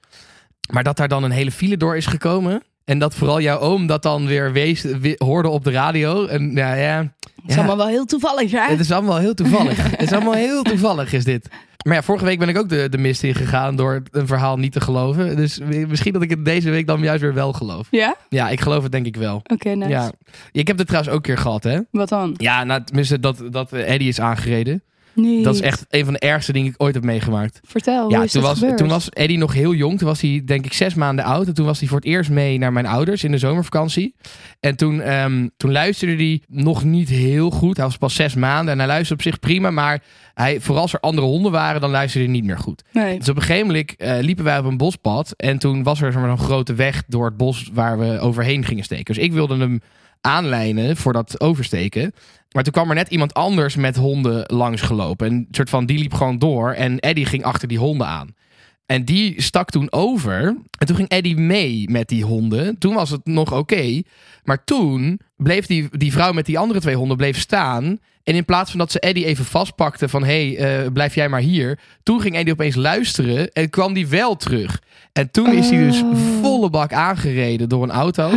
Maar 0.71 0.83
dat 0.83 0.97
daar 0.97 1.07
dan 1.07 1.23
een 1.23 1.31
hele 1.31 1.51
file 1.51 1.77
door 1.77 1.97
is 1.97 2.05
gekomen. 2.05 2.63
En 2.89 2.99
dat 2.99 3.15
vooral 3.15 3.41
jouw 3.41 3.59
oom 3.59 3.87
dat 3.87 4.03
dan 4.03 4.25
weer 4.25 4.51
wees, 4.51 4.81
we- 4.81 5.15
hoorde 5.17 5.49
op 5.49 5.63
de 5.63 5.71
radio. 5.71 6.25
En 6.25 6.53
nou 6.53 6.77
ja, 6.77 6.97
Dat 7.01 7.11
is 7.47 7.53
Ja. 7.53 7.57
allemaal 7.57 7.77
wel 7.77 7.87
heel 7.87 8.05
toevallig, 8.05 8.51
hè? 8.51 8.59
het 8.59 8.79
is 8.79 8.91
allemaal 8.91 9.17
heel 9.17 9.33
toevallig. 9.33 9.77
het 9.91 10.01
is 10.01 10.11
allemaal 10.11 10.33
heel 10.33 10.61
toevallig, 10.63 11.13
is 11.13 11.23
dit. 11.23 11.47
Maar 11.85 11.95
ja, 11.95 12.03
vorige 12.03 12.25
week 12.25 12.39
ben 12.39 12.49
ik 12.49 12.57
ook 12.57 12.69
de, 12.69 12.89
de 12.89 12.97
mist 12.97 13.23
ingegaan 13.23 13.75
door 13.75 14.01
een 14.11 14.27
verhaal 14.27 14.57
niet 14.57 14.71
te 14.71 14.81
geloven. 14.81 15.35
Dus 15.35 15.59
misschien 15.87 16.13
dat 16.13 16.21
ik 16.21 16.29
het 16.29 16.45
deze 16.45 16.69
week 16.69 16.87
dan 16.87 17.01
juist 17.01 17.21
weer 17.21 17.33
wel 17.33 17.53
geloof. 17.53 17.87
Ja? 17.91 18.15
Ja, 18.29 18.49
ik 18.49 18.61
geloof 18.61 18.83
het 18.83 18.91
denk 18.91 19.05
ik 19.05 19.15
wel. 19.15 19.41
Oké, 19.43 19.69
nice. 19.69 19.89
Ja. 19.89 20.11
Ik 20.51 20.67
heb 20.67 20.77
het 20.77 20.87
trouwens 20.87 21.13
ook 21.15 21.19
een 21.27 21.33
keer 21.33 21.41
gehad, 21.43 21.63
hè? 21.63 21.79
Wat 21.91 22.09
dan? 22.09 22.33
Ja, 22.37 22.63
nou, 22.63 22.83
tenminste 22.83 23.19
dat, 23.19 23.41
dat 23.51 23.71
Eddie 23.73 24.07
is 24.07 24.19
aangereden. 24.19 24.83
Nee. 25.13 25.43
Dat 25.43 25.55
is 25.55 25.61
echt 25.61 25.85
een 25.89 26.03
van 26.03 26.13
de 26.13 26.19
ergste 26.19 26.51
dingen 26.51 26.67
die 26.67 26.75
ik 26.75 26.83
ooit 26.83 26.93
heb 26.93 27.03
meegemaakt. 27.03 27.59
Vertel, 27.63 28.09
ja, 28.09 28.23
is 28.23 28.31
toen 28.31 28.41
was, 28.41 28.59
gebeurd? 28.59 28.77
toen 28.77 28.87
was 28.87 29.09
Eddie 29.09 29.37
nog 29.37 29.53
heel 29.53 29.73
jong. 29.73 29.97
Toen 29.97 30.07
was 30.07 30.21
hij 30.21 30.41
denk 30.45 30.65
ik 30.65 30.73
zes 30.73 30.93
maanden 30.93 31.25
oud. 31.25 31.47
En 31.47 31.53
toen 31.53 31.65
was 31.65 31.79
hij 31.79 31.87
voor 31.87 31.97
het 31.97 32.07
eerst 32.07 32.29
mee 32.29 32.57
naar 32.57 32.73
mijn 32.73 32.85
ouders 32.85 33.23
in 33.23 33.31
de 33.31 33.37
zomervakantie. 33.37 34.15
En 34.59 34.75
toen, 34.75 35.01
ehm, 35.01 35.47
toen 35.57 35.71
luisterde 35.71 36.23
hij 36.23 36.41
nog 36.47 36.83
niet 36.83 37.09
heel 37.09 37.49
goed. 37.49 37.77
Hij 37.77 37.85
was 37.85 37.97
pas 37.97 38.15
zes 38.15 38.35
maanden 38.35 38.73
en 38.73 38.79
hij 38.79 38.87
luisterde 38.87 39.23
op 39.23 39.29
zich 39.31 39.39
prima. 39.39 39.71
Maar 39.71 40.03
hij, 40.33 40.59
vooral 40.59 40.81
als 40.81 40.93
er 40.93 40.99
andere 40.99 41.27
honden 41.27 41.51
waren, 41.51 41.81
dan 41.81 41.89
luisterde 41.89 42.25
hij 42.25 42.35
niet 42.35 42.45
meer 42.45 42.57
goed. 42.57 42.83
Nee. 42.91 43.19
Dus 43.19 43.29
op 43.29 43.35
een 43.35 43.41
gegeven 43.41 43.67
moment 43.67 43.95
eh, 43.95 44.17
liepen 44.19 44.43
wij 44.43 44.59
op 44.59 44.65
een 44.65 44.77
bospad. 44.77 45.33
En 45.37 45.57
toen 45.57 45.83
was 45.83 46.01
er 46.01 46.15
een 46.15 46.37
grote 46.37 46.73
weg 46.73 47.03
door 47.07 47.25
het 47.25 47.37
bos 47.37 47.69
waar 47.73 47.99
we 47.99 48.19
overheen 48.19 48.65
gingen 48.65 48.83
steken. 48.83 49.13
Dus 49.13 49.23
ik 49.23 49.33
wilde 49.33 49.57
hem 49.57 49.81
aanlijnen 50.21 50.97
voor 50.97 51.13
dat 51.13 51.41
oversteken. 51.41 52.13
Maar 52.51 52.63
toen 52.63 52.73
kwam 52.73 52.89
er 52.89 52.95
net 52.95 53.09
iemand 53.09 53.33
anders 53.33 53.75
met 53.75 53.95
honden 53.95 54.43
langs 54.45 54.81
gelopen. 54.81 55.27
En 55.27 55.33
een 55.33 55.47
soort 55.51 55.69
van, 55.69 55.85
die 55.85 55.97
liep 55.99 56.13
gewoon 56.13 56.39
door. 56.39 56.71
En 56.71 56.99
Eddie 56.99 57.25
ging 57.25 57.43
achter 57.43 57.67
die 57.67 57.77
honden 57.77 58.07
aan. 58.07 58.35
En 58.85 59.05
die 59.05 59.41
stak 59.41 59.69
toen 59.69 59.91
over. 59.91 60.41
En 60.77 60.87
toen 60.87 60.95
ging 60.95 61.09
Eddie 61.09 61.37
mee 61.37 61.89
met 61.89 62.07
die 62.07 62.23
honden. 62.23 62.77
Toen 62.77 62.93
was 62.93 63.09
het 63.09 63.25
nog 63.25 63.53
oké. 63.53 64.01
Maar 64.43 64.63
toen 64.63 65.19
bleef 65.37 65.65
die, 65.65 65.87
die 65.91 66.11
vrouw 66.11 66.31
met 66.31 66.45
die 66.45 66.59
andere 66.59 66.79
twee 66.79 66.95
honden 66.95 67.17
bleef 67.17 67.39
staan. 67.39 67.97
En 68.23 68.35
in 68.35 68.45
plaats 68.45 68.69
van 68.69 68.79
dat 68.79 68.91
ze 68.91 68.99
Eddie 68.99 69.25
even 69.25 69.45
vastpakte 69.45 70.09
van... 70.09 70.23
hé, 70.23 70.53
hey, 70.53 70.83
eh, 70.85 70.91
blijf 70.91 71.15
jij 71.15 71.29
maar 71.29 71.41
hier. 71.41 71.79
Toen 72.03 72.21
ging 72.21 72.35
Eddie 72.35 72.53
opeens 72.53 72.75
luisteren 72.75 73.51
en 73.51 73.69
kwam 73.69 73.93
die 73.93 74.07
wel 74.07 74.35
terug. 74.35 74.81
En 75.13 75.31
toen 75.31 75.53
is 75.53 75.69
hij 75.69 75.79
dus 75.79 76.01
Oh. 76.01 76.15
volle 76.41 76.69
bak 76.69 76.93
aangereden 76.93 77.69
door 77.69 77.83
een 77.83 77.91
auto. 77.91 78.31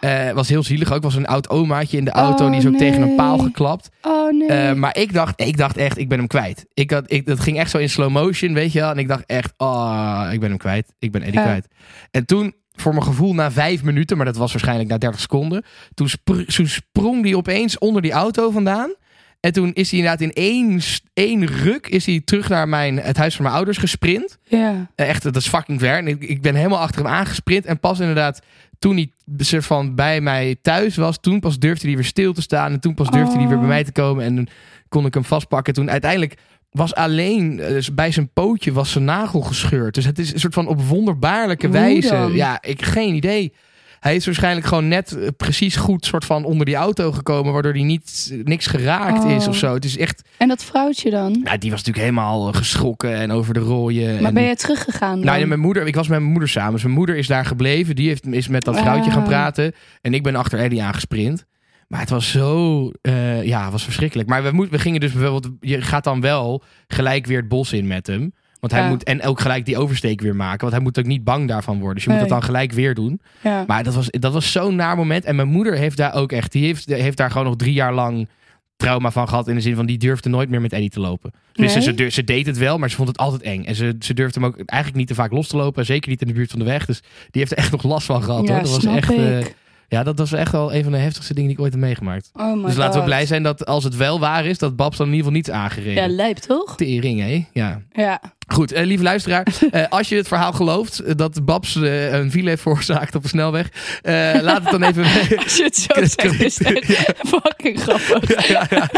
Eh 0.00 0.30
was 0.30 0.48
heel 0.48 0.62
zielig 0.62 0.92
ook. 0.92 1.02
was 1.02 1.14
een 1.14 1.26
oud 1.26 1.48
omaatje 1.48 1.96
in 1.96 2.04
de 2.04 2.10
auto. 2.10 2.44
Oh, 2.44 2.50
die 2.50 2.60
is 2.60 2.66
ook 2.66 2.76
tegen 2.76 3.02
een 3.02 3.14
paal 3.14 3.38
geklapt. 3.38 3.88
Oh 4.02 4.32
nee. 4.32 4.48
Eh, 4.48 4.72
maar 4.74 4.96
ik 4.96 5.12
dacht, 5.12 5.40
ik 5.40 5.56
dacht 5.56 5.76
echt, 5.76 5.98
ik 5.98 6.08
ben 6.08 6.18
hem 6.18 6.26
kwijt. 6.26 6.66
Ik 6.74 6.90
had, 6.90 7.12
ik, 7.12 7.26
dat 7.26 7.40
ging 7.40 7.58
echt 7.58 7.70
zo 7.70 7.78
in 7.78 7.90
slow 7.90 8.10
motion, 8.10 8.54
weet 8.54 8.72
je 8.72 8.80
wel. 8.80 8.90
En 8.90 8.98
ik 8.98 9.08
dacht 9.08 9.26
echt, 9.26 9.52
oh, 9.56 10.28
ik 10.32 10.40
ben 10.40 10.48
hem 10.48 10.58
kwijt. 10.58 10.94
Ik 10.98 11.12
ben 11.12 11.22
Eddie 11.22 11.40
Ja. 11.40 11.46
kwijt. 11.46 11.68
En 12.10 12.26
toen, 12.26 12.54
voor 12.74 12.92
mijn 12.92 13.04
gevoel, 13.04 13.34
na 13.34 13.50
vijf 13.50 13.82
minuten, 13.82 14.16
maar 14.16 14.26
dat 14.26 14.36
was 14.36 14.52
waarschijnlijk 14.52 14.88
na 14.88 14.98
30 14.98 15.20
seconden. 15.20 15.64
Toen, 15.94 16.08
spr- 16.08 16.42
toen 16.54 16.66
sprong 16.66 17.22
die 17.22 17.36
opeens 17.36 17.78
onder 17.78 18.02
die 18.02 18.12
auto 18.12 18.50
vandaan. 18.50 18.94
En 19.40 19.52
toen 19.52 19.72
is 19.72 19.90
hij 19.90 19.98
inderdaad 20.00 20.22
in 20.28 20.32
één, 20.32 20.80
één 21.14 21.46
ruk 21.46 21.86
is 21.86 22.06
hij 22.06 22.20
terug 22.24 22.48
naar 22.48 22.68
mijn, 22.68 22.96
het 22.98 23.16
huis 23.16 23.34
van 23.34 23.44
mijn 23.44 23.56
ouders 23.56 23.78
gesprint. 23.78 24.38
ja. 24.44 24.90
Eh, 24.94 25.08
Echt, 25.08 25.22
dat 25.22 25.36
is 25.36 25.48
fucking 25.48 25.80
ver. 25.80 25.96
En 25.96 26.06
ik, 26.08 26.22
ik 26.22 26.42
ben 26.42 26.54
helemaal 26.54 26.80
achter 26.80 27.02
hem 27.04 27.12
aangesprint. 27.12 27.64
En 27.66 27.80
pas 27.80 28.00
inderdaad, 28.00 28.42
toen 28.78 28.94
hij 28.94 29.10
soort 29.36 29.64
van 29.66 29.94
bij 29.94 30.20
mij 30.20 30.56
thuis 30.62 30.96
was, 30.96 31.18
toen 31.20 31.40
pas 31.40 31.58
durfde 31.58 31.86
hij 31.86 31.96
weer 31.96 32.04
stil 32.04 32.32
te 32.32 32.42
staan. 32.42 32.72
En 32.72 32.80
toen 32.80 32.94
pas 32.94 33.10
durfde 33.10 33.32
hij 33.34 33.42
Oh. 33.42 33.48
weer 33.48 33.58
bij 33.58 33.68
mij 33.68 33.84
te 33.84 33.92
komen. 33.92 34.24
En 34.24 34.34
toen 34.34 34.48
kon 34.88 35.06
ik 35.06 35.14
hem 35.14 35.24
vastpakken. 35.24 35.74
Toen 35.74 35.90
uiteindelijk 35.90 36.34
was 36.70 36.94
alleen 36.94 37.60
eh, 37.60 37.68
dus 37.68 37.94
bij 37.94 38.10
zijn 38.12 38.32
pootje 38.32 38.72
was 38.72 38.90
zijn 38.92 39.04
nagel 39.04 39.40
gescheurd. 39.40 39.94
Dus 39.94 40.04
het 40.04 40.18
is 40.18 40.32
een 40.32 40.40
soort 40.40 40.54
van 40.54 40.66
op 40.66 40.80
wonderbaarlijke 40.82 41.68
wijze. 41.68 42.28
Ja, 42.32 42.62
ik 42.62 42.82
geen 42.82 43.14
idee. 43.14 43.52
Hij 44.00 44.16
is 44.16 44.24
waarschijnlijk 44.24 44.66
gewoon 44.66 44.88
net 44.88 45.16
eh, 45.16 45.28
precies 45.36 45.76
goed 45.76 46.04
soort 46.06 46.24
van 46.24 46.44
onder 46.44 46.66
die 46.66 46.74
auto 46.74 47.12
gekomen, 47.12 47.52
waardoor 47.52 47.72
hij 47.72 47.82
niet 47.82 48.34
niks 48.44 48.66
geraakt 48.66 49.24
is 49.24 49.42
Oh. 49.42 49.48
of 49.48 49.56
zo. 49.56 49.74
Het 49.74 49.84
is 49.84 49.98
echt, 49.98 50.22
En 50.36 50.48
dat 50.48 50.64
vrouwtje 50.64 51.10
dan? 51.10 51.40
nou, 51.42 51.58
die 51.58 51.70
was 51.70 51.78
natuurlijk 51.84 51.98
helemaal 52.14 52.48
eh, 52.48 52.54
geschrokken 52.54 53.14
en 53.14 53.30
over 53.30 53.54
de 53.54 53.60
rooien. 53.60 54.14
Maar 54.16 54.24
en... 54.28 54.34
ben 54.34 54.42
je 54.42 54.56
teruggegaan? 54.56 55.20
Nou, 55.20 55.46
mijn 55.46 55.60
moeder, 55.60 55.86
ik 55.86 55.94
was 55.94 56.08
met 56.08 56.18
mijn 56.18 56.30
moeder 56.30 56.48
samen. 56.48 56.72
Dus 56.72 56.82
mijn 56.82 56.94
moeder 56.94 57.16
is 57.16 57.26
daar 57.26 57.44
gebleven. 57.46 57.96
Die 57.96 58.08
heeft, 58.08 58.26
is 58.26 58.48
met 58.48 58.64
dat 58.64 58.78
vrouwtje 58.78 59.10
Ah. 59.10 59.16
gaan 59.16 59.24
praten. 59.24 59.72
En 60.00 60.14
ik 60.14 60.22
ben 60.22 60.34
achter 60.36 60.58
Eddie 60.58 60.82
aangesprint. 60.82 61.44
Maar 61.88 62.00
het 62.00 62.10
was 62.10 62.30
zo, 62.30 62.90
eh, 63.00 63.44
ja, 63.44 63.62
het 63.62 63.72
was 63.72 63.84
verschrikkelijk. 63.84 64.28
Maar 64.28 64.42
we, 64.42 64.50
moet, 64.50 64.70
we 64.70 64.78
gingen 64.78 65.00
dus 65.00 65.12
bijvoorbeeld, 65.12 65.54
je 65.60 65.82
gaat 65.82 66.04
dan 66.04 66.20
wel 66.20 66.62
gelijk 66.86 67.26
weer 67.26 67.38
het 67.38 67.48
bos 67.48 67.72
in 67.72 67.86
met 67.86 68.06
hem. 68.06 68.32
Want 68.60 68.72
hij 68.72 68.82
Ja. 68.82 68.88
moet, 68.88 69.02
en 69.04 69.22
ook 69.22 69.40
gelijk 69.40 69.64
die 69.66 69.78
oversteek 69.78 70.20
weer 70.20 70.36
maken. 70.36 70.60
Want 70.60 70.72
hij 70.72 70.82
moet 70.82 70.98
ook 70.98 71.04
niet 71.04 71.24
bang 71.24 71.48
daarvan 71.48 71.76
worden. 71.78 71.94
Dus 71.94 72.04
je 72.04 72.10
moet 72.10 72.18
dat 72.20 72.28
dan 72.28 72.42
gelijk 72.42 72.72
weer 72.72 72.94
doen. 72.94 73.20
Ja. 73.42 73.64
Maar 73.66 73.84
dat 73.84 73.94
was, 73.94 74.06
dat 74.10 74.32
was 74.32 74.52
zo'n 74.52 74.76
naar 74.76 74.96
moment. 74.96 75.24
En 75.24 75.36
mijn 75.36 75.48
moeder 75.48 75.74
heeft 75.74 75.96
daar 75.96 76.14
ook 76.14 76.32
echt, 76.32 76.52
die 76.52 76.64
heeft, 76.64 76.88
heeft 76.88 77.16
daar 77.16 77.30
gewoon 77.30 77.46
nog 77.46 77.56
drie 77.56 77.72
jaar 77.72 77.94
lang 77.94 78.28
trauma 78.76 79.10
van 79.10 79.28
gehad. 79.28 79.48
In 79.48 79.54
de 79.54 79.60
zin 79.60 79.74
van, 79.74 79.86
die 79.86 79.98
durfde 79.98 80.28
nooit 80.28 80.48
meer 80.48 80.60
met 80.60 80.72
Eddie 80.72 80.90
te 80.90 81.00
lopen. 81.00 81.30
Dus 81.52 81.74
Nee? 81.74 81.82
ze, 81.82 82.10
ze 82.10 82.24
deed 82.24 82.46
het 82.46 82.58
wel, 82.58 82.78
maar 82.78 82.90
ze 82.90 82.96
vond 82.96 83.08
het 83.08 83.18
altijd 83.18 83.42
eng. 83.42 83.64
En 83.64 83.74
ze, 83.74 83.96
ze 84.00 84.14
durfde 84.14 84.40
hem 84.40 84.48
ook 84.48 84.56
eigenlijk 84.66 84.98
niet 84.98 85.08
te 85.08 85.14
vaak 85.14 85.32
los 85.32 85.48
te 85.48 85.56
lopen. 85.56 85.84
Zeker 85.86 86.10
niet 86.10 86.20
in 86.20 86.26
de 86.26 86.32
buurt 86.32 86.50
van 86.50 86.58
de 86.58 86.64
weg. 86.64 86.86
Dus 86.86 87.00
die 87.30 87.40
heeft 87.40 87.50
er 87.52 87.58
echt 87.58 87.70
nog 87.72 87.82
last 87.82 88.06
van 88.06 88.22
gehad. 88.22 88.46
Ja, 88.46 88.52
hoor. 88.52 88.62
Dat 88.62 88.70
was 88.70 88.84
echt, 88.84 89.10
eh, 89.14 89.40
ja, 89.88 90.02
dat 90.02 90.18
was 90.18 90.32
echt 90.32 90.52
wel 90.52 90.74
een 90.74 90.82
van 90.82 90.92
de 90.92 90.98
heftigste 90.98 91.34
dingen 91.34 91.48
die 91.48 91.58
ik 91.58 91.62
ooit 91.64 91.72
heb 91.72 91.82
meegemaakt. 91.82 92.30
Oh 92.32 92.64
dus 92.66 92.76
laten 92.76 92.98
we 93.00 93.04
blij 93.04 93.26
zijn 93.26 93.42
dat 93.42 93.66
als 93.66 93.84
het 93.84 93.96
wel 93.96 94.20
waar 94.20 94.46
is, 94.46 94.58
dat 94.58 94.76
Babs 94.76 94.96
dan 94.96 95.06
in 95.06 95.12
ieder 95.14 95.26
geval 95.32 95.40
niets 95.42 95.50
aangereden. 95.62 96.02
Ja, 96.02 96.08
lijp 96.08 96.36
toch? 96.36 96.76
Tering, 96.76 97.20
hé? 97.20 97.44
Ja. 97.52 97.80
Ja. 97.92 98.20
Goed, 98.52 98.72
eh, 98.72 98.84
lieve 98.86 99.02
luisteraar. 99.02 99.46
eh, 99.70 99.84
als 99.88 100.08
je 100.08 100.16
het 100.16 100.28
verhaal 100.28 100.52
gelooft 100.52 100.98
eh, 100.98 101.14
dat 101.16 101.44
Babs 101.44 101.76
eh, 101.76 102.12
een 102.12 102.30
file 102.30 102.48
heeft 102.48 102.62
veroorzaakt 102.62 103.14
op 103.14 103.22
een 103.22 103.28
snelweg. 103.28 103.68
eh, 104.02 104.14
laat 104.40 104.62
het 104.62 104.70
dan 104.70 104.82
even... 104.82 105.04
Als 105.44 105.56
je 105.56 105.62
het 105.64 105.76
zo 105.76 105.94
zegt, 105.94 106.40
is 106.40 106.58
het 106.58 106.84
fucking 107.42 107.80
grappig. 107.80 108.48
ja, 108.48 108.66
ja, 108.70 108.88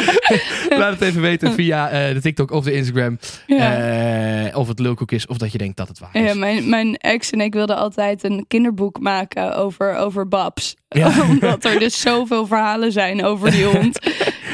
ja. 0.69 0.79
Laat 0.79 0.93
het 0.93 1.01
even 1.03 1.21
weten 1.21 1.53
via 1.53 1.89
eh, 1.91 2.15
de 2.15 2.21
TikTok 2.21 2.51
of 2.51 2.65
de 2.65 2.73
Instagram. 2.73 3.19
Eh, 3.47 4.57
of 4.59 4.69
het 4.69 4.79
lulkoek 4.79 5.13
is 5.13 5.27
of 5.27 5.37
dat 5.37 5.53
je 5.53 5.59
denkt 5.59 5.77
dat 5.77 5.89
het 5.89 5.99
waar 5.99 6.11
is. 6.13 6.23
Ja, 6.33 6.35
mijn, 6.35 6.69
mijn 6.69 6.97
ex 6.97 7.31
en 7.31 7.41
ik 7.41 7.55
wilden 7.55 7.77
altijd 7.77 8.25
een 8.25 8.45
kinderboek 8.49 9.01
maken 9.01 9.57
over, 9.57 9.95
over 9.97 10.29
Babs. 10.29 10.77
Omdat 11.29 11.65
er 11.65 11.79
dus 11.79 12.01
zoveel 12.01 12.47
verhalen 12.47 12.93
zijn 12.93 13.25
over 13.25 13.51
die 13.51 13.65
hond. 13.65 13.99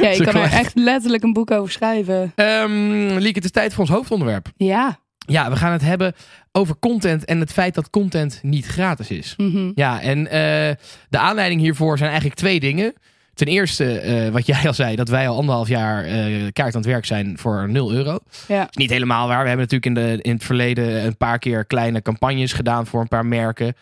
Ja, 0.01 0.09
je 0.09 0.25
kan 0.25 0.35
er 0.43 0.53
echt 0.53 0.73
letterlijk 0.75 1.23
een 1.23 1.33
boek 1.33 1.51
over 1.51 1.73
schrijven. 1.73 2.33
Liek, 3.19 3.35
het 3.35 3.45
is 3.45 3.51
tijd 3.51 3.73
voor 3.73 3.81
ons 3.85 3.93
hoofdonderwerp. 3.93 4.49
Ja. 4.57 4.86
Ja, 5.27 5.51
we 5.51 5.57
gaan 5.57 5.73
het 5.73 5.83
hebben 5.83 6.15
over 6.53 6.79
content 6.79 7.25
en 7.25 7.41
het 7.41 7.53
feit 7.53 7.75
dat 7.75 7.91
content 7.91 8.39
niet 8.43 8.67
gratis 8.67 9.11
is. 9.11 9.35
Mhm. 9.37 9.71
Ja, 9.75 10.01
en 10.01 10.27
eh, 10.27 10.75
de 11.09 11.19
aanleiding 11.19 11.61
hiervoor 11.61 11.99
zijn 11.99 12.11
eigenlijk 12.11 12.39
twee 12.39 12.61
dingen. 12.61 12.95
Ten 13.35 13.47
eerste, 13.47 13.99
eh, 13.99 14.29
wat 14.29 14.47
jij 14.57 14.67
al 14.67 14.75
zei, 14.75 14.97
dat 14.97 15.09
wij 15.09 15.29
al 15.29 15.37
anderhalf 15.37 15.69
jaar 15.69 16.05
eh, 16.05 16.25
kaart 16.53 16.75
aan 16.75 16.81
het 16.81 16.91
werk 16.91 17.05
zijn 17.05 17.39
voor 17.39 17.69
0 17.69 17.93
euro. 17.93 18.19
Ja. 18.49 18.69
is 18.71 18.77
niet 18.77 18.91
helemaal 18.91 19.29
waar. 19.29 19.43
We 19.43 19.49
hebben 19.49 19.69
natuurlijk 19.71 20.01
in, 20.01 20.17
de, 20.17 20.23
in 20.23 20.35
het 20.35 20.45
verleden 20.45 21.05
een 21.05 21.17
paar 21.17 21.39
keer 21.39 21.65
kleine 21.65 22.03
campagnes 22.03 22.53
gedaan 22.53 22.87
voor 22.87 23.01
een 23.01 23.09
paar 23.09 23.27
merken. 23.27 23.75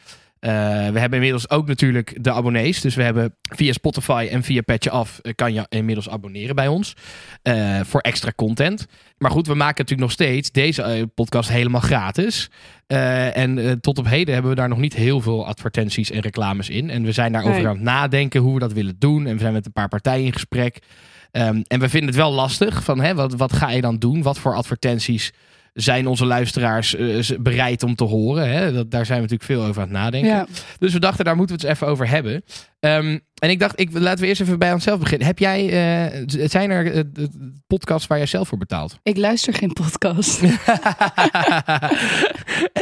Eh, 0.44 0.50
we 0.88 0.98
hebben 0.98 1.12
inmiddels 1.12 1.50
ook 1.50 1.66
natuurlijk 1.66 2.24
de 2.24 2.33
abonnees. 2.33 2.80
Dus 2.80 2.94
we 2.94 3.02
hebben 3.02 3.35
via 3.40 3.72
Spotify 3.72 4.28
en 4.30 4.42
via 4.42 4.62
Petje 4.62 4.90
Af 4.90 5.18
eh, 5.18 5.33
kan 5.35 5.54
je 5.54 5.66
inmiddels 5.68 6.09
abonneren 6.09 6.54
bij 6.54 6.68
ons. 6.68 6.94
eh, 7.42 7.80
voor 7.83 8.00
extra 8.00 8.33
content. 8.37 8.87
Maar 9.18 9.30
goed, 9.30 9.46
we 9.46 9.54
maken 9.54 9.76
natuurlijk 9.76 10.00
nog 10.00 10.11
steeds 10.11 10.50
deze 10.50 11.11
podcast 11.14 11.48
helemaal 11.48 11.80
gratis. 11.80 12.50
En 12.87 13.78
tot 13.80 13.98
op 13.98 14.09
heden 14.09 14.33
hebben 14.35 14.50
we 14.52 14.57
daar 14.57 14.68
nog 14.68 14.78
niet 14.78 14.94
heel 14.94 15.20
veel 15.20 15.46
advertenties 15.46 16.11
en 16.11 16.20
reclames 16.20 16.68
in. 16.68 16.90
En 16.90 17.02
we 17.02 17.12
zijn 17.12 17.33
daarover 17.33 17.57
Nee. 17.57 17.66
aan 17.66 17.74
het 17.74 17.83
nadenken 17.85 18.40
hoe 18.40 18.54
we 18.54 18.61
dat 18.61 18.72
willen 18.72 18.96
doen. 18.98 19.26
En 19.26 19.33
we 19.35 19.40
zijn 19.40 19.52
met 19.52 19.66
een 19.66 19.72
paar 19.72 19.88
partijen 19.88 20.24
in 20.26 20.33
gesprek. 20.33 20.78
Ehm, 21.30 21.62
en 21.66 21.80
we 21.80 21.88
vinden 21.88 22.09
het 22.09 22.18
wel 22.18 22.33
lastig 22.33 22.85
van 22.85 23.00
hè, 23.00 23.14
wat, 23.14 23.35
wat 23.35 23.52
ga 23.52 23.70
je 23.70 23.80
dan 23.80 23.96
doen? 23.98 24.22
Wat 24.22 24.38
voor 24.38 24.54
advertenties 24.54 25.33
zijn 25.75 26.07
onze 26.07 26.25
luisteraars 26.25 26.97
eh, 26.97 27.39
bereid 27.39 27.83
om 27.83 27.95
te 27.95 28.05
horen? 28.05 28.51
Hè? 28.51 28.73
Dat, 28.73 28.91
daar 28.91 29.07
zijn 29.07 29.19
we 29.19 29.23
natuurlijk 29.23 29.51
veel 29.51 29.69
over 29.69 29.83
aan 29.83 29.89
het 29.89 29.97
nadenken. 29.97 30.31
Ja. 30.31 30.47
Dus 30.79 30.93
we 30.93 30.99
dachten, 30.99 31.25
daar 31.25 31.37
moeten 31.37 31.57
we 31.57 31.63
het 31.63 31.71
eens 31.71 31.81
even 31.81 31.93
over 31.93 32.09
hebben. 32.09 32.45
Ehm, 32.81 33.19
en 33.39 33.51
ik 33.51 33.59
dacht, 33.59 33.81
ik, 33.81 33.89
laten 33.93 34.21
we 34.21 34.27
eerst 34.27 34.41
even 34.41 34.59
bij 34.59 34.73
onszelf 34.73 34.99
beginnen. 34.99 35.27
Heb 35.27 35.39
jij, 35.39 35.67
eh, 35.67 36.23
zijn 36.27 36.71
er 36.71 36.95
eh, 36.95 37.03
podcasts 37.67 38.07
waar 38.07 38.19
jij 38.19 38.27
zelf 38.27 38.49
voor 38.49 38.59
betaalt? 38.59 38.99
Ik 39.03 39.17
luister 39.17 39.55
geen 39.55 39.73
podcast. 39.73 40.43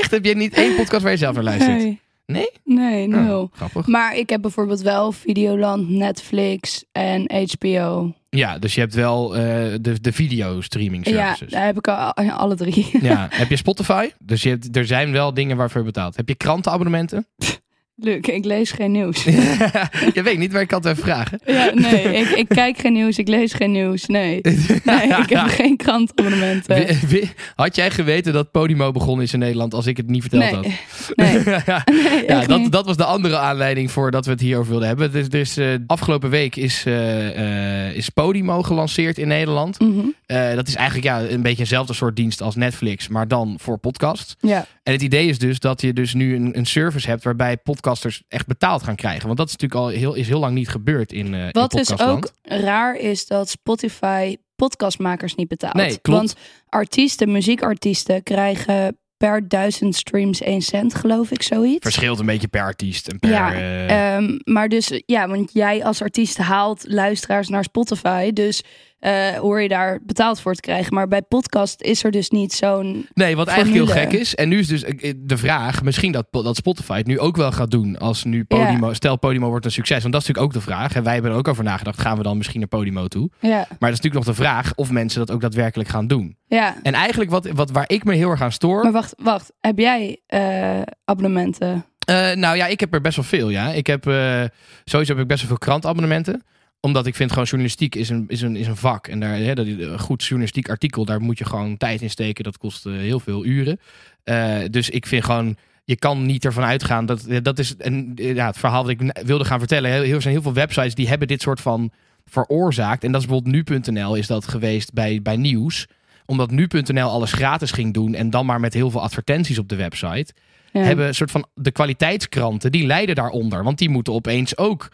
Echt, 0.01 0.11
heb 0.11 0.25
jij 0.25 0.35
niet 0.35 0.55
één 0.55 0.77
podcast 0.77 1.03
waar 1.03 1.13
je 1.13 1.19
zelf 1.19 1.35
naar 1.35 1.45
luistert? 1.45 1.77
Nee. 1.77 2.01
Nee? 2.27 2.51
Nee, 2.65 3.07
nul. 3.07 3.43
Oh, 3.43 3.53
grappig. 3.53 3.87
Maar 3.87 4.17
ik 4.17 4.31
heb 4.31 4.43
bijvoorbeeld 4.43 4.81
wel 4.81 5.13
Videoland, 5.13 5.89
Netflix 5.89 6.85
en 6.93 7.31
HBO. 7.59 8.15
Ja, 8.37 8.59
dus 8.59 8.75
je 8.75 8.81
hebt 8.81 8.95
wel 8.95 9.37
eh, 9.37 9.43
de, 9.81 10.01
de 10.01 10.13
video 10.13 10.61
streaming 10.61 11.07
Ja, 11.09 11.13
services. 11.25 11.51
daar 11.51 11.65
heb 11.65 11.79
ik 11.79 11.89
al, 11.89 12.13
alle 12.15 12.55
drie. 12.55 12.89
Ja, 13.01 13.29
heb 13.31 13.49
je 13.51 13.57
Spotify? 13.57 14.09
Dus 14.19 14.43
je 14.43 14.49
hebt, 14.49 14.77
er 14.77 14.87
zijn 14.87 15.13
wel 15.13 15.35
dingen 15.35 15.57
waarvoor 15.57 15.81
je 15.81 15.87
betaalt. 15.87 16.17
Heb 16.17 16.29
je 16.29 16.35
krantenabonnementen? 16.35 17.27
Leuk, 18.05 18.27
ik 18.27 18.45
lees 18.45 18.71
geen 18.71 18.93
nieuws. 18.93 19.25
je 20.15 20.23
weet 20.25 20.39
niet, 20.39 20.53
maar 20.53 20.61
ik 20.61 20.71
het 20.71 20.85
even 20.85 21.03
vragen. 21.03 21.41
Ja, 21.45 21.71
nee, 21.75 22.03
ik, 22.05 22.29
ik 22.29 22.49
kijk 22.49 22.79
geen 22.79 22.93
nieuws, 22.93 23.19
ik 23.19 23.29
lees 23.29 23.53
geen 23.53 23.71
nieuws. 23.73 24.07
Nee, 24.07 24.41
nee 24.85 25.03
ik 25.07 25.29
heb 25.29 25.47
geen 25.61 25.77
krantabonnementen. 25.77 26.87
Wi- 27.09 27.31
Had 27.55 27.77
jij 27.77 27.91
geweten 27.91 28.33
dat 28.33 28.51
Podimo 28.51 28.93
begonnen 28.93 29.25
is 29.25 29.33
in 29.33 29.39
Nederland 29.39 29.75
als 29.75 29.87
ik 29.87 29.97
het 29.97 30.09
niet 30.11 30.21
verteld 30.23 30.51
had? 30.55 30.67
Nee, 31.15 31.39
nee, 31.39 31.45
ja, 31.67 31.85
nee, 31.85 32.25
ja 32.27 32.41
dat, 32.47 32.59
niet. 32.59 32.73
dat 32.73 32.87
was 32.87 32.97
de 32.97 33.05
andere 33.05 33.37
aanleiding 33.39 33.91
voor 33.91 34.11
dat 34.11 34.25
we 34.25 34.31
het 34.31 34.41
hierover 34.41 34.71
wilden 34.71 34.89
hebben. 34.89 35.13
Dus, 35.13 35.29
dus 35.29 35.57
eh, 35.57 35.67
afgelopen 35.87 36.31
week 36.31 36.57
is, 36.57 36.83
eh, 36.87 37.87
eh, 37.89 37.97
is 37.97 38.09
Podimo 38.09 38.63
gelanceerd 38.63 39.19
in 39.19 39.29
Nederland. 39.29 39.81
Mhm, 39.81 40.01
Eh, 40.27 40.55
dat 40.55 40.69
is 40.69 40.75
eigenlijk 40.75 41.07
ja, 41.07 41.21
een 41.21 41.43
beetje 41.43 41.59
eenzelfde 41.61 41.95
soort 41.95 42.17
dienst 42.17 42.43
als 42.43 42.55
Netflix, 42.57 43.09
maar 43.09 43.29
dan 43.29 43.57
voor 43.61 43.79
podcast. 43.79 44.37
Ja, 44.41 44.67
En 44.83 44.93
het 44.93 45.03
idee 45.03 45.29
is 45.29 45.39
dus 45.39 45.59
dat 45.59 45.81
je 45.81 45.93
dus 45.93 46.15
nu 46.15 46.35
een, 46.35 46.59
een 46.59 46.67
service 46.67 47.09
hebt 47.09 47.25
waarbij 47.25 47.57
podcasters 47.57 48.23
echt 48.29 48.47
betaald 48.47 48.83
gaan 48.83 48.97
krijgen. 48.97 49.27
Want 49.27 49.39
dat 49.39 49.47
is 49.47 49.57
natuurlijk 49.57 49.81
al 49.81 49.89
heel, 49.89 50.15
is 50.15 50.29
heel 50.29 50.39
lang 50.39 50.55
niet 50.55 50.69
gebeurd 50.69 51.13
in, 51.13 51.35
in 51.35 51.49
wat 51.51 51.71
dus 51.71 51.99
ook 52.01 52.31
raar 52.43 52.97
is 52.97 53.27
dat 53.27 53.49
Spotify 53.49 54.37
podcastmakers 54.57 55.35
niet 55.35 55.49
betaalt. 55.49 55.75
Nee, 55.75 55.99
klopt. 56.01 56.19
Want 56.19 56.35
artiesten, 56.69 57.33
muziekartiesten 57.33 58.23
krijgen 58.23 58.97
per 59.17 59.49
duizend 59.49 59.95
streams 59.95 60.41
1 60.41 60.63
cent, 60.63 60.95
geloof 60.95 61.31
ik, 61.31 61.43
zoiets. 61.43 61.83
Verschilt 61.83 62.19
een 62.19 62.27
beetje 62.27 62.49
per 62.49 62.61
artiest 62.61 63.09
en 63.09 63.19
per... 63.19 63.31
Ja, 63.31 63.55
eh, 63.55 64.17
Ehm, 64.17 64.39
maar 64.45 64.69
dus, 64.69 65.03
ja, 65.07 65.29
want 65.29 65.51
jij 65.53 65.85
als 65.85 66.03
artiest 66.03 66.37
haalt 66.37 66.85
luisteraars 66.89 67.49
naar 67.49 67.65
Spotify. 67.65 68.33
Dus 68.33 68.63
eh, 69.03 69.29
hoor 69.29 69.61
je 69.61 69.69
daar 69.69 69.99
betaald 70.03 70.41
voor 70.41 70.55
te 70.55 70.61
krijgen. 70.61 70.95
Maar 70.95 71.09
bij 71.09 71.23
podcast 71.23 71.81
is 71.81 72.05
er 72.05 72.11
dus 72.11 72.31
niet 72.31 72.53
zo'n... 72.53 73.09
Nee, 73.15 73.37
wat 73.37 73.49
eigenlijk 73.49 73.85
heel 73.85 74.03
gek 74.03 74.13
is. 74.13 74.35
En 74.35 74.49
nu 74.49 74.59
is 74.59 74.67
dus 74.67 74.85
eh, 74.85 75.13
de 75.17 75.37
vraag, 75.37 75.83
misschien 75.83 76.13
dat, 76.13 76.27
dat 76.31 76.57
Spotify 76.57 76.97
het 76.97 77.07
nu 77.07 77.19
ook 77.19 77.37
wel 77.37 77.53
gaat 77.53 77.71
doen. 77.71 77.99
Als 77.99 78.25
nu 78.25 78.45
Podimo, 78.45 78.93
stel 78.93 79.19
Podimo 79.19 79.49
wordt 79.49 79.65
een 79.65 79.71
succes. 79.71 80.01
Want 80.03 80.13
dat 80.13 80.23
is 80.23 80.29
natuurlijk 80.29 80.57
ook 80.57 80.63
de 80.63 80.71
vraag. 80.71 80.95
En 80.95 81.03
wij 81.03 81.13
hebben 81.13 81.31
er 81.31 81.37
ook 81.37 81.49
over 81.49 81.65
nagedacht, 81.65 82.01
gaan 82.01 82.17
we 82.17 82.23
dan 82.23 82.37
misschien 82.37 82.61
naar 82.61 82.69
Podimo 82.69 83.07
toe? 83.09 83.31
Ja, 83.41 83.49
Maar 83.51 83.67
dat 83.67 83.69
is 83.69 84.01
natuurlijk 84.01 84.15
nog 84.15 84.25
de 84.25 84.43
vraag 84.43 84.73
of 84.75 84.91
mensen 84.91 85.19
dat 85.19 85.31
ook 85.31 85.41
daadwerkelijk 85.41 85.89
gaan 85.89 86.07
doen. 86.07 86.37
ja. 86.47 86.77
En 86.83 86.93
eigenlijk 86.95 87.31
wat, 87.31 87.49
wat 87.49 87.71
waar 87.71 87.85
ik 87.87 88.05
me 88.05 88.15
heel 88.15 88.31
erg 88.31 88.43
aan 88.43 88.53
stoor. 88.53 88.83
Maar 88.83 88.93
wacht, 88.93 89.15
wacht. 89.23 89.53
Heb 89.61 89.79
jij 89.79 90.21
eh, 90.27 90.81
abonnementen? 91.05 91.85
Eh, 92.07 92.33
nou 92.33 92.57
ja, 92.57 92.67
ik 92.67 92.81
heb 92.81 92.95
er 92.95 93.01
best 93.01 93.17
wel 93.17 93.25
veel, 93.25 93.49
ja. 93.49 93.69
Ik 93.69 93.87
heb, 93.87 94.07
eh, 94.07 94.43
sowieso 94.85 95.13
heb 95.13 95.23
ik 95.23 95.29
best 95.29 95.41
wel 95.41 95.49
veel 95.49 95.59
krantabonnementen. 95.59 96.43
Omdat 96.85 97.07
ik 97.07 97.15
vind 97.15 97.31
gewoon 97.31 97.45
journalistiek 97.45 97.95
is 97.95 98.09
een, 98.09 98.25
is 98.29 98.41
een, 98.43 98.57
is 98.57 98.67
een 98.67 98.77
vak. 98.77 99.07
En 99.07 99.21
daar, 99.21 99.37
hè, 99.37 99.55
dat, 99.55 99.67
een 99.67 99.99
goed 99.99 100.23
journalistiek 100.23 100.69
artikel, 100.69 101.05
daar 101.05 101.21
moet 101.21 101.39
je 101.39 101.45
gewoon 101.45 101.77
tijd 101.77 102.03
in 102.03 102.11
steken. 102.11 102.45
Dat 102.45 102.59
kost 102.59 102.87
eh, 102.87 102.93
heel 102.93 103.21
veel 103.21 103.45
uren. 103.45 103.81
Eh, 104.25 104.59
dus 104.71 104.91
ik 104.91 105.07
vind 105.07 105.25
gewoon, 105.25 105.57
je 105.85 105.97
kan 105.97 106.27
niet 106.27 106.45
ervan 106.45 106.65
uitgaan. 106.65 107.07
Dat, 107.07 107.27
dat 107.43 107.59
is 107.59 107.75
een, 107.79 108.13
ja, 108.15 108.47
het 108.47 108.59
verhaal 108.59 108.83
wat 108.83 108.91
ik 108.91 109.21
wilde 109.25 109.45
gaan 109.45 109.59
vertellen. 109.59 109.91
Heel, 109.91 110.03
heel, 110.03 110.15
er 110.15 110.23
zijn 110.23 110.35
heel 110.35 110.43
veel 110.43 110.53
websites 110.53 110.95
die 110.95 111.09
hebben 111.09 111.29
dit 111.29 111.43
soort 111.43 111.61
van 111.61 111.91
veroorzaakt. 112.25 113.05
En 113.05 113.13
dat 113.13 113.21
is 113.21 113.27
bijvoorbeeld 113.27 113.69
nu.nl 113.69 114.15
is 114.15 114.27
dat 114.27 114.49
geweest 114.49 114.93
bij, 114.93 115.23
bij 115.23 115.37
nieuws. 115.37 115.87
Omdat 116.27 116.51
nu.nl 116.51 117.09
alles 117.09 117.33
gratis 117.33 117.71
ging 117.71 117.95
doen. 117.95 118.15
En 118.15 118.31
dan 118.31 118.47
maar 118.47 118.61
met 118.61 118.75
heel 118.75 118.91
veel 118.91 119.03
advertenties 119.03 119.59
op 119.59 119.69
de 119.69 119.77
website 119.77 120.33
Ja. 120.73 120.81
hebben 120.81 121.07
een 121.07 121.15
soort 121.15 121.31
van 121.31 121.47
de 121.55 121.71
kwaliteitskranten, 121.71 122.73
die 122.73 122.87
lijden 122.87 123.15
daaronder. 123.15 123.65
Want 123.65 123.79
die 123.79 123.89
moeten 123.89 124.13
opeens 124.13 124.57
ook 124.57 124.89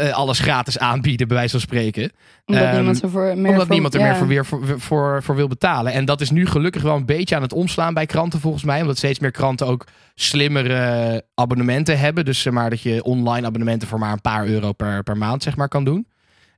eh, 0.00 0.12
alles 0.14 0.38
gratis 0.38 0.78
aanbieden, 0.78 1.28
bij 1.28 1.36
wijze 1.36 1.50
van 1.50 1.60
spreken. 1.60 2.12
Omdat 2.46 2.64
Ehm, 2.64 2.74
niemand 2.74 3.02
er 3.02 3.10
voor 3.10 3.22
meer 3.36 3.50
omdat 3.50 3.60
voor- 3.66 3.72
niemand 3.72 3.94
er 3.94 4.00
ja. 4.00 4.06
meer 4.06 4.16
voor, 4.16 4.26
weer 4.26 4.46
voor, 4.46 4.80
voor, 4.80 5.22
voor 5.22 5.36
wil 5.36 5.48
betalen. 5.48 5.92
En 5.92 6.04
dat 6.04 6.20
is 6.20 6.30
nu 6.30 6.46
gelukkig 6.46 6.82
wel 6.82 6.96
een 6.96 7.06
beetje 7.06 7.36
aan 7.36 7.42
het 7.42 7.52
omslaan 7.52 7.94
bij 7.94 8.06
kranten 8.06 8.40
volgens 8.40 8.64
mij. 8.64 8.80
Omdat 8.80 8.96
steeds 8.96 9.18
meer 9.18 9.30
kranten 9.30 9.66
ook 9.66 9.86
slimmere 10.14 11.24
abonnementen 11.34 11.98
hebben. 11.98 12.24
Dus 12.24 12.40
zeg 12.42 12.52
maar 12.52 12.70
dat 12.70 12.80
je 12.80 13.02
online 13.02 13.46
abonnementen 13.46 13.88
voor 13.88 13.98
maar 13.98 14.12
een 14.12 14.20
paar 14.20 14.46
euro 14.46 14.72
per, 14.72 15.02
per 15.02 15.16
maand 15.16 15.42
zeg 15.42 15.56
maar, 15.56 15.68
kan 15.68 15.84
doen. 15.84 16.06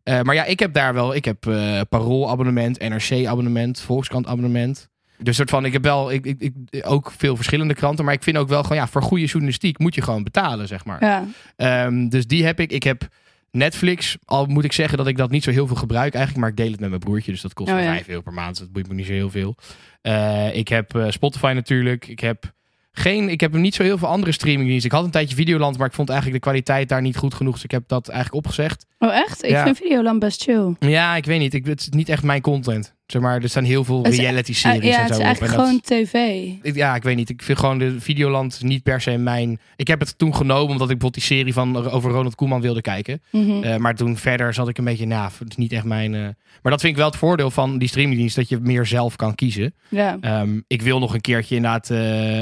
Eh, 0.03 0.21
maar 0.21 0.35
ja, 0.35 0.45
ik 0.45 0.59
heb 0.59 0.73
daar 0.75 0.95
wel. 0.95 1.15
Ik 1.15 1.25
heb 1.25 1.47
eh 1.47 1.81
Parool 1.89 2.31
abonnement, 2.31 2.79
NRC 2.89 3.27
abonnement, 3.27 3.81
Volkskrant 3.81 4.27
abonnement. 4.27 4.91
Dus 5.19 5.37
soort 5.37 5.51
van, 5.51 5.65
ik 5.65 5.73
heb 5.73 5.83
wel 5.83 6.13
ik, 6.13 6.27
ik, 6.27 6.41
ik, 6.41 6.53
ook 6.87 7.13
veel 7.17 7.37
verschillende 7.37 7.75
kranten. 7.75 8.05
Maar 8.05 8.15
ik 8.15 8.23
vind 8.23 8.37
ook 8.37 8.49
wel 8.49 8.63
gewoon, 8.63 8.79
ja, 8.79 8.87
voor 8.89 9.03
goede 9.03 9.25
journalistiek 9.25 9.79
moet 9.79 9.95
je 9.95 10.03
gewoon 10.03 10.23
betalen, 10.23 10.69
zeg 10.69 10.85
maar. 10.85 11.05
Ja, 11.05 11.25
Ehm, 11.57 12.09
dus 12.09 12.27
die 12.27 12.45
heb 12.45 12.61
ik. 12.61 12.73
Ik 12.73 12.83
heb 12.83 13.09
Netflix. 13.53 14.17
Al 14.25 14.47
moet 14.47 14.65
ik 14.65 14.73
zeggen 14.73 14.99
dat 14.99 15.07
ik 15.07 15.17
dat 15.17 15.31
niet 15.31 15.45
zo 15.45 15.51
heel 15.51 15.67
veel 15.67 15.77
gebruik 15.77 16.15
eigenlijk. 16.15 16.41
Maar 16.43 16.51
ik 16.51 16.57
deel 16.57 16.71
het 16.71 16.81
met 16.81 16.89
mijn 16.89 17.01
broertje. 17.01 17.33
Dus 17.33 17.41
dat 17.41 17.55
kost 17.55 17.71
Oh, 17.71 17.75
me 17.77 17.83
ja. 17.83 17.93
5 17.93 18.09
euro 18.09 18.21
per 18.21 18.33
maand. 18.33 18.51
Dus 18.51 18.59
dat 18.59 18.73
boeit 18.73 18.89
me 18.89 18.95
niet 18.95 19.07
zo 19.07 19.13
heel 19.13 19.31
veel. 19.31 19.57
Eh, 20.03 20.57
ik 20.57 20.69
heb 20.69 20.95
eh, 20.97 21.07
Spotify 21.11 21.53
natuurlijk. 21.55 22.09
Ik 22.09 22.21
heb 22.21 22.53
geen, 22.93 23.29
ik 23.29 23.41
heb 23.41 23.53
niet 23.53 23.75
zo 23.75 23.83
heel 23.83 23.99
veel 23.99 24.09
andere 24.09 24.33
streamingdiensten. 24.33 24.91
Ik 24.91 24.97
had 24.97 25.05
een 25.05 25.11
tijdje 25.11 25.37
Videoland, 25.37 25.79
maar 25.79 25.87
ik 25.87 25.93
vond 25.93 26.09
eigenlijk 26.09 26.43
de 26.43 26.49
kwaliteit 26.51 26.89
daar 26.89 27.03
niet 27.03 27.17
goed 27.17 27.35
genoeg. 27.35 27.55
Dus 27.55 27.65
ik 27.65 27.71
heb 27.71 27.83
dat 27.87 28.09
eigenlijk 28.09 28.45
opgezegd. 28.45 28.87
Oh, 28.99 29.15
echt? 29.15 29.43
Ik 29.45 29.51
Ja. 29.51 29.65
vind 29.65 29.77
Videoland 29.77 30.19
best 30.19 30.43
chill. 30.43 30.75
Ja, 30.79 31.17
ik 31.17 31.25
weet 31.25 31.39
niet. 31.39 31.55
Ik, 31.55 31.67
het 31.67 31.81
is 31.81 31.89
niet 31.89 32.09
echt 32.09 32.23
mijn 32.23 32.41
content. 32.41 32.95
Zeg 33.07 33.23
maar, 33.23 33.43
er 33.43 33.49
staan 33.49 33.65
heel 33.65 33.85
veel 33.85 34.03
Het 34.03 34.13
is- 34.13 34.19
reality 34.19 34.51
Ah, 34.51 34.57
series 34.57 34.85
ja, 34.91 34.97
en 34.97 35.05
het 35.05 35.07
zo 35.07 35.13
is 35.13 35.19
op. 35.19 35.25
eigenlijk 35.25 35.55
gewoon 35.55 35.81
tv. 35.81 36.15
ik- 36.63 36.75
ja, 36.75 36.95
ik 36.95 37.03
weet 37.03 37.17
niet. 37.17 37.29
Ik 37.31 37.43
vind 37.43 37.59
gewoon 37.59 37.79
de 37.79 38.01
Videoland 38.01 38.63
niet 38.63 38.83
per 38.83 39.01
se 39.01 39.17
mijn... 39.17 39.59
Ik 39.77 39.87
heb 39.89 40.01
het 40.01 40.19
toen 40.19 40.35
genomen 40.35 40.71
omdat 40.71 40.91
ik 40.91 40.99
bijvoorbeeld 40.99 41.15
die 41.15 41.23
serie 41.37 41.53
van 41.53 41.91
over 41.91 42.11
Ronald 42.11 42.35
Koeman 42.35 42.61
wilde 42.61 42.81
kijken. 42.81 43.23
Mhm. 43.31 43.63
Eh, 43.63 43.77
maar 43.77 43.95
toen 43.95 44.17
verder 44.17 44.55
zat 44.55 44.69
ik 44.69 44.79
een 44.79 44.85
beetje, 44.85 45.07
nou, 45.07 45.31
het 45.39 45.51
is 45.51 45.57
niet 45.57 45.73
echt 45.73 45.85
mijn... 45.85 46.15
eh, 46.15 46.21
Maar 46.63 46.73
dat 46.73 46.81
vind 46.81 46.93
ik 46.93 46.99
wel 46.99 47.09
het 47.09 47.17
voordeel 47.17 47.51
van 47.51 47.79
die 47.79 47.89
streamingdienst, 47.89 48.37
dat 48.37 48.49
je 48.49 48.59
meer 48.61 48.87
zelf 48.87 49.17
kan 49.17 49.35
kiezen. 49.35 49.75
ja. 49.89 50.17
Ehm, 50.21 50.61
ik 50.67 50.83
wil 50.83 50.99
nog 50.99 51.15
een 51.15 51.21
keertje 51.21 51.55
inderdaad, 51.57 51.91
eh 51.91 51.99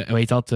hoe 0.08 0.18
heet 0.18 0.28
dat, 0.28 0.52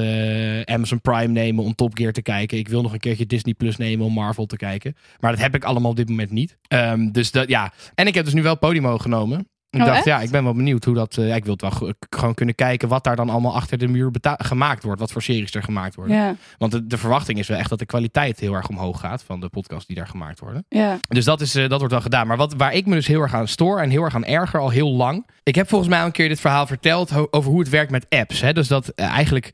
Amazon 0.64 1.00
Prime 1.00 1.26
nemen 1.32 1.64
om 1.64 1.74
Top 1.74 1.96
Gear 1.98 2.12
te 2.12 2.22
kijken. 2.22 2.58
Ik 2.58 2.68
wil 2.68 2.82
nog 2.82 2.92
een 2.92 2.98
keertje 2.98 3.26
Disney 3.26 3.54
Plus 3.54 3.76
nemen 3.76 4.06
om 4.06 4.12
Marvel 4.12 4.46
te 4.46 4.56
kijken. 4.56 4.96
Maar 5.20 5.30
dat 5.30 5.40
heb 5.40 5.54
ik 5.54 5.64
allemaal 5.64 5.90
op 5.90 5.96
dit 5.96 6.08
moment 6.08 6.30
niet. 6.30 6.56
Ehm, 6.68 7.10
dus 7.10 7.30
dat, 7.30 7.48
ja. 7.48 7.72
En 7.94 8.06
ik 8.06 8.14
heb 8.14 8.24
dus 8.24 8.34
nu 8.34 8.42
wel 8.42 8.58
Podimo 8.58 8.98
genomen. 8.98 9.48
Ik 9.74 9.80
Oh, 9.80 9.86
dacht, 9.86 9.96
echt? 9.96 10.06
ja, 10.06 10.20
ik 10.20 10.30
ben 10.30 10.44
wel 10.44 10.54
benieuwd 10.54 10.84
hoe 10.84 10.94
dat... 10.94 11.16
eh, 11.16 11.28
ja, 11.28 11.34
ik 11.34 11.44
wil 11.44 11.52
het 11.52 11.60
wel 11.80 11.92
gewoon 12.10 12.34
kunnen 12.34 12.54
kijken 12.54 12.88
wat 12.88 13.04
daar 13.04 13.16
dan 13.16 13.30
allemaal 13.30 13.54
achter 13.54 13.78
de 13.78 13.88
muur 13.88 14.10
gemaakt 14.22 14.82
wordt. 14.82 15.00
Wat 15.00 15.12
voor 15.12 15.22
series 15.22 15.54
er 15.54 15.62
gemaakt 15.62 15.94
worden. 15.94 16.16
ja, 16.16 16.34
Want 16.58 16.72
de, 16.72 16.86
de 16.86 16.98
verwachting 16.98 17.38
is 17.38 17.48
wel 17.48 17.58
echt 17.58 17.68
dat 17.70 17.78
de 17.78 17.86
kwaliteit 17.86 18.40
heel 18.40 18.54
erg 18.54 18.68
omhoog 18.68 19.00
gaat 19.00 19.22
van 19.22 19.40
de 19.40 19.48
podcasts 19.48 19.86
die 19.86 19.96
daar 19.96 20.06
gemaakt 20.06 20.40
worden. 20.40 20.64
ja. 20.68 20.96
Dus 21.08 21.24
dat, 21.24 21.40
is, 21.40 21.54
eh, 21.54 21.68
dat 21.68 21.78
wordt 21.78 21.92
wel 21.92 22.02
gedaan. 22.02 22.26
Maar 22.26 22.36
wat, 22.36 22.54
waar 22.56 22.74
ik 22.74 22.86
me 22.86 22.94
dus 22.94 23.06
heel 23.06 23.20
erg 23.20 23.34
aan 23.34 23.48
stoor 23.48 23.78
en 23.80 23.90
heel 23.90 24.02
erg 24.02 24.14
aan 24.14 24.24
erger 24.24 24.60
al 24.60 24.70
heel 24.70 24.90
lang. 24.92 25.26
Ik 25.42 25.54
heb 25.54 25.68
volgens 25.68 25.90
mij 25.90 26.00
al 26.00 26.06
een 26.06 26.12
keer 26.12 26.28
dit 26.28 26.40
verhaal 26.40 26.66
verteld 26.66 27.32
over 27.32 27.50
hoe 27.50 27.60
het 27.60 27.68
werkt 27.68 27.90
met 27.90 28.06
apps. 28.08 28.40
Hè? 28.40 28.52
Dus 28.52 28.68
dat 28.68 28.88
eh, 28.88 29.06
eigenlijk 29.06 29.50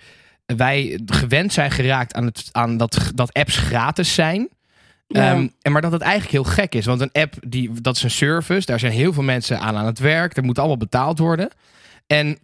wij 0.56 1.00
gewend 1.06 1.52
zijn 1.52 1.70
geraakt 1.70 2.14
aan, 2.14 2.24
het, 2.24 2.48
aan 2.52 2.76
dat, 2.76 3.10
dat 3.14 3.32
apps 3.32 3.56
gratis 3.56 4.14
zijn. 4.14 4.48
Ja. 5.12 5.32
Ehm, 5.32 5.48
en 5.62 5.72
maar 5.72 5.82
dat 5.82 5.92
het 5.92 6.00
eigenlijk 6.00 6.32
heel 6.32 6.52
gek 6.52 6.74
is. 6.74 6.84
Want 6.84 7.00
een 7.00 7.12
app, 7.12 7.34
die, 7.40 7.70
dat 7.80 7.96
is 7.96 8.02
een 8.02 8.10
service. 8.10 8.66
Daar 8.66 8.78
zijn 8.78 8.92
heel 8.92 9.12
veel 9.12 9.22
mensen 9.22 9.60
aan 9.60 9.76
aan 9.76 9.86
het 9.86 9.98
werk. 9.98 10.36
Er 10.36 10.44
moet 10.44 10.58
allemaal 10.58 10.76
betaald 10.76 11.18
worden. 11.18 11.50
En 12.06 12.38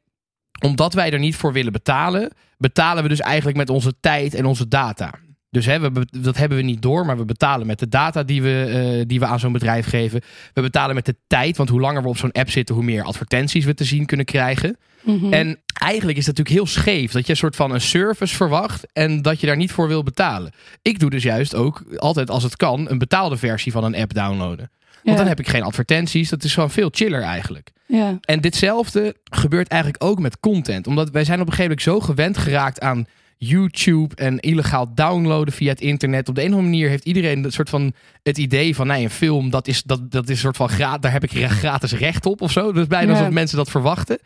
omdat 0.62 0.94
wij 0.94 1.12
er 1.12 1.18
niet 1.18 1.36
voor 1.36 1.52
willen 1.52 1.72
betalen, 1.72 2.32
betalen 2.58 3.02
we 3.02 3.08
dus 3.08 3.20
eigenlijk 3.20 3.56
met 3.56 3.70
onze 3.70 3.94
tijd 4.00 4.34
en 4.34 4.44
onze 4.44 4.68
data. 4.68 5.10
Dus 5.50 5.66
hè, 5.66 5.80
we, 5.80 6.06
dat 6.10 6.36
hebben 6.36 6.58
we 6.58 6.64
niet 6.64 6.82
door, 6.82 7.06
maar 7.06 7.16
we 7.16 7.24
betalen 7.24 7.66
met 7.66 7.78
de 7.78 7.88
data 7.88 8.22
die 8.22 8.42
we, 8.42 8.64
eh, 8.64 9.06
die 9.06 9.20
we 9.20 9.26
aan 9.26 9.40
zo'n 9.40 9.52
bedrijf 9.52 9.86
geven. 9.86 10.20
We 10.52 10.60
betalen 10.60 10.94
met 10.94 11.06
de 11.06 11.16
tijd, 11.26 11.56
want 11.56 11.68
hoe 11.68 11.80
langer 11.80 12.02
we 12.02 12.08
op 12.08 12.16
zo'n 12.16 12.32
app 12.32 12.50
zitten, 12.50 12.74
hoe 12.74 12.84
meer 12.84 13.02
advertenties 13.02 13.64
we 13.64 13.74
te 13.74 13.84
zien 13.84 14.06
kunnen 14.06 14.26
krijgen. 14.26 14.76
Mhm. 15.02 15.32
En 15.32 15.58
eigenlijk 15.78 16.18
is 16.18 16.26
het 16.26 16.36
natuurlijk 16.36 16.66
heel 16.66 16.82
scheef 16.82 17.12
dat 17.12 17.24
je 17.26 17.30
een 17.30 17.36
soort 17.38 17.56
van 17.56 17.70
een 17.70 17.80
service 17.80 18.34
verwacht 18.36 18.86
en 18.92 19.22
dat 19.22 19.40
je 19.40 19.46
daar 19.46 19.56
niet 19.56 19.72
voor 19.72 19.88
wil 19.88 20.02
betalen. 20.02 20.52
Ik 20.82 20.98
doe 20.98 21.10
dus 21.10 21.22
juist 21.22 21.54
ook 21.54 21.82
altijd 21.96 22.30
als 22.30 22.42
het 22.42 22.56
kan 22.56 22.90
een 22.90 22.98
betaalde 22.98 23.36
versie 23.36 23.72
van 23.72 23.84
een 23.84 23.96
app 23.96 24.14
downloaden. 24.14 24.70
Want 25.02 25.18
Ja. 25.18 25.22
dan 25.24 25.26
heb 25.26 25.38
ik 25.40 25.48
geen 25.48 25.62
advertenties. 25.62 26.28
Dat 26.28 26.44
is 26.44 26.54
gewoon 26.54 26.70
veel 26.70 26.88
chiller 26.92 27.22
eigenlijk. 27.22 27.70
ja. 27.86 28.18
En 28.20 28.40
ditzelfde 28.40 29.16
gebeurt 29.30 29.68
eigenlijk 29.68 30.04
ook 30.04 30.18
met 30.18 30.40
content. 30.40 30.86
Omdat 30.86 31.10
wij 31.10 31.24
zijn 31.24 31.40
op 31.40 31.46
een 31.46 31.52
gegeven 31.52 31.76
moment 31.78 32.02
zo 32.04 32.06
gewend 32.12 32.38
geraakt 32.38 32.80
aan 32.80 33.06
YouTube 33.38 34.14
en 34.14 34.38
illegaal 34.40 34.94
downloaden 34.94 35.54
via 35.54 35.68
het 35.70 35.80
internet. 35.80 36.28
Op 36.28 36.34
de 36.34 36.40
een 36.40 36.46
of 36.48 36.52
andere 36.54 36.70
manier 36.72 36.88
heeft 36.88 37.04
iedereen 37.04 37.42
het 37.42 37.52
soort 37.52 37.68
van 37.70 37.92
het 38.22 38.38
idee 38.38 38.74
van 38.74 38.86
nee, 38.86 39.04
een 39.04 39.10
film 39.10 39.50
dat 39.50 39.68
is, 39.68 39.82
dat, 39.82 40.10
dat 40.10 40.24
is 40.24 40.30
een 40.30 40.52
soort 40.52 40.56
van 40.56 40.98
daar 41.00 41.12
heb 41.12 41.24
ik 41.24 41.46
gratis 41.50 41.92
recht 41.92 42.26
op 42.26 42.40
of 42.40 42.52
zo. 42.52 42.72
Dus 42.72 42.86
bijna 42.86 43.12
Ja. 43.12 43.18
alsof 43.18 43.32
mensen 43.32 43.56
dat 43.56 43.70
verwachten. 43.70 44.18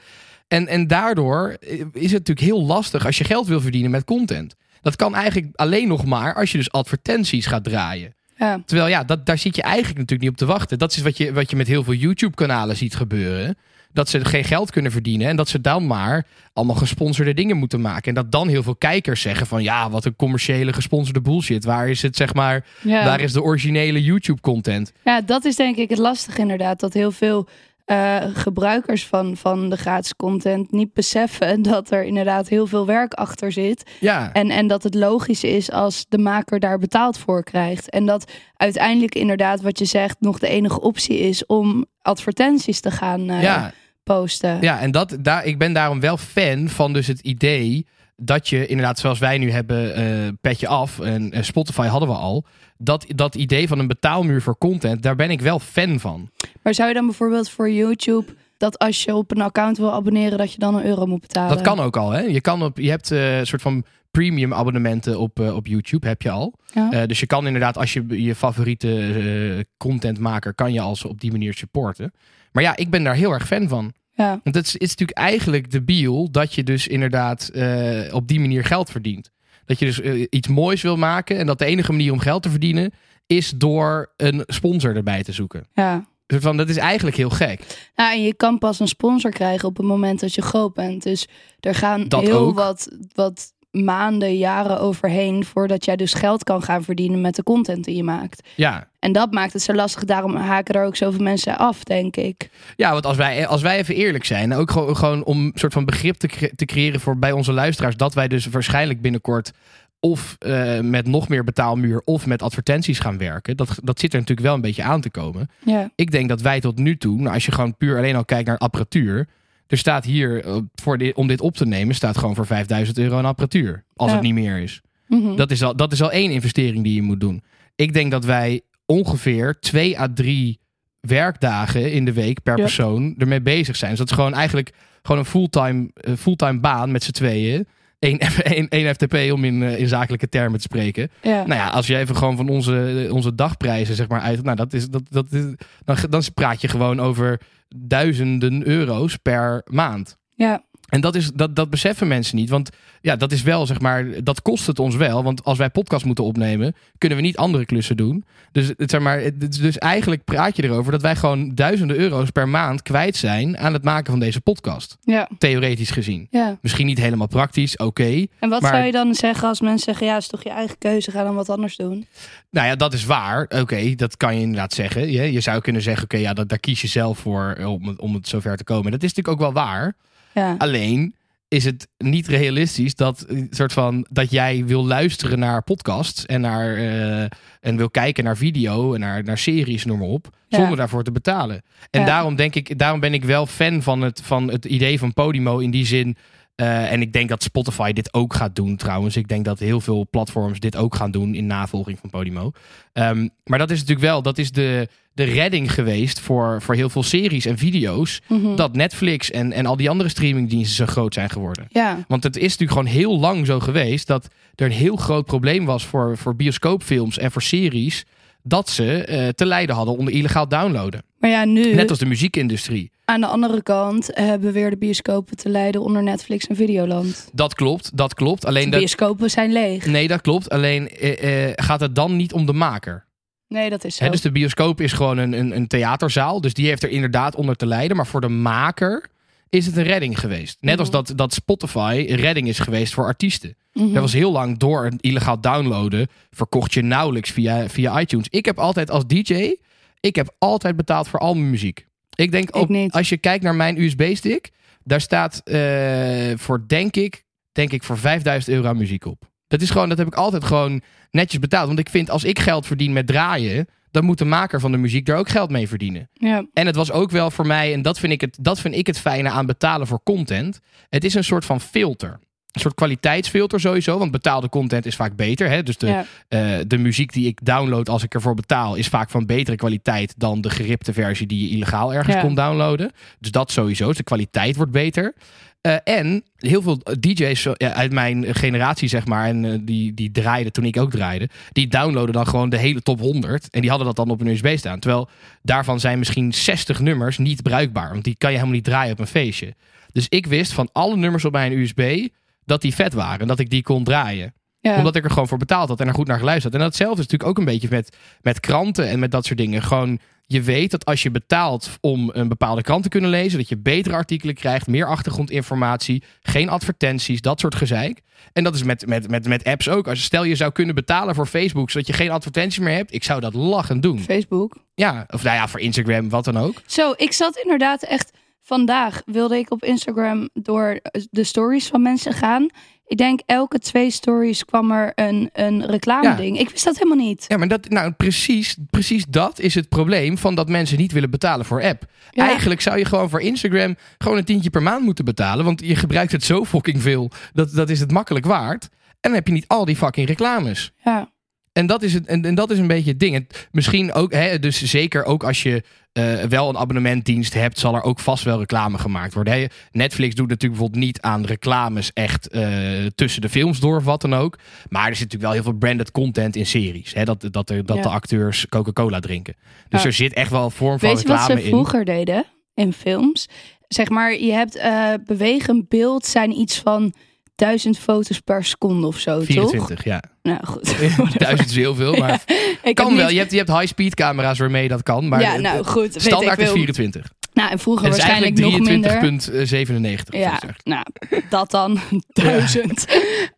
En, 0.50 0.66
en 0.68 0.86
daardoor 0.86 1.56
is 1.92 2.12
het 2.12 2.26
natuurlijk 2.26 2.40
heel 2.40 2.64
lastig 2.64 3.06
als 3.06 3.18
je 3.18 3.24
geld 3.24 3.46
wil 3.46 3.60
verdienen 3.60 3.90
met 3.90 4.04
content. 4.04 4.54
Dat 4.82 4.96
kan 4.96 5.14
eigenlijk 5.14 5.48
alleen 5.56 5.88
nog 5.88 6.04
maar 6.04 6.34
als 6.34 6.52
je 6.52 6.58
dus 6.58 6.72
advertenties 6.72 7.46
gaat 7.46 7.64
draaien. 7.64 8.14
ja. 8.36 8.62
Terwijl 8.64 8.88
ja, 8.88 9.04
dat, 9.04 9.26
daar 9.26 9.38
zit 9.38 9.56
je 9.56 9.62
eigenlijk 9.62 9.98
natuurlijk 9.98 10.20
niet 10.20 10.30
op 10.30 10.36
te 10.36 10.52
wachten. 10.52 10.78
Dat 10.78 10.92
is 10.92 11.02
wat 11.02 11.16
je, 11.16 11.32
wat 11.32 11.50
je 11.50 11.56
met 11.56 11.66
heel 11.66 11.84
veel 11.84 11.94
YouTube-kanalen 11.94 12.76
ziet 12.76 12.94
gebeuren. 12.94 13.56
Dat 13.92 14.08
ze 14.08 14.24
geen 14.24 14.44
geld 14.44 14.70
kunnen 14.70 14.92
verdienen. 14.92 15.28
En 15.28 15.36
dat 15.36 15.48
ze 15.48 15.60
dan 15.60 15.86
maar 15.86 16.26
allemaal 16.52 16.76
gesponsorde 16.76 17.34
dingen 17.34 17.56
moeten 17.56 17.80
maken. 17.80 18.08
En 18.08 18.14
dat 18.14 18.32
dan 18.32 18.48
heel 18.48 18.62
veel 18.62 18.76
kijkers 18.76 19.20
zeggen 19.20 19.46
van... 19.46 19.62
ja, 19.62 19.90
wat 19.90 20.04
een 20.04 20.16
commerciële 20.16 20.72
gesponsorde 20.72 21.20
bullshit. 21.20 21.64
Waar 21.64 21.88
is 21.88 22.02
het, 22.02 22.16
zeg 22.16 22.34
maar... 22.34 22.66
Ja. 22.82 23.04
Waar 23.04 23.20
is 23.20 23.32
de 23.32 23.42
originele 23.42 24.02
YouTube-content? 24.02 24.92
Ja, 25.04 25.20
dat 25.20 25.44
is 25.44 25.56
denk 25.56 25.76
ik 25.76 25.88
het 25.88 25.98
lastige 25.98 26.40
inderdaad. 26.40 26.80
Dat 26.80 26.92
heel 26.92 27.12
veel 27.12 27.48
eh, 27.90 28.16
gebruikers 28.32 29.06
van, 29.06 29.36
van 29.36 29.70
de 29.70 29.76
gratis 29.76 30.16
content 30.16 30.72
niet 30.72 30.92
beseffen 30.92 31.62
dat 31.72 31.90
er 31.90 32.04
inderdaad 32.04 32.48
heel 32.48 32.66
veel 32.66 32.86
werk 32.86 33.14
achter 33.14 33.52
zit. 33.52 33.90
Ja, 34.00 34.32
En, 34.32 34.50
en 34.50 34.66
dat 34.66 34.82
het 34.82 34.94
logisch 34.94 35.44
is 35.44 35.70
als 35.72 36.06
de 36.08 36.18
maker 36.18 36.60
daar 36.60 36.78
betaald 36.78 37.18
voor 37.18 37.42
krijgt. 37.44 37.90
En 37.90 38.06
dat 38.06 38.32
uiteindelijk 38.56 39.14
inderdaad 39.14 39.60
wat 39.60 39.78
je 39.78 39.84
zegt 39.84 40.16
nog 40.20 40.38
de 40.38 40.48
enige 40.48 40.80
optie 40.80 41.18
is 41.18 41.46
om 41.46 41.86
advertenties 42.02 42.80
te 42.80 42.90
gaan 42.90 43.30
eh, 43.30 43.42
ja, 43.42 43.72
posten. 44.02 44.58
ja, 44.60 44.80
en 44.80 44.90
dat, 44.90 45.16
daar, 45.20 45.44
ik 45.44 45.58
ben 45.58 45.72
daarom 45.72 46.00
wel 46.00 46.16
fan 46.16 46.68
van 46.68 46.92
dus 46.92 47.06
het 47.06 47.20
idee... 47.20 47.86
dat 48.20 48.48
je 48.48 48.66
inderdaad, 48.66 48.98
zoals 48.98 49.18
wij 49.18 49.38
nu 49.38 49.50
hebben, 49.50 49.94
eh 49.94 50.28
petje 50.40 50.66
af... 50.66 51.00
en 51.00 51.44
Spotify 51.44 51.86
hadden 51.86 52.08
we 52.08 52.14
al... 52.14 52.44
Dat, 52.78 53.06
dat 53.08 53.34
idee 53.34 53.68
van 53.68 53.78
een 53.78 53.86
betaalmuur 53.86 54.42
voor 54.42 54.58
content... 54.58 55.02
daar 55.02 55.16
ben 55.16 55.30
ik 55.30 55.40
wel 55.40 55.58
fan 55.58 56.00
van. 56.00 56.30
Maar 56.62 56.74
zou 56.74 56.88
je 56.88 56.94
dan 56.94 57.06
bijvoorbeeld 57.06 57.50
voor 57.50 57.70
YouTube 57.70 58.24
dat 58.56 58.78
als 58.78 59.04
je 59.04 59.14
op 59.14 59.30
een 59.30 59.40
account 59.40 59.78
wil 59.78 59.92
abonneren 59.92 60.38
dat 60.38 60.52
je 60.52 60.58
dan 60.58 60.74
een 60.74 60.84
euro 60.84 61.06
moet 61.06 61.20
betalen? 61.20 61.56
Dat 61.56 61.66
kan 61.66 61.80
ook 61.80 61.96
al, 61.96 62.10
hè? 62.10 62.20
Je, 62.20 62.40
kan 62.40 62.62
op, 62.62 62.78
je 62.78 62.90
hebt 62.90 63.10
eh, 63.10 63.38
een 63.38 63.46
soort 63.46 63.62
van 63.62 63.84
premium 64.10 64.54
abonnementen 64.54 65.18
op, 65.18 65.40
eh, 65.40 65.56
op 65.56 65.66
YouTube, 65.66 66.06
heb 66.06 66.22
je 66.22 66.30
al. 66.30 66.54
Ja. 66.74 67.06
Dus 67.06 67.20
je 67.20 67.26
kan 67.26 67.46
inderdaad, 67.46 67.76
als 67.76 67.92
je 67.92 68.24
je 68.24 68.34
favoriete 68.34 69.66
contentmaker, 69.76 70.54
kan 70.54 70.72
je 70.72 70.80
als 70.80 71.04
op 71.04 71.20
die 71.20 71.30
manier 71.30 71.54
supporten. 71.54 72.12
Maar 72.52 72.62
ja, 72.62 72.76
ik 72.76 72.90
ben 72.90 73.04
daar 73.04 73.14
heel 73.14 73.32
erg 73.32 73.46
fan 73.46 73.68
van. 73.68 73.92
Ja, 74.20 74.40
Want 74.44 74.56
het 74.56 74.66
is, 74.66 74.72
het 74.72 74.82
is 74.82 74.88
natuurlijk 74.88 75.18
eigenlijk 75.18 75.70
debiel 75.70 76.30
dat 76.30 76.54
je 76.54 76.62
dus 76.62 76.86
inderdaad 76.86 77.48
eh, 77.48 78.14
op 78.14 78.28
die 78.28 78.40
manier 78.40 78.64
geld 78.64 78.90
verdient. 78.90 79.30
Dat 79.64 79.78
je 79.78 79.84
dus 79.84 80.00
eh, 80.00 80.26
iets 80.30 80.48
moois 80.48 80.82
wil 80.82 80.96
maken 80.96 81.38
en 81.38 81.46
dat 81.46 81.58
de 81.58 81.64
enige 81.64 81.92
manier 81.92 82.12
om 82.12 82.18
geld 82.18 82.42
te 82.42 82.50
verdienen 82.50 82.92
is 83.26 83.50
door 83.56 84.12
een 84.16 84.42
sponsor 84.46 84.96
erbij 84.96 85.22
te 85.22 85.32
zoeken. 85.32 85.66
ja. 85.74 86.08
Dus 86.26 86.42
van, 86.42 86.56
dat 86.56 86.68
is 86.68 86.76
eigenlijk 86.76 87.16
heel 87.16 87.30
gek. 87.30 87.90
Nou, 87.96 88.12
en 88.14 88.22
je 88.22 88.34
kan 88.34 88.58
pas 88.58 88.80
een 88.80 88.88
sponsor 88.88 89.30
krijgen 89.30 89.68
op 89.68 89.76
het 89.76 89.86
moment 89.86 90.20
dat 90.20 90.34
je 90.34 90.42
groot 90.42 90.74
bent. 90.74 91.02
Dus 91.02 91.28
er 91.60 91.74
gaan 91.74 92.08
Dat 92.08 92.20
heel 92.20 92.38
ook. 92.38 92.54
wat, 92.54 92.88
wat 93.14 93.52
maanden, 93.70 94.36
jaren 94.36 94.80
overheen 94.80 95.44
voordat 95.44 95.84
jij 95.84 95.96
dus 95.96 96.14
geld 96.14 96.44
kan 96.44 96.62
gaan 96.62 96.84
verdienen 96.84 97.20
met 97.20 97.34
de 97.36 97.42
content 97.42 97.84
die 97.84 97.96
je 97.96 98.02
maakt. 98.02 98.48
Ja, 98.56 98.88
En 98.98 99.12
dat 99.12 99.32
maakt 99.32 99.52
het 99.52 99.62
zo 99.62 99.74
lastig. 99.74 100.04
Daarom 100.04 100.36
haken 100.36 100.74
er 100.74 100.84
ook 100.84 100.96
zoveel 100.96 101.22
mensen 101.22 101.58
af, 101.58 101.84
denk 101.84 102.16
ik. 102.16 102.50
Ja, 102.76 102.92
want 102.92 103.06
als 103.06 103.16
wij, 103.16 103.46
als 103.46 103.62
wij 103.62 103.78
even 103.78 103.94
eerlijk 103.94 104.24
zijn, 104.24 104.54
ook 104.54 104.70
gewoon, 104.70 104.96
gewoon 104.96 105.24
om 105.24 105.38
een 105.44 105.52
soort 105.54 105.72
van 105.72 105.84
begrip 105.84 106.16
te, 106.16 106.26
cre- 106.26 106.50
te 106.56 106.64
creëren 106.64 107.00
voor 107.00 107.18
bij 107.18 107.32
onze 107.32 107.52
luisteraars, 107.52 107.96
dat 107.96 108.14
wij 108.14 108.28
dus 108.28 108.46
waarschijnlijk 108.46 109.00
binnenkort 109.00 109.52
of 110.00 110.36
eh, 110.38 110.80
met 110.80 111.06
nog 111.06 111.28
meer 111.28 111.44
betaalmuur 111.44 112.02
of 112.04 112.26
met 112.26 112.42
advertenties 112.42 112.98
gaan 112.98 113.18
werken. 113.18 113.56
Dat, 113.56 113.78
dat 113.82 114.00
zit 114.00 114.12
er 114.12 114.18
natuurlijk 114.18 114.46
wel 114.46 114.54
een 114.56 114.60
beetje 114.60 114.82
aan 114.82 115.00
te 115.00 115.10
komen. 115.10 115.50
Ja, 115.64 115.90
Ik 115.94 116.10
denk 116.10 116.28
dat 116.28 116.40
wij 116.40 116.60
tot 116.60 116.78
nu 116.78 116.96
toe, 116.96 117.20
nou, 117.20 117.34
als 117.34 117.46
je 117.46 117.52
gewoon 117.52 117.76
puur 117.76 117.96
alleen 117.96 118.16
al 118.16 118.24
kijkt 118.24 118.48
naar 118.48 118.58
apparatuur, 118.58 119.28
er 119.70 119.78
staat 119.78 120.04
hier, 120.04 120.44
eh, 120.44 120.56
voor 120.74 120.98
dit, 120.98 121.14
om 121.14 121.26
dit 121.26 121.40
op 121.40 121.56
te 121.56 121.66
nemen, 121.66 121.94
staat 121.94 122.18
gewoon 122.18 122.34
voor 122.34 122.46
5000 122.46 122.98
euro 122.98 123.18
een 123.18 123.24
apparatuur. 123.24 123.84
Als 123.96 124.08
Ja. 124.10 124.16
het 124.16 124.24
niet 124.24 124.34
meer 124.34 124.58
is. 124.58 124.80
Mhm. 125.06 125.36
Dat 125.36 125.50
is, 125.50 125.62
al, 125.62 125.76
dat 125.76 125.92
is 125.92 126.02
al 126.02 126.12
één 126.12 126.30
investering 126.30 126.84
die 126.84 126.94
je 126.94 127.02
moet 127.02 127.20
doen. 127.20 127.42
Ik 127.76 127.92
denk 127.92 128.10
dat 128.10 128.24
wij 128.24 128.60
ongeveer 128.86 129.58
twee 129.60 129.98
à 130.00 130.08
drie 130.14 130.58
werkdagen 131.00 131.92
in 131.92 132.04
de 132.04 132.12
week 132.12 132.42
per 132.42 132.56
Ja. 132.56 132.62
persoon 132.62 133.14
ermee 133.18 133.40
bezig 133.40 133.76
zijn. 133.76 133.90
Dus 133.90 133.98
dat 133.98 134.08
is 134.10 134.14
gewoon 134.16 134.34
eigenlijk 134.34 134.72
gewoon 135.02 135.20
een 135.20 135.26
fulltime, 135.26 135.88
eh, 135.94 136.14
fulltime 136.14 136.60
baan 136.60 136.90
met 136.90 137.02
z'n 137.02 137.10
tweeën. 137.10 137.66
Eén, 138.00 138.18
één, 138.54 138.68
één 138.68 138.94
FTP 138.94 139.32
om 139.32 139.44
in, 139.44 139.62
eh, 139.62 139.78
in 139.78 139.88
zakelijke 139.88 140.28
termen 140.28 140.58
te 140.58 140.62
spreken. 140.62 141.10
ja. 141.22 141.46
Nou 141.46 141.60
ja, 141.60 141.68
als 141.68 141.86
je 141.86 141.96
even 141.96 142.16
gewoon 142.16 142.36
van 142.36 142.48
onze, 142.48 143.08
onze 143.12 143.34
dagprijzen 143.34 143.94
zeg 143.94 144.08
maar 144.08 144.20
uit... 144.20 144.42
Nou, 144.42 144.56
dat 144.56 144.72
is, 144.72 144.88
dat, 144.88 145.02
dat 145.10 145.26
is, 145.32 145.44
dan, 145.84 145.96
dan 146.10 146.22
praat 146.34 146.60
je 146.60 146.68
gewoon 146.68 147.00
over 147.00 147.40
duizenden 147.76 148.66
euro's 148.66 149.16
per 149.16 149.62
maand. 149.64 150.18
ja. 150.34 150.62
En 150.90 151.00
dat, 151.00 151.14
is, 151.14 151.30
dat, 151.34 151.56
dat 151.56 151.70
beseffen 151.70 152.08
mensen 152.08 152.36
niet. 152.36 152.48
Want 152.50 152.70
ja, 153.00 153.16
dat 153.16 153.32
is 153.32 153.42
wel, 153.42 153.66
zeg 153.66 153.80
maar, 153.80 154.06
dat 154.24 154.42
kost 154.42 154.66
het 154.66 154.78
ons 154.78 154.96
wel. 154.96 155.22
Want 155.22 155.44
als 155.44 155.58
wij 155.58 155.70
podcast 155.70 156.04
moeten 156.04 156.24
opnemen, 156.24 156.74
kunnen 156.98 157.18
we 157.18 157.24
niet 157.24 157.36
andere 157.36 157.64
klussen 157.64 157.96
doen. 157.96 158.24
Dus, 158.52 158.72
het, 158.76 158.90
zeg 158.90 159.00
maar, 159.00 159.20
het- 159.20 159.52
dus 159.60 159.78
eigenlijk 159.78 160.24
praat 160.24 160.56
je 160.56 160.64
erover 160.64 160.92
dat 160.92 161.02
wij 161.02 161.16
gewoon 161.16 161.54
duizenden 161.54 161.96
euro's 161.98 162.30
per 162.30 162.48
maand 162.48 162.82
kwijt 162.82 163.16
zijn 163.16 163.58
aan 163.58 163.72
het 163.72 163.84
maken 163.84 164.10
van 164.10 164.20
deze 164.20 164.40
podcast. 164.40 164.96
ja. 165.04 165.28
Theoretisch 165.38 165.90
gezien. 165.90 166.26
ja. 166.30 166.58
Misschien 166.62 166.86
niet 166.86 166.98
helemaal 166.98 167.26
praktisch, 167.28 167.76
oké. 167.76 168.26
En 168.38 168.48
wat 168.48 168.60
Maar- 168.60 168.70
zou 168.74 168.84
je 168.84 168.92
dan 168.92 169.14
zeggen 169.14 169.48
als 169.48 169.60
mensen 169.60 169.84
zeggen... 169.84 170.06
ja, 170.06 170.16
is 170.16 170.26
toch 170.28 170.42
je 170.42 170.50
eigen 170.50 170.78
keuze, 170.78 171.10
ga 171.10 171.22
dan 171.24 171.34
wat 171.34 171.48
anders 171.48 171.76
doen? 171.76 172.06
Nou 172.50 172.66
ja, 172.66 172.76
dat 172.76 172.92
is 172.92 173.04
waar. 173.04 173.50
Oké, 173.60 173.94
dat 173.94 174.16
kan 174.16 174.34
je 174.34 174.40
inderdaad 174.40 174.72
zeggen. 174.72 175.10
Je, 175.10 175.32
je 175.32 175.40
zou 175.40 175.60
kunnen 175.60 175.82
zeggen, 175.82 176.04
oké, 176.04 176.16
ja, 176.16 176.32
dat, 176.32 176.48
daar 176.48 176.58
kies 176.58 176.80
je 176.80 176.88
zelf 176.88 177.18
voor 177.18 177.56
om, 177.66 177.94
om 177.96 178.14
het 178.14 178.28
zover 178.28 178.56
te 178.56 178.64
komen. 178.64 178.90
Dat 178.90 179.02
is 179.02 179.14
natuurlijk 179.14 179.28
ook 179.42 179.52
wel 179.54 179.64
waar. 179.64 179.94
Ja, 180.34 180.54
Alleen, 180.58 181.14
is 181.48 181.64
het 181.64 181.88
niet 181.98 182.26
realistisch 182.26 182.94
dat, 182.94 183.20
eh, 183.22 183.42
soort 183.50 183.72
van, 183.72 184.06
dat 184.10 184.30
jij 184.30 184.64
wil 184.66 184.86
luisteren 184.86 185.38
naar 185.38 185.62
podcasts 185.62 186.26
en, 186.26 186.40
naar, 186.40 186.76
eh, 186.76 187.20
en 187.60 187.76
wil 187.76 187.90
kijken 187.90 188.24
naar 188.24 188.36
video 188.36 188.94
en 188.94 189.00
naar, 189.00 189.24
naar 189.24 189.38
series, 189.38 189.84
noem 189.84 189.98
maar 189.98 190.08
op, 190.08 190.28
Ja. 190.48 190.58
zonder 190.58 190.76
daarvoor 190.76 191.02
te 191.04 191.12
betalen. 191.12 191.62
En 191.90 192.00
Ja. 192.00 192.06
daarom, 192.06 192.36
denk 192.36 192.54
ik, 192.54 192.78
daarom 192.78 193.00
ben 193.00 193.14
ik 193.14 193.24
wel 193.24 193.46
fan 193.46 193.82
van 193.82 194.00
het, 194.00 194.20
van 194.24 194.50
het 194.50 194.64
idee 194.64 194.98
van 194.98 195.12
Podimo 195.12 195.58
in 195.58 195.70
die 195.70 195.86
zin. 195.86 196.16
Eh, 196.60 196.92
en 196.92 197.00
ik 197.00 197.12
denk 197.12 197.28
dat 197.28 197.42
Spotify 197.42 197.92
dit 197.92 198.14
ook 198.14 198.34
gaat 198.34 198.56
doen 198.56 198.76
trouwens. 198.76 199.16
Ik 199.16 199.28
denk 199.28 199.44
dat 199.44 199.58
heel 199.58 199.80
veel 199.80 200.06
platforms 200.10 200.60
dit 200.60 200.76
ook 200.76 200.94
gaan 200.94 201.10
doen 201.10 201.34
in 201.34 201.46
navolging 201.46 201.98
van 201.98 202.10
Podimo. 202.10 202.52
Ehm, 202.92 203.28
maar 203.44 203.58
dat 203.58 203.70
is 203.70 203.78
natuurlijk 203.78 204.06
wel, 204.06 204.22
dat 204.22 204.38
is 204.38 204.52
de, 204.52 204.88
de 205.12 205.24
redding 205.24 205.72
geweest 205.72 206.20
voor, 206.20 206.62
voor 206.62 206.74
heel 206.74 206.88
veel 206.88 207.02
series 207.02 207.44
en 207.44 207.58
video's. 207.58 208.20
Mhm. 208.26 208.56
Dat 208.56 208.74
Netflix 208.74 209.30
en, 209.30 209.52
en 209.52 209.66
al 209.66 209.76
die 209.76 209.90
andere 209.90 210.08
streamingdiensten 210.08 210.86
zo 210.86 210.92
groot 210.92 211.14
zijn 211.14 211.30
geworden. 211.30 211.66
Ja, 211.68 212.04
Want 212.08 212.22
het 212.22 212.36
is 212.36 212.42
natuurlijk 212.42 212.70
gewoon 212.70 213.00
heel 213.00 213.18
lang 213.18 213.46
zo 213.46 213.60
geweest 213.60 214.06
dat 214.06 214.28
er 214.54 214.66
een 214.66 214.72
heel 214.72 214.96
groot 214.96 215.24
probleem 215.24 215.64
was 215.64 215.86
voor, 215.86 216.18
voor 216.18 216.36
bioscoopfilms 216.36 217.18
en 217.18 217.30
voor 217.30 217.42
series. 217.42 218.04
Dat 218.42 218.70
ze 218.70 219.04
eh, 219.04 219.28
te 219.28 219.46
lijden 219.46 219.74
hadden 219.74 219.96
onder 219.96 220.14
illegaal 220.14 220.48
downloaden. 220.48 221.02
maar 221.18 221.30
ja, 221.30 221.44
nu 221.44 221.74
Net 221.74 221.90
als 221.90 221.98
de 221.98 222.06
muziekindustrie. 222.06 222.90
Aan 223.10 223.20
de 223.20 223.26
andere 223.26 223.62
kant 223.62 224.08
hebben 224.12 224.52
weer 224.52 224.70
de 224.70 224.76
bioscopen 224.76 225.36
te 225.36 225.48
lijden 225.48 225.82
onder 225.82 226.02
Netflix 226.02 226.46
en 226.46 226.56
Videoland. 226.56 227.28
Dat 227.32 227.54
klopt, 227.54 227.96
dat 227.96 228.14
klopt. 228.14 228.40
De 228.42 228.46
Alleen 228.46 228.70
dat, 228.70 228.78
bioscopen 228.78 229.30
zijn 229.30 229.52
leeg. 229.52 229.86
nee, 229.86 230.08
dat 230.08 230.20
klopt. 230.20 230.50
Alleen 230.50 230.88
eh, 230.88 231.48
eh, 231.48 231.52
gaat 231.56 231.80
het 231.80 231.94
dan 231.94 232.16
niet 232.16 232.32
om 232.32 232.46
de 232.46 232.52
maker. 232.52 233.04
Nee, 233.48 233.70
dat 233.70 233.84
is 233.84 233.96
zo. 233.96 234.08
Dus 234.08 234.20
de 234.20 234.32
bioscoop 234.32 234.80
is 234.80 234.92
gewoon 234.92 235.18
een, 235.18 235.32
een, 235.32 235.56
een 235.56 235.66
theaterzaal. 235.66 236.40
Dus 236.40 236.54
die 236.54 236.66
heeft 236.66 236.82
er 236.82 236.88
inderdaad 236.90 237.34
onder 237.34 237.56
te 237.56 237.66
lijden. 237.66 237.96
Maar 237.96 238.06
voor 238.06 238.20
de 238.20 238.28
maker 238.28 239.06
is 239.48 239.66
het 239.66 239.76
een 239.76 239.82
redding 239.84 240.20
geweest. 240.20 240.56
Net 240.60 240.78
als 240.78 240.88
Mhm. 240.88 240.96
dat, 240.96 241.12
dat 241.16 241.32
Spotify 241.34 242.04
een 242.08 242.16
redding 242.16 242.48
is 242.48 242.58
geweest 242.58 242.94
voor 242.94 243.04
artiesten. 243.04 243.56
Mhm. 243.72 243.92
Dat 243.92 244.02
was 244.02 244.12
heel 244.12 244.32
lang 244.32 244.58
door 244.58 244.86
een 244.86 244.98
illegaal 245.00 245.40
downloaden. 245.40 246.08
Verkocht 246.30 246.74
je 246.74 246.82
nauwelijks 246.82 247.30
via, 247.30 247.68
via 247.68 248.00
iTunes. 248.00 248.26
Ik 248.30 248.44
heb 248.44 248.58
altijd 248.58 248.90
als 248.90 249.06
DJ. 249.06 249.54
Ik 250.00 250.16
heb 250.16 250.34
altijd 250.38 250.76
betaald 250.76 251.08
voor 251.08 251.20
al 251.20 251.34
mijn 251.34 251.50
muziek. 251.50 251.86
Ik 252.20 252.32
denk 252.32 252.48
Ik 252.48 252.56
ook, 252.56 252.90
als 252.90 253.08
je 253.08 253.16
kijkt 253.16 253.44
naar 253.44 253.54
mijn 253.54 253.82
USB-stick. 253.82 254.50
Daar 254.84 255.00
staat 255.00 255.40
eh, 255.44 256.32
voor, 256.36 256.64
denk 256.66 256.96
ik, 256.96 257.24
denk 257.52 257.72
ik, 257.72 257.82
voor 257.82 257.98
5000 257.98 258.56
euro 258.56 258.68
aan 258.68 258.76
muziek 258.76 259.04
op. 259.04 259.28
Dat 259.46 259.60
is 259.60 259.70
gewoon, 259.70 259.88
dat 259.88 259.98
heb 259.98 260.06
ik 260.06 260.14
altijd 260.14 260.44
gewoon 260.44 260.82
netjes 261.10 261.40
betaald. 261.40 261.66
Want 261.66 261.78
ik 261.78 261.88
vind, 261.88 262.10
als 262.10 262.24
ik 262.24 262.38
geld 262.38 262.66
verdien 262.66 262.92
met 262.92 263.06
draaien. 263.06 263.66
Dan 263.90 264.04
moet 264.04 264.18
de 264.18 264.24
maker 264.24 264.60
van 264.60 264.72
de 264.72 264.78
muziek 264.78 265.06
daar 265.06 265.16
ook 265.18 265.28
geld 265.28 265.50
mee 265.50 265.68
verdienen. 265.68 266.08
ja. 266.12 266.46
En 266.52 266.66
het 266.66 266.76
was 266.76 266.92
ook 266.92 267.10
wel 267.10 267.30
voor 267.30 267.46
mij, 267.46 267.72
en 267.72 267.82
dat 267.82 267.98
vind 267.98 268.12
ik 268.12 268.20
het, 268.20 268.38
dat 268.40 268.60
vind 268.60 268.74
ik 268.74 268.86
het 268.86 268.98
fijne 268.98 269.28
aan 269.30 269.46
betalen 269.46 269.86
voor 269.86 270.02
content. 270.02 270.60
Het 270.88 271.04
is 271.04 271.14
een 271.14 271.24
soort 271.24 271.44
van 271.44 271.60
filter. 271.60 272.18
Een 272.52 272.60
soort 272.60 272.74
kwaliteitsfilter 272.74 273.60
sowieso, 273.60 273.98
want 273.98 274.10
betaalde 274.10 274.48
content 274.48 274.86
is 274.86 274.96
vaak 274.96 275.16
beter. 275.16 275.48
Hè? 275.48 275.62
Dus 275.62 275.76
de, 275.78 275.86
Ja. 275.86 276.04
eh, 276.28 276.58
de 276.66 276.78
muziek 276.78 277.12
die 277.12 277.26
ik 277.26 277.38
download 277.42 277.88
als 277.88 278.02
ik 278.02 278.14
ervoor 278.14 278.34
betaal, 278.34 278.74
is 278.74 278.88
vaak 278.88 279.10
van 279.10 279.26
betere 279.26 279.56
kwaliteit 279.56 280.14
dan 280.16 280.40
de 280.40 280.50
geripte 280.50 280.92
versie 280.92 281.26
die 281.26 281.48
je 281.48 281.54
illegaal 281.56 281.94
ergens 281.94 282.14
Ja. 282.14 282.20
kon 282.20 282.34
downloaden. 282.34 282.90
Dus 283.18 283.30
dat 283.30 283.50
sowieso. 283.50 283.86
Dus 283.86 283.96
de 283.96 284.02
kwaliteit 284.02 284.56
wordt 284.56 284.72
beter. 284.72 285.14
Eh, 285.60 285.76
en 285.84 286.22
heel 286.36 286.62
veel 286.62 286.78
DJ's 287.00 287.42
ja, 287.54 287.72
uit 287.72 287.92
mijn 287.92 288.34
generatie, 288.34 288.88
zeg 288.88 289.06
maar, 289.06 289.26
en 289.26 289.44
eh, 289.44 289.58
die, 289.62 289.94
die 289.94 290.10
draaiden 290.10 290.52
toen 290.52 290.64
ik 290.64 290.76
ook 290.76 290.90
draaide, 290.90 291.28
die 291.52 291.68
downloaden 291.68 292.12
dan 292.14 292.26
gewoon 292.26 292.48
de 292.50 292.58
hele 292.58 292.82
top 292.82 293.00
100. 293.00 293.50
En 293.50 293.60
die 293.60 293.68
hadden 293.70 293.86
dat 293.88 293.96
dan 293.96 294.10
op 294.10 294.20
een 294.20 294.26
USB 294.26 294.56
staan. 294.58 294.78
Terwijl 294.78 295.08
daarvan 295.42 295.80
zijn 295.80 295.98
misschien 295.98 296.32
60 296.34 296.80
nummers 296.80 297.18
niet 297.18 297.42
bruikbaar. 297.42 297.90
Want 297.90 298.04
die 298.04 298.14
kan 298.18 298.30
je 298.30 298.36
helemaal 298.36 298.56
niet 298.56 298.64
draaien 298.68 298.92
op 298.92 298.98
een 298.98 299.06
feestje. 299.06 299.54
Dus 299.92 300.06
ik 300.08 300.26
wist 300.26 300.52
van 300.52 300.68
alle 300.72 300.96
nummers 300.96 301.24
op 301.24 301.32
mijn 301.32 301.52
USB 301.52 302.06
dat 302.50 302.60
die 302.60 302.74
vet 302.74 302.92
waren. 302.92 303.20
En 303.20 303.26
dat 303.26 303.38
ik 303.38 303.50
die 303.50 303.62
kon 303.62 303.84
draaien. 303.84 304.34
Ja. 304.60 304.76
Omdat 304.76 304.96
ik 304.96 305.04
er 305.04 305.10
gewoon 305.10 305.28
voor 305.28 305.38
betaald 305.38 305.68
had 305.68 305.80
en 305.80 305.86
er 305.86 305.94
goed 305.94 306.06
naar 306.06 306.18
geluisterd 306.18 306.52
had. 306.52 306.62
En 306.62 306.68
datzelfde 306.68 307.00
is 307.02 307.06
natuurlijk 307.06 307.30
ook 307.30 307.38
een 307.38 307.52
beetje 307.52 307.68
met, 307.70 307.96
met 308.20 308.40
kranten 308.40 308.88
en 308.88 308.98
met 308.98 309.10
dat 309.10 309.24
soort 309.24 309.38
dingen. 309.38 309.62
Gewoon, 309.62 309.98
je 310.26 310.42
weet 310.42 310.70
dat 310.70 310.84
als 310.84 311.02
je 311.02 311.10
betaalt 311.10 311.70
om 311.80 312.10
een 312.12 312.28
bepaalde 312.28 312.62
krant 312.62 312.82
te 312.82 312.88
kunnen 312.88 313.10
lezen, 313.10 313.38
dat 313.38 313.48
je 313.48 313.58
betere 313.58 313.94
artikelen 313.94 314.34
krijgt, 314.34 314.66
meer 314.66 314.86
achtergrondinformatie, 314.86 316.02
geen 316.22 316.48
advertenties, 316.48 317.20
dat 317.20 317.40
soort 317.40 317.54
gezeik. 317.54 318.00
En 318.32 318.44
dat 318.44 318.54
is 318.54 318.62
met, 318.62 318.86
met, 318.86 319.08
met, 319.10 319.26
met 319.28 319.44
apps 319.44 319.68
ook. 319.68 319.88
Als 319.88 320.02
stel 320.02 320.24
je 320.24 320.34
zou 320.34 320.52
kunnen 320.52 320.74
betalen 320.74 321.14
voor 321.14 321.26
Facebook, 321.26 321.70
zodat 321.70 321.86
je 321.86 321.92
geen 321.92 322.10
advertenties 322.10 322.58
meer 322.58 322.74
hebt, 322.74 322.94
ik 322.94 323.04
zou 323.04 323.20
dat 323.20 323.34
lachend 323.34 323.82
doen. 323.82 324.00
Facebook. 324.00 324.56
Ja, 324.74 325.06
of 325.08 325.22
nou 325.22 325.36
ja, 325.36 325.48
voor 325.48 325.60
Instagram, 325.60 326.08
wat 326.08 326.24
dan 326.24 326.36
ook. 326.36 326.62
Zo, 326.66 326.92
ik 326.96 327.12
zat 327.12 327.36
inderdaad 327.36 327.82
echt... 327.82 328.10
Vandaag 328.54 329.02
wilde 329.04 329.36
ik 329.38 329.50
op 329.50 329.64
Instagram 329.64 330.28
door 330.32 330.80
de 331.10 331.24
stories 331.24 331.66
van 331.66 331.82
mensen 331.82 332.12
gaan. 332.12 332.46
Ik 332.86 332.96
denk 332.96 333.20
elke 333.26 333.58
twee 333.58 333.90
stories 333.90 334.44
kwam 334.44 334.70
er 334.70 334.92
een, 334.94 335.30
een 335.32 335.66
reclame 335.66 336.02
Ja. 336.08 336.14
ding. 336.14 336.38
Ik 336.38 336.50
wist 336.50 336.64
dat 336.64 336.78
helemaal 336.78 337.06
niet. 337.06 337.24
Ja, 337.28 337.36
maar 337.36 337.48
dat, 337.48 337.68
nou, 337.68 337.90
precies, 337.92 338.56
precies 338.70 339.04
dat 339.08 339.38
is 339.38 339.54
het 339.54 339.68
probleem 339.68 340.18
van 340.18 340.34
dat 340.34 340.48
mensen 340.48 340.78
niet 340.78 340.92
willen 340.92 341.10
betalen 341.10 341.46
voor 341.46 341.62
app. 341.62 341.82
Ja. 342.10 342.26
Eigenlijk 342.26 342.60
zou 342.60 342.78
je 342.78 342.84
gewoon 342.84 343.10
voor 343.10 343.20
Instagram 343.20 343.76
gewoon 343.98 344.18
een 344.18 344.24
tientje 344.24 344.50
per 344.50 344.62
maand 344.62 344.84
moeten 344.84 345.04
betalen. 345.04 345.44
Want 345.44 345.60
je 345.64 345.76
gebruikt 345.76 346.12
het 346.12 346.24
zo 346.24 346.44
fucking 346.44 346.82
veel. 346.82 347.10
Dat, 347.32 347.52
dat 347.52 347.70
is 347.70 347.80
het 347.80 347.92
makkelijk 347.92 348.26
waard. 348.26 348.64
En 348.72 348.96
dan 349.00 349.12
heb 349.14 349.26
je 349.26 349.32
niet 349.32 349.48
al 349.48 349.64
die 349.64 349.76
fucking 349.76 350.06
reclames. 350.06 350.72
Ja. 350.84 351.10
En 351.52 351.66
dat 351.66 351.82
is, 351.82 351.92
het, 351.94 352.06
en, 352.06 352.24
en 352.24 352.34
dat 352.34 352.50
is 352.50 352.58
een 352.58 352.66
beetje 352.66 352.90
het 352.90 353.00
ding. 353.00 353.14
Het, 353.14 353.48
misschien 353.52 353.92
ook, 353.92 354.12
hè, 354.12 354.38
dus 354.38 354.62
zeker 354.62 355.04
ook 355.04 355.24
als 355.24 355.42
je 355.42 355.62
eh, 355.92 356.14
wel 356.14 356.48
een 356.48 356.56
abonnementdienst 356.58 357.34
hebt, 357.34 357.58
zal 357.58 357.74
er 357.74 357.82
ook 357.82 358.00
vast 358.00 358.24
wel 358.24 358.38
reclame 358.38 358.78
gemaakt 358.78 359.14
worden. 359.14 359.32
Hè. 359.32 359.44
Netflix 359.70 360.14
doet 360.14 360.28
natuurlijk 360.28 360.58
bijvoorbeeld 360.60 360.84
niet 360.84 361.00
aan 361.00 361.24
reclames 361.24 361.90
echt 361.92 362.28
eh, 362.28 362.50
tussen 362.94 363.20
de 363.20 363.28
films 363.28 363.60
door 363.60 363.76
of 363.76 363.84
wat 363.84 364.00
dan 364.00 364.14
ook. 364.14 364.38
Maar 364.68 364.86
er 364.88 364.96
zit 364.96 365.12
natuurlijk 365.12 365.22
wel 365.22 365.32
heel 365.32 365.42
veel 365.42 365.58
branded 365.58 365.90
content 365.90 366.36
in 366.36 366.46
series. 366.46 366.94
Hè, 366.94 367.04
dat 367.04 367.28
dat, 367.30 367.50
er, 367.50 367.66
dat 367.66 367.76
Ja. 367.76 367.82
de 367.82 367.88
acteurs 367.88 368.46
Coca-Cola 368.48 369.00
drinken. 369.00 369.34
Dus 369.68 369.80
Ja. 369.80 369.86
er 369.86 369.92
zit 369.92 370.12
echt 370.12 370.30
wel 370.30 370.44
een 370.44 370.50
vorm 370.50 370.78
van 370.78 370.88
Weet 370.88 371.00
je 371.00 371.08
wat 371.08 371.16
reclame 371.18 371.40
ze 371.40 371.46
in. 371.46 371.52
vroeger 371.52 371.84
deden 371.84 372.24
in 372.54 372.72
films? 372.72 373.28
Zeg 373.68 373.88
maar, 373.88 374.12
je 374.20 374.32
hebt 374.32 374.56
eh 374.56 374.92
bewegend 375.06 375.68
beeld 375.68 376.06
zijn 376.06 376.30
iets 376.38 376.58
van 376.58 376.92
duizend 377.40 377.78
foto's 377.78 378.18
per 378.20 378.44
seconde 378.44 378.86
of 378.86 378.98
zo, 378.98 379.16
toch? 379.16 379.26
24, 379.26 379.84
ja. 379.84 380.02
Nou 380.22 380.38
goed. 380.46 380.74
Duizend 381.18 381.48
is 381.50 381.56
heel 381.56 381.74
veel, 381.74 381.94
maar 381.96 382.24
kan 382.74 382.96
wel. 382.96 383.04
niet- 383.04 383.12
Je 383.12 383.18
hebt, 383.18 383.30
je 383.30 383.36
hebt 383.36 383.50
high-speed 383.50 383.94
camera's 383.94 384.38
waarmee 384.38 384.68
dat 384.68 384.82
kan. 384.82 385.08
Maar 385.08 385.20
ja, 385.20 385.36
nou 385.36 385.64
goed. 385.64 385.92
Weet 385.92 386.02
standaard 386.02 386.32
ik 386.32 386.38
is 386.38 386.44
veel. 386.44 386.54
24. 386.54 387.10
Nou, 387.32 387.50
en 387.50 387.58
vroeger 387.58 387.88
waarschijnlijk 387.90 388.38
nog 388.38 388.58
minder. 388.58 388.90
23,97. 388.92 390.08
of 390.08 390.18
Ja, 390.18 390.38
nou, 390.64 390.84
dat 391.28 391.50
dan. 391.50 391.80
Duizend. 392.12 392.86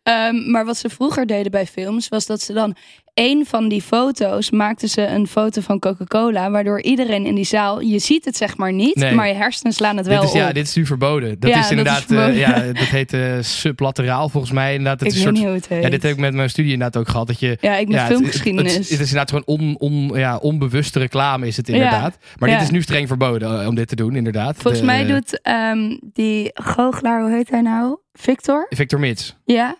Ehm, 0.03 0.51
maar 0.51 0.65
wat 0.65 0.77
ze 0.77 0.89
vroeger 0.89 1.25
deden 1.25 1.51
bij 1.51 1.65
films, 1.67 2.07
was 2.09 2.25
dat 2.25 2.41
ze 2.41 2.53
dan 2.53 2.75
één 3.13 3.45
van 3.45 3.67
die 3.69 3.81
foto's 3.81 4.51
maakten 4.51 4.89
ze 4.89 5.05
een 5.07 5.27
foto 5.27 5.61
van 5.61 5.79
Coca-Cola, 5.79 6.51
waardoor 6.51 6.81
iedereen 6.81 7.25
in 7.25 7.35
die 7.35 7.45
zaal, 7.45 7.79
je 7.81 7.99
ziet 7.99 8.25
het 8.25 8.37
zeg 8.37 8.57
maar 8.57 8.73
niet, 8.73 8.95
Nee. 8.95 9.13
maar 9.13 9.27
je 9.27 9.33
hersenen 9.33 9.73
slaan 9.73 9.97
het 9.97 10.07
wel 10.07 10.19
Dit 10.21 10.29
is, 10.29 10.35
ja, 10.35 10.47
op. 10.47 10.53
dit 10.53 10.67
is 10.67 10.75
nu 10.75 10.85
verboden. 10.85 11.39
Dat 11.39 11.49
Ja, 11.49 11.55
is 11.59 11.61
dat 11.61 11.63
is 11.63 11.69
inderdaad, 11.69 12.01
eh, 12.01 12.07
verboden. 12.07 12.35
ja, 12.35 12.59
dat 12.73 12.87
heet 12.87 13.13
eh, 13.13 13.33
sublateraal 13.41 14.29
volgens 14.29 14.51
mij. 14.53 14.71
Inderdaad, 14.71 14.99
het 14.99 15.09
ik 15.09 15.13
is 15.15 15.19
weet 15.23 15.27
een 15.27 15.33
niet 15.33 15.41
soort, 15.41 15.53
hoe 15.53 15.61
het 15.63 15.73
heet. 15.73 15.83
ja, 15.83 15.89
dit 15.89 16.03
heb 16.03 16.11
ik 16.11 16.17
met 16.17 16.33
mijn 16.33 16.49
studie 16.49 16.73
inderdaad 16.73 17.01
ook 17.01 17.07
gehad. 17.09 17.27
Dat 17.27 17.39
je, 17.39 17.57
Ja, 17.61 17.75
ik 17.75 17.87
met 17.87 17.95
ja, 17.95 18.03
het- 18.03 18.11
filmgeschiedenis. 18.15 18.71
Het, 18.73 18.81
het, 18.89 18.99
is 18.99 19.11
inderdaad 19.11 19.29
gewoon 19.29 19.45
on, 19.45 19.75
on, 19.79 20.11
ja, 20.19 20.37
onbewuste 20.37 20.99
reclame 20.99 21.47
is 21.47 21.57
het 21.57 21.69
inderdaad. 21.69 22.17
Maar 22.39 22.49
dit 22.49 22.61
is 22.61 22.69
nu 22.69 22.81
streng 22.81 23.07
verboden 23.07 23.61
eh, 23.61 23.67
om 23.67 23.75
dit 23.75 23.87
te 23.87 23.95
doen, 23.95 24.15
inderdaad. 24.15 24.55
Volgens 24.57 24.79
De- 24.79 24.85
mij 24.85 25.05
doet 25.05 25.41
ehm, 25.41 25.97
die 26.13 26.49
goochelaar, 26.53 27.21
hoe 27.21 27.31
heet 27.31 27.49
hij 27.49 27.61
nou? 27.61 27.97
Victor? 28.13 28.65
Victor 28.69 28.99
Mits. 28.99 29.35
Ja. 29.45 29.75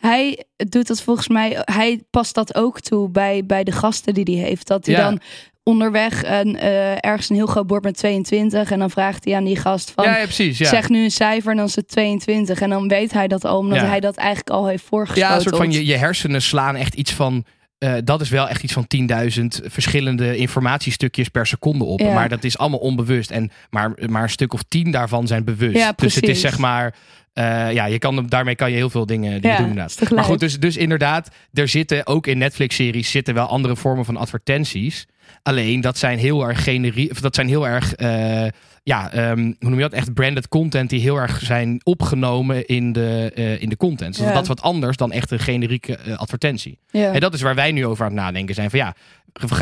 Hij 0.00 0.44
doet 0.56 0.86
dat 0.86 1.02
volgens 1.02 1.28
mij, 1.28 1.58
hij 1.64 2.02
past 2.10 2.34
dat 2.34 2.54
ook 2.54 2.80
toe 2.80 3.08
bij, 3.10 3.42
bij 3.46 3.64
de 3.64 3.72
gasten 3.72 4.14
die 4.14 4.36
hij 4.38 4.48
heeft. 4.48 4.66
Dat 4.66 4.86
hij 4.86 4.94
Ja. 4.94 5.02
dan 5.08 5.20
onderweg 5.62 6.24
een, 6.24 6.56
eh, 6.56 6.92
ergens 6.92 7.28
een 7.30 7.36
heel 7.36 7.46
groot 7.46 7.66
bord 7.66 7.82
met 7.82 7.96
22 7.96 8.70
en 8.70 8.78
dan 8.78 8.90
vraagt 8.90 9.24
hij 9.24 9.34
aan 9.34 9.44
die 9.44 9.56
gast 9.56 9.90
van... 9.90 10.04
Ja, 10.04 10.16
ja, 10.16 10.22
precies. 10.24 10.58
Ja. 10.58 10.68
Zeg 10.68 10.88
nu 10.88 11.04
een 11.04 11.10
cijfer 11.10 11.50
en 11.50 11.56
dan 11.56 11.66
is 11.66 11.76
het 11.76 11.88
22. 11.88 12.60
En 12.60 12.70
dan 12.70 12.88
weet 12.88 13.12
hij 13.12 13.28
dat 13.28 13.44
al, 13.44 13.58
omdat 13.58 13.78
hij 13.80 14.00
dat 14.00 14.16
eigenlijk 14.16 14.50
al 14.50 14.66
heeft 14.66 14.84
voorgeschoten. 14.84 15.28
Ja, 15.30 15.34
een 15.36 15.42
soort 15.42 15.56
van 15.56 15.70
je, 15.72 15.86
je 15.86 15.96
hersenen 15.96 16.42
slaan 16.42 16.76
echt 16.76 16.94
iets 16.94 17.12
van. 17.12 17.44
eh, 17.78 17.94
dat 18.04 18.20
is 18.20 18.28
wel 18.28 18.48
echt 18.48 18.62
iets 18.62 18.72
van 18.72 18.86
10.000 18.86 19.60
verschillende 19.64 20.36
informatiestukjes 20.36 21.28
per 21.28 21.46
seconde 21.46 21.84
op. 21.84 22.00
Ja. 22.00 22.14
Maar 22.14 22.28
dat 22.28 22.44
is 22.44 22.58
allemaal 22.58 22.78
onbewust. 22.78 23.30
En 23.30 23.50
maar, 23.70 23.92
maar 24.06 24.22
een 24.22 24.30
stuk 24.30 24.52
of 24.52 24.62
tien 24.68 24.90
daarvan 24.90 25.26
zijn 25.26 25.44
bewust. 25.44 25.76
Ja, 25.76 25.92
dus 25.96 26.14
het 26.14 26.28
is 26.28 26.40
zeg 26.40 26.58
maar. 26.58 26.94
Eh, 27.36 27.72
ja, 27.72 27.84
je 27.84 27.98
kan, 27.98 28.26
daarmee 28.26 28.54
kan 28.54 28.70
je 28.70 28.76
heel 28.76 28.90
veel 28.90 29.06
dingen, 29.06 29.32
Ja, 29.32 29.56
doen 29.56 29.66
inderdaad. 29.68 30.10
Maar 30.10 30.24
goed, 30.24 30.40
dus, 30.40 30.58
dus 30.60 30.76
inderdaad, 30.76 31.30
er 31.52 31.68
zitten 31.68 32.06
ook 32.06 32.26
in 32.26 32.38
Netflix-series 32.38 33.10
zitten 33.10 33.34
wel 33.34 33.46
andere 33.46 33.76
vormen 33.76 34.04
van 34.04 34.16
advertenties. 34.16 35.06
Alleen 35.42 35.80
dat 35.80 35.98
zijn 35.98 36.18
heel 36.18 36.48
erg 36.48 36.62
generiek. 36.64 37.10
Of 37.10 37.20
dat 37.20 37.34
zijn 37.34 37.48
heel 37.48 37.68
erg. 37.68 37.94
eh, 37.94 38.46
ja, 38.82 39.12
ehm, 39.12 39.38
hoe 39.38 39.54
noem 39.58 39.74
je 39.74 39.80
dat? 39.80 39.92
Echt 39.92 40.14
branded 40.14 40.48
content 40.48 40.90
die 40.90 41.00
heel 41.00 41.16
erg 41.16 41.40
zijn 41.42 41.80
opgenomen 41.84 42.66
in 42.66 42.92
de, 42.92 43.32
eh, 43.34 43.62
in 43.62 43.68
de 43.68 43.76
content. 43.76 44.16
Dus 44.16 44.26
Ja. 44.26 44.32
dat 44.32 44.42
is 44.42 44.48
wat 44.48 44.62
anders 44.62 44.96
dan 44.96 45.12
echt 45.12 45.30
een 45.30 45.38
generieke 45.38 45.98
advertentie. 46.16 46.78
ja. 46.90 47.12
En 47.12 47.20
dat 47.20 47.34
is 47.34 47.40
waar 47.42 47.54
wij 47.54 47.72
nu 47.72 47.86
over 47.86 48.04
aan 48.04 48.12
het 48.12 48.20
nadenken 48.20 48.54
zijn. 48.54 48.70
Van 48.70 48.78
ja, 48.78 48.94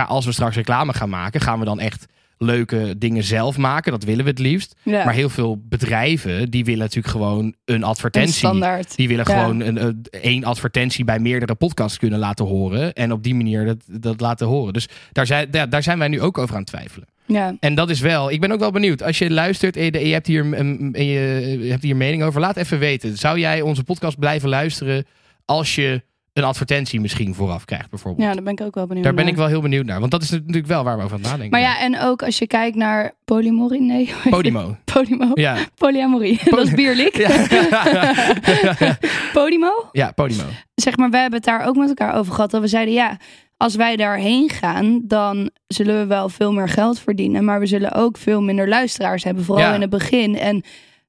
als 0.07 0.25
we 0.25 0.33
straks 0.33 0.57
reclame 0.57 0.93
gaan 0.95 1.09
maken, 1.09 1.41
gaan 1.41 1.59
we 1.59 1.65
dan 1.65 1.81
echt 1.81 2.07
leuke 2.39 2.95
dingen 2.99 3.23
zelf 3.25 3.57
maken. 3.57 3.93
Dat 3.93 4.05
willen 4.05 4.25
we 4.25 4.31
het 4.31 4.39
liefst. 4.39 4.75
Ja. 4.83 5.05
Maar 5.05 5.15
heel 5.15 5.29
veel 5.29 5.59
bedrijven, 5.69 6.51
die 6.51 6.65
willen 6.65 6.81
natuurlijk 6.81 7.15
gewoon 7.15 7.45
een 7.45 7.75
Een 7.75 7.83
advertentie. 7.85 8.33
standaard. 8.35 8.97
Die 8.97 9.09
willen 9.09 9.25
Ja. 9.29 9.41
gewoon 9.41 9.61
een, 9.61 9.85
een, 9.87 10.07
één 10.11 10.45
advertentie 10.45 11.05
bij 11.05 11.19
meerdere 11.19 11.55
podcasts 11.55 11.99
kunnen 11.99 12.19
laten 12.19 12.45
horen. 12.45 12.93
En 12.93 13.13
op 13.13 13.23
die 13.23 13.35
manier 13.35 13.65
dat, 13.65 13.77
dat 14.01 14.21
laten 14.21 14.47
horen. 14.47 14.73
Dus 14.73 14.89
daar 15.13 15.27
zijn, 15.27 15.51
daar, 15.51 15.69
daar 15.69 15.83
zijn 15.83 15.99
wij 15.99 16.09
nu 16.09 16.21
ook 16.21 16.39
over 16.39 16.55
aan 16.55 16.61
het 16.61 16.71
twijfelen. 16.71 17.09
Ja. 17.27 17.57
En 17.61 17.75
dat 17.75 17.91
is 17.91 18.01
wel, 18.01 18.31
ik 18.31 18.41
ben 18.41 18.53
ook 18.53 18.59
wel 18.61 18.71
benieuwd. 18.71 19.03
Als 19.03 19.19
je 19.19 19.31
luistert 19.31 19.77
en 19.77 19.85
je, 19.85 19.91
en 19.91 20.07
je 20.07 20.13
hebt, 20.13 20.27
hier, 20.27 20.45
een- 20.59 20.95
en 20.95 21.05
je, 21.05 21.59
je 21.63 21.71
hebt 21.71 21.83
hier 21.83 21.97
mening 21.97 22.23
over, 22.23 22.41
laat 22.41 22.57
even 22.57 22.79
weten. 22.79 23.17
Zou 23.19 23.39
jij 23.39 23.61
onze 23.61 23.85
podcast 23.85 24.19
blijven 24.19 24.49
luisteren 24.49 25.05
als 25.45 25.75
je 25.75 26.03
een 26.35 26.45
advertentie 26.45 27.01
misschien 27.01 27.35
vooraf 27.35 27.65
krijgt, 27.65 27.91
bijvoorbeeld? 27.91 28.27
ja, 28.29 28.35
daar 28.35 28.43
ben 28.43 28.53
ik 28.53 28.61
ook 28.61 28.75
wel 28.75 28.87
benieuwd 28.87 29.05
Daar 29.05 29.15
ben 29.15 29.25
naar. 29.25 29.33
ik 29.33 29.39
wel 29.39 29.49
heel 29.49 29.61
benieuwd 29.61 29.85
naar. 29.87 29.99
Want 30.01 30.11
dat 30.11 30.23
is 30.23 30.31
natuurlijk 30.31 30.67
wel 30.67 30.85
waar 30.85 30.97
we 30.99 31.03
over 31.05 31.17
aan 31.17 31.23
nadenken 31.23 31.51
Maar 31.51 31.61
ja, 31.61 31.79
en 31.81 31.99
ook 32.01 32.23
als 32.23 32.39
je 32.39 32.47
kijkt 32.47 32.77
naar 32.77 33.13
polymorie, 33.25 33.81
nee. 33.81 34.13
Podimo. 34.31 34.77
Podimo. 34.85 35.31
Ja. 35.35 35.57
Polyamorie. 35.75 36.41
dat 36.51 36.59
is 36.67 36.75
bierlijk. 36.75 37.17
Ja. 37.17 37.31
Podimo. 39.33 39.89
ja, 39.93 40.13
Podimo. 40.13 40.43
Zeg 40.75 40.97
maar, 40.97 41.11
we 41.11 41.17
hebben 41.17 41.39
het 41.39 41.49
daar 41.49 41.67
ook 41.67 41.77
met 41.77 41.89
elkaar 41.89 42.15
over 42.15 42.33
gehad. 42.35 42.51
Dat 42.51 42.61
we 42.61 42.67
zeiden, 42.69 42.95
ja, 42.95 43.17
als 43.57 43.75
wij 43.75 43.97
daarheen 43.97 44.51
gaan, 44.51 45.01
dan 45.05 45.51
zullen 45.67 45.99
we 45.99 46.07
wel 46.07 46.29
veel 46.29 46.53
meer 46.53 46.69
geld 46.69 46.99
verdienen. 46.99 47.45
Maar 47.45 47.61
we 47.61 47.67
zullen 47.67 47.93
ook 47.93 48.17
veel 48.19 48.43
minder 48.43 48.69
luisteraars 48.69 49.25
hebben. 49.25 49.45
Vooral 49.45 49.65
Ja. 49.65 49.75
in 49.75 49.81
het 49.81 49.91
begin. 49.91 50.39
En 50.39 50.63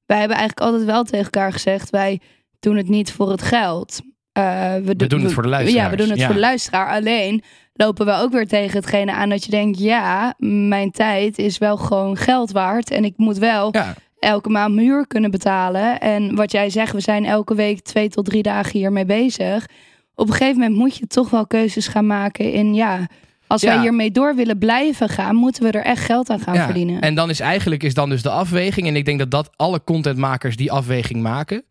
wij 0.06 0.18
hebben 0.18 0.36
eigenlijk 0.36 0.66
altijd 0.68 0.84
wel 0.84 1.02
tegen 1.04 1.24
elkaar 1.24 1.52
gezegd, 1.52 1.90
wij 1.90 2.20
doen 2.60 2.76
het 2.76 2.88
niet 2.88 3.12
voor 3.12 3.30
het 3.30 3.42
geld. 3.42 4.00
Eh, 4.36 4.74
we, 4.84 4.96
doen 5.06 5.22
het 5.22 5.32
voor 5.32 5.42
de 5.42 5.48
Ja, 5.48 5.54
luisteraars. 5.54 5.90
we 5.90 5.96
doen 5.96 6.08
het 6.08 6.18
Ja. 6.18 6.24
voor 6.24 6.34
de 6.34 6.40
luisteraar. 6.40 6.88
Alleen 6.88 7.42
lopen 7.74 8.06
we 8.06 8.12
ook 8.12 8.32
weer 8.32 8.46
tegen 8.46 8.76
hetgene 8.76 9.12
aan 9.12 9.28
dat 9.28 9.44
je 9.44 9.50
denkt, 9.50 9.78
ja, 9.78 10.34
mijn 10.38 10.90
tijd 10.90 11.38
is 11.38 11.58
wel 11.58 11.76
gewoon 11.76 12.16
geld 12.16 12.50
waard. 12.52 12.90
En 12.90 13.04
ik 13.04 13.14
moet 13.16 13.38
wel 13.38 13.68
Ja. 13.72 13.94
elke 14.18 14.48
maand 14.48 14.74
mijn 14.74 14.86
huur 14.86 15.06
kunnen 15.06 15.30
betalen. 15.30 16.00
En 16.00 16.34
wat 16.34 16.52
jij 16.52 16.70
zegt, 16.70 16.92
we 16.92 17.00
zijn 17.00 17.24
elke 17.24 17.54
week 17.54 17.80
twee 17.80 18.08
tot 18.08 18.24
drie 18.24 18.42
dagen 18.42 18.78
hiermee 18.78 19.04
bezig. 19.06 19.66
Op 20.14 20.26
een 20.28 20.32
gegeven 20.34 20.60
moment 20.60 20.76
moet 20.78 20.96
je 20.96 21.06
toch 21.06 21.30
wel 21.30 21.46
keuzes 21.46 21.88
gaan 21.88 22.06
maken 22.06 22.52
in 22.52 22.74
ja. 22.74 23.06
Als 23.46 23.62
Ja. 23.62 23.72
wij 23.72 23.80
hiermee 23.80 24.10
door 24.10 24.34
willen 24.34 24.58
blijven 24.58 25.08
gaan, 25.08 25.36
moeten 25.36 25.62
we 25.62 25.70
er 25.70 25.84
echt 25.84 26.04
geld 26.04 26.30
aan 26.30 26.40
gaan 26.40 26.54
Ja, 26.54 26.64
verdienen. 26.64 27.00
En 27.00 27.14
dan 27.14 27.30
is 27.30 27.40
eigenlijk 27.40 27.82
is 27.82 27.94
dan 27.94 28.08
dus 28.08 28.22
de 28.22 28.30
afweging. 28.30 28.86
En 28.86 28.96
ik 28.96 29.04
denk 29.04 29.18
dat 29.18 29.30
dat 29.30 29.50
alle 29.56 29.84
contentmakers 29.84 30.56
die 30.56 30.72
afweging 30.72 31.22
maken. 31.22 31.64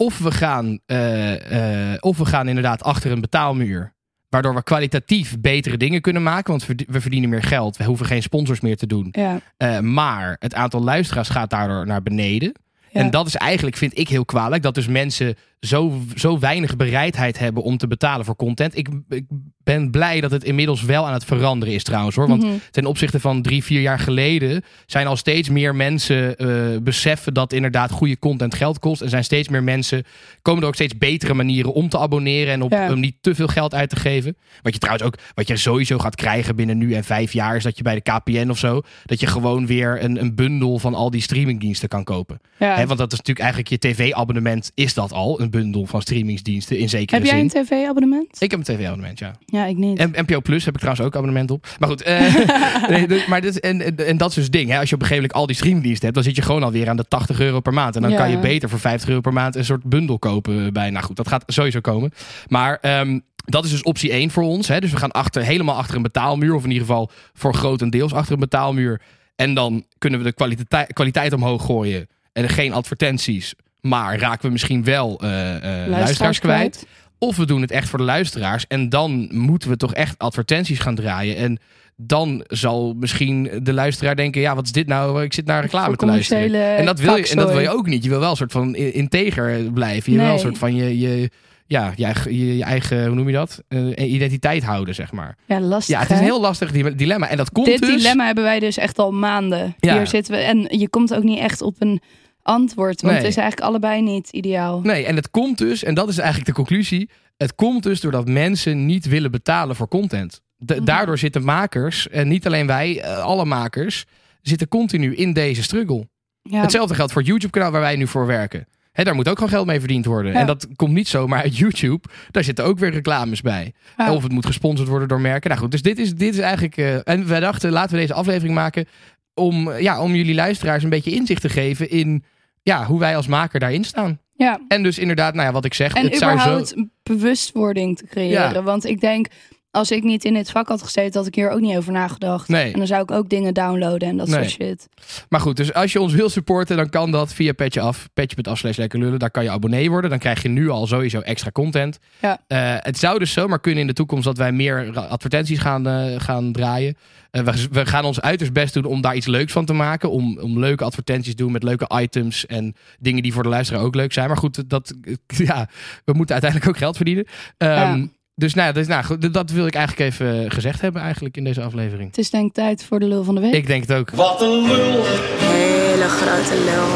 Of 0.00 0.18
we 0.18 0.30
gaan, 0.30 0.78
eh, 0.86 1.92
eh, 1.92 1.96
of 2.00 2.18
we 2.18 2.24
gaan 2.24 2.48
inderdaad 2.48 2.82
achter 2.82 3.10
een 3.10 3.20
betaalmuur. 3.20 3.94
Waardoor 4.28 4.54
we 4.54 4.62
kwalitatief 4.62 5.40
betere 5.40 5.76
dingen 5.76 6.00
kunnen 6.00 6.22
maken. 6.22 6.50
Want 6.50 6.66
we- 6.66 7.00
verdienen 7.00 7.28
meer 7.30 7.42
geld. 7.42 7.76
We 7.76 7.84
hoeven 7.84 8.06
geen 8.06 8.22
sponsors 8.22 8.60
meer 8.60 8.76
te 8.76 8.86
doen. 8.86 9.08
Ja, 9.10 9.40
Eh, 9.56 9.78
maar 9.78 10.36
het 10.38 10.54
aantal 10.54 10.82
luisteraars 10.82 11.28
gaat 11.28 11.50
daardoor 11.50 11.86
naar 11.86 12.02
beneden. 12.02 12.52
Ja. 12.92 13.00
En 13.00 13.10
dat 13.10 13.26
is 13.26 13.34
eigenlijk, 13.36 13.76
vind 13.76 13.98
ik 13.98 14.08
heel 14.08 14.24
kwalijk, 14.24 14.62
dat 14.62 14.74
dus 14.74 14.86
mensen 14.86 15.36
zo, 15.60 16.00
zo 16.16 16.38
weinig 16.38 16.76
bereidheid 16.76 17.38
hebben 17.38 17.62
om 17.62 17.76
te 17.76 17.86
betalen 17.86 18.24
voor 18.24 18.36
content. 18.36 18.76
Ik, 18.76 18.88
ik 19.08 19.24
ben 19.62 19.90
blij 19.90 20.20
dat 20.20 20.30
het 20.30 20.44
inmiddels 20.44 20.82
wel 20.82 21.06
aan 21.06 21.12
het 21.12 21.24
veranderen 21.24 21.74
is 21.74 21.82
trouwens 21.84 22.16
hoor. 22.16 22.28
Want 22.28 22.42
Mhm. 22.42 22.52
ten 22.70 22.86
opzichte 22.86 23.20
van 23.20 23.42
drie, 23.42 23.64
vier 23.64 23.80
jaar 23.80 23.98
geleden 23.98 24.62
zijn 24.86 25.06
al 25.06 25.16
steeds 25.16 25.48
meer 25.48 25.74
mensen 25.74 26.36
eh, 26.36 26.78
beseffen 26.82 27.34
dat 27.34 27.52
inderdaad 27.52 27.90
goede 27.90 28.18
content 28.18 28.54
geld 28.54 28.78
kost. 28.78 29.02
En 29.02 29.08
zijn 29.08 29.24
steeds 29.24 29.48
meer 29.48 29.62
mensen, 29.62 30.04
komen 30.42 30.62
er 30.62 30.68
ook 30.68 30.74
steeds 30.74 30.98
betere 30.98 31.34
manieren 31.34 31.72
om 31.72 31.88
te 31.88 31.98
abonneren 31.98 32.52
en 32.52 32.62
op, 32.62 32.70
Ja. 32.72 32.92
om 32.92 33.00
niet 33.00 33.16
te 33.20 33.34
veel 33.34 33.46
geld 33.46 33.74
uit 33.74 33.90
te 33.90 33.96
geven. 33.96 34.36
Wat 34.62 34.72
je 34.72 34.78
trouwens 34.78 35.06
ook, 35.06 35.14
wat 35.34 35.48
je 35.48 35.56
sowieso 35.56 35.98
gaat 35.98 36.14
krijgen 36.14 36.56
binnen 36.56 36.78
nu 36.78 36.94
en 36.94 37.04
vijf 37.04 37.32
jaar, 37.32 37.56
is 37.56 37.62
dat 37.62 37.76
je 37.76 37.82
bij 37.82 37.94
de 37.94 38.00
KPN 38.12 38.50
of 38.50 38.58
zo, 38.58 38.80
dat 39.04 39.20
je 39.20 39.26
gewoon 39.26 39.66
weer 39.66 40.04
een, 40.04 40.20
een 40.20 40.34
bundel 40.34 40.78
van 40.78 40.94
al 40.94 41.10
die 41.10 41.22
streamingdiensten 41.22 41.88
kan 41.88 42.04
kopen. 42.04 42.40
ja. 42.58 42.86
Want 42.86 42.98
dat 42.98 43.12
is 43.12 43.18
natuurlijk 43.18 43.38
eigenlijk 43.52 43.68
je 43.68 43.78
tv-abonnement, 43.78 44.70
is 44.74 44.94
dat 44.94 45.12
al, 45.12 45.40
een 45.54 45.60
bundel 45.60 45.86
van 45.86 46.00
streamingsdiensten 46.02 46.78
in 46.78 46.88
zekere 46.88 47.16
Heb 47.16 47.26
jij 47.26 47.48
zin. 47.48 47.58
een 47.60 47.64
tv-abonnement? 47.66 48.42
Ik 48.42 48.50
heb 48.50 48.58
een 48.68 48.74
tv-abonnement, 48.76 49.18
ja. 49.18 49.34
Ja, 49.46 49.64
ik 49.66 49.76
niet. 49.76 49.98
En 49.98 50.10
NPO 50.16 50.40
Plus 50.40 50.64
heb 50.64 50.74
ik 50.74 50.80
trouwens 50.80 51.06
ook 51.06 51.16
abonnement 51.16 51.50
op. 51.50 51.66
Maar 51.78 51.88
goed, 51.88 52.02
eh, 52.02 52.34
nee, 52.90 53.06
dus- 53.08 53.26
maar 53.26 53.40
dit, 53.40 53.60
en, 53.60 53.82
en, 53.82 54.06
en 54.06 54.16
dat 54.16 54.28
is 54.28 54.34
dus 54.34 54.44
het 54.44 54.52
ding. 54.52 54.70
Hè? 54.70 54.78
Als 54.78 54.88
je 54.88 54.94
op 54.94 55.00
een 55.00 55.06
gegeven 55.06 55.14
moment 55.28 55.32
al 55.32 55.46
die 55.46 55.56
streamdiensten 55.56 56.02
hebt, 56.02 56.14
dan 56.14 56.24
zit 56.24 56.36
je 56.36 56.42
gewoon 56.42 56.62
alweer 56.62 56.88
aan 56.88 56.96
de 56.96 57.04
80 57.08 57.40
euro 57.40 57.60
per 57.60 57.72
maand. 57.72 57.96
En 57.96 58.02
dan 58.02 58.10
Ja. 58.10 58.16
kan 58.16 58.30
je 58.30 58.38
beter 58.38 58.68
voor 58.68 58.78
50 58.78 59.08
euro 59.08 59.20
per 59.20 59.32
maand 59.32 59.56
een 59.56 59.64
soort 59.64 59.82
bundel 59.84 60.18
kopen 60.18 60.72
bij. 60.72 60.90
Nou 60.90 61.04
goed, 61.04 61.16
dat 61.16 61.28
gaat 61.28 61.42
sowieso 61.46 61.80
komen. 61.80 62.12
Maar 62.48 62.78
ehm, 62.80 63.18
dat 63.44 63.64
is 63.64 63.70
dus 63.70 63.82
optie 63.82 64.12
1 64.12 64.30
voor 64.30 64.42
ons. 64.44 64.68
Hè? 64.68 64.80
Dus 64.80 64.90
we 64.90 64.96
gaan 64.96 65.10
achter, 65.12 65.42
helemaal 65.42 65.76
achter 65.76 65.96
een 65.96 66.02
betaalmuur. 66.02 66.54
Of 66.54 66.64
in 66.64 66.70
ieder 66.70 66.86
geval 66.86 67.10
voor 67.32 67.54
grotendeels 67.54 68.12
achter 68.12 68.32
een 68.32 68.40
betaalmuur. 68.40 69.00
En 69.36 69.54
dan 69.54 69.84
kunnen 69.98 70.18
we 70.18 70.24
de 70.24 70.32
kwaliteit, 70.32 70.92
kwaliteit 70.92 71.32
omhoog 71.32 71.64
gooien. 71.64 72.06
En 72.32 72.42
er 72.44 72.50
geen 72.50 72.72
advertenties. 72.72 73.54
Maar 73.88 74.18
raken 74.18 74.46
we 74.46 74.52
misschien 74.52 74.84
wel 74.84 75.20
eh, 75.20 75.82
eh, 75.84 75.88
luisteraars 75.90 76.38
kwijt. 76.38 76.86
Of 77.18 77.36
we 77.36 77.46
doen 77.46 77.60
het 77.60 77.70
echt 77.70 77.88
voor 77.88 77.98
de 77.98 78.04
luisteraars. 78.04 78.64
En 78.68 78.88
dan 78.88 79.28
moeten 79.32 79.68
we 79.70 79.76
toch 79.76 79.94
echt 79.94 80.18
advertenties 80.18 80.78
gaan 80.78 80.94
draaien. 80.94 81.36
En 81.36 81.58
dan 81.96 82.44
zal 82.48 82.94
misschien 82.98 83.50
de 83.62 83.72
luisteraar 83.72 84.16
denken: 84.16 84.40
ja, 84.40 84.54
wat 84.54 84.64
is 84.64 84.72
dit 84.72 84.86
nou? 84.86 85.22
Ik 85.22 85.32
zit 85.32 85.46
naar 85.46 85.62
reclame 85.62 85.96
te 85.96 86.06
luisteren. 86.06 86.76
En 86.76 86.84
dat, 86.84 87.00
wil 87.00 87.16
je, 87.16 87.28
en 87.28 87.36
dat 87.36 87.50
wil 87.50 87.60
je 87.60 87.70
ook 87.70 87.86
niet. 87.86 88.02
Je 88.04 88.08
wil 88.10 88.20
wel 88.20 88.30
een 88.30 88.36
soort 88.36 88.52
van 88.52 88.74
integer 88.74 89.72
blijven. 89.72 90.12
Je 90.12 90.18
wil 90.18 90.26
Nee. 90.26 90.34
een 90.36 90.40
soort 90.42 90.58
van 90.58 90.74
je, 90.74 90.98
je, 90.98 91.30
ja, 91.66 91.92
je, 91.96 92.04
eigen- 92.04 92.36
je, 92.36 92.56
je 92.56 92.64
eigen, 92.64 93.06
hoe 93.06 93.14
noem 93.14 93.26
je 93.26 93.32
dat? 93.34 93.62
Eh, 93.68 94.12
identiteit 94.12 94.64
houden, 94.64 94.94
zeg 94.94 95.12
maar. 95.12 95.36
Ja, 95.46 95.60
lastig. 95.60 95.94
Ja, 95.94 96.00
het 96.02 96.10
is 96.10 96.18
een 96.18 96.24
heel 96.24 96.40
lastig 96.40 96.72
di- 96.72 96.94
dilemma. 96.94 97.28
En 97.28 97.36
dat 97.36 97.50
komt 97.52 97.66
Dit 97.66 97.80
dus... 97.80 97.96
dilemma 97.96 98.26
hebben 98.26 98.44
wij 98.44 98.60
dus 98.60 98.76
echt 98.76 98.98
al 98.98 99.12
maanden. 99.12 99.74
Ja. 99.78 99.96
Hier 99.96 100.06
zitten 100.06 100.34
we. 100.34 100.40
En 100.40 100.78
je 100.78 100.88
komt 100.88 101.14
ook 101.14 101.22
niet 101.22 101.38
echt 101.38 101.62
op 101.62 101.74
een 101.78 102.00
antwoord. 102.48 103.00
Want 103.00 103.12
Nee. 103.14 103.22
het 103.22 103.30
is 103.30 103.36
eigenlijk 103.36 103.68
allebei 103.68 104.02
niet 104.02 104.28
ideaal. 104.30 104.80
Nee, 104.80 105.04
en 105.06 105.16
het 105.16 105.30
komt 105.30 105.58
dus, 105.58 105.84
en 105.84 105.94
dat 105.94 106.08
is 106.08 106.18
eigenlijk 106.18 106.48
de 106.48 106.54
conclusie. 106.54 107.10
Het 107.36 107.54
komt 107.54 107.82
dus 107.82 108.00
doordat 108.00 108.28
mensen 108.28 108.86
niet 108.86 109.06
willen 109.08 109.30
betalen 109.30 109.76
voor 109.76 109.88
content. 109.88 110.40
Mhm. 110.58 110.84
Daardoor 110.84 111.18
zitten 111.18 111.44
makers, 111.44 112.08
en 112.08 112.28
niet 112.28 112.46
alleen 112.46 112.66
wij, 112.66 113.00
eh, 113.00 113.18
alle 113.18 113.44
makers, 113.44 114.04
zitten 114.42 114.68
continu 114.68 115.14
in 115.14 115.32
deze 115.32 115.62
struggle. 115.62 116.08
Ja, 116.42 116.60
Hetzelfde 116.60 116.94
geldt 116.94 117.12
voor 117.12 117.20
het 117.20 117.30
YouTube-kanaal 117.30 117.70
waar 117.70 117.80
wij 117.80 117.96
nu 117.96 118.06
voor 118.06 118.26
werken. 118.26 118.66
Hè, 118.92 119.04
daar 119.04 119.14
moet 119.14 119.28
ook 119.28 119.34
gewoon 119.34 119.50
geld 119.52 119.66
mee 119.66 119.78
verdiend 119.78 120.04
worden. 120.04 120.32
Ja. 120.32 120.38
En 120.40 120.46
dat 120.46 120.66
komt 120.76 120.92
niet 120.92 121.08
zomaar 121.08 121.42
uit 121.42 121.56
YouTube. 121.56 122.08
Daar 122.30 122.44
zitten 122.44 122.64
ook 122.64 122.78
weer 122.78 122.90
reclames 122.90 123.40
bij. 123.40 123.72
Ja. 123.96 124.12
Of 124.14 124.22
het 124.22 124.32
moet 124.32 124.46
gesponsord 124.46 124.88
worden 124.88 125.08
door 125.08 125.20
merken. 125.20 125.50
Nou 125.50 125.62
goed, 125.62 125.70
dus 125.70 125.82
dit 125.82 125.98
is, 125.98 126.14
dit 126.14 126.34
is 126.34 126.40
eigenlijk... 126.40 126.76
eh, 126.76 127.08
en 127.08 127.28
wij 127.28 127.40
dachten, 127.40 127.70
laten 127.70 127.94
we 127.94 128.00
deze 128.00 128.14
aflevering 128.14 128.54
maken... 128.54 128.86
om, 129.34 129.72
ja, 129.72 130.00
om 130.02 130.14
jullie 130.14 130.34
luisteraars 130.34 130.82
een 130.82 130.88
beetje 130.90 131.10
inzicht 131.10 131.40
te 131.40 131.48
geven... 131.48 131.90
in 131.90 132.24
ja, 132.68 132.84
hoe 132.84 132.98
wij 132.98 133.16
als 133.16 133.26
maker 133.26 133.60
daarin 133.60 133.84
staan. 133.84 134.20
ja. 134.36 134.60
En 134.68 134.82
dus 134.82 134.98
inderdaad, 134.98 135.34
nou 135.34 135.46
ja, 135.46 135.52
wat 135.52 135.64
ik 135.64 135.74
zeg... 135.74 135.92
En 135.92 136.04
het 136.04 136.16
zou 136.16 136.38
zo... 136.38 136.84
bewustwording 137.02 137.96
te 137.96 138.06
creëren. 138.06 138.52
Ja. 138.52 138.62
Want 138.62 138.84
ik 138.84 139.00
denk, 139.00 139.26
als 139.70 139.90
ik 139.90 140.02
niet 140.02 140.24
in 140.24 140.34
dit 140.34 140.50
vak 140.50 140.68
had 140.68 140.82
gezeten, 140.82 141.18
had 141.18 141.26
ik 141.26 141.34
hier 141.34 141.50
ook 141.50 141.60
niet 141.60 141.76
over 141.76 141.92
nagedacht. 141.92 142.48
Nee. 142.48 142.72
En 142.72 142.78
dan 142.78 142.86
zou 142.86 143.02
ik 143.02 143.10
ook 143.10 143.28
dingen 143.28 143.54
downloaden 143.54 144.08
en 144.08 144.16
dat 144.16 144.28
Nee. 144.28 144.36
soort 144.38 144.50
shit. 144.50 144.88
Maar 145.28 145.40
goed, 145.40 145.56
dus 145.56 145.74
als 145.74 145.92
je 145.92 146.00
ons 146.00 146.12
wil 146.14 146.28
supporten, 146.28 146.76
dan 146.76 146.88
kan 146.88 147.10
dat 147.10 147.34
via 147.34 147.52
Petje 147.52 147.80
Af. 147.80 148.08
Petje.af 148.14 148.58
slash 148.58 148.76
lekker 148.76 148.98
lullen. 148.98 149.18
Daar 149.18 149.30
kan 149.30 149.42
je 149.44 149.50
abonnee 149.50 149.90
worden. 149.90 150.10
Dan 150.10 150.18
krijg 150.18 150.42
je 150.42 150.48
nu 150.48 150.68
al 150.68 150.86
sowieso 150.86 151.20
extra 151.20 151.50
content. 151.50 151.98
Ja. 152.20 152.38
Eh, 152.46 152.74
het 152.78 152.98
zou 152.98 153.18
dus 153.18 153.32
zomaar 153.32 153.60
kunnen 153.60 153.80
in 153.80 153.86
de 153.86 153.92
toekomst 153.92 154.24
dat 154.24 154.36
wij 154.36 154.52
meer 154.52 154.98
advertenties 154.98 155.58
gaan, 155.58 155.86
eh, 155.86 156.20
gaan 156.20 156.52
draaien. 156.52 156.96
We, 157.30 157.66
we 157.70 157.86
gaan 157.86 158.04
ons 158.04 158.20
uiterst 158.20 158.52
best 158.52 158.74
doen 158.74 158.84
om 158.84 159.00
daar 159.00 159.16
iets 159.16 159.26
leuks 159.26 159.52
van 159.52 159.64
te 159.64 159.72
maken. 159.72 160.10
Om, 160.10 160.38
om 160.38 160.58
leuke 160.58 160.84
advertenties 160.84 161.34
te 161.34 161.42
doen 161.42 161.52
met 161.52 161.62
leuke 161.62 161.90
items 162.00 162.46
en 162.46 162.74
dingen 162.98 163.22
die 163.22 163.32
voor 163.32 163.42
de 163.42 163.48
luisteraar 163.48 163.82
ook 163.82 163.94
leuk 163.94 164.12
zijn. 164.12 164.28
Maar 164.28 164.36
goed, 164.36 164.70
dat, 164.70 164.94
ja, 165.26 165.68
we 166.04 166.12
moeten 166.12 166.32
uiteindelijk 166.34 166.70
ook 166.70 166.78
geld 166.78 166.96
verdienen. 166.96 167.26
Ehm, 167.56 167.70
Ja. 167.98 168.06
Dus, 168.38 168.54
nou, 168.54 168.66
ja, 168.66 168.72
dus 168.72 168.86
nou, 168.86 169.04
goed, 169.04 169.34
dat 169.34 169.50
wil 169.50 169.66
ik 169.66 169.74
eigenlijk 169.74 170.10
even 170.10 170.50
gezegd 170.50 170.80
hebben 170.80 171.02
eigenlijk 171.02 171.36
in 171.36 171.44
deze 171.44 171.62
aflevering. 171.62 172.08
Het 172.08 172.18
is 172.18 172.30
denk 172.30 172.46
ik 172.46 172.52
tijd 172.52 172.84
voor 172.84 172.98
de 173.00 173.06
lul 173.06 173.24
van 173.24 173.34
de 173.34 173.40
week. 173.40 173.52
Ik 173.54 173.66
denk 173.66 173.86
het 173.86 173.98
ook. 173.98 174.10
Wat 174.10 174.42
een 174.42 174.66
lul, 174.66 175.02
Hele 175.38 176.08
grote 176.08 176.54
lul. 176.64 176.88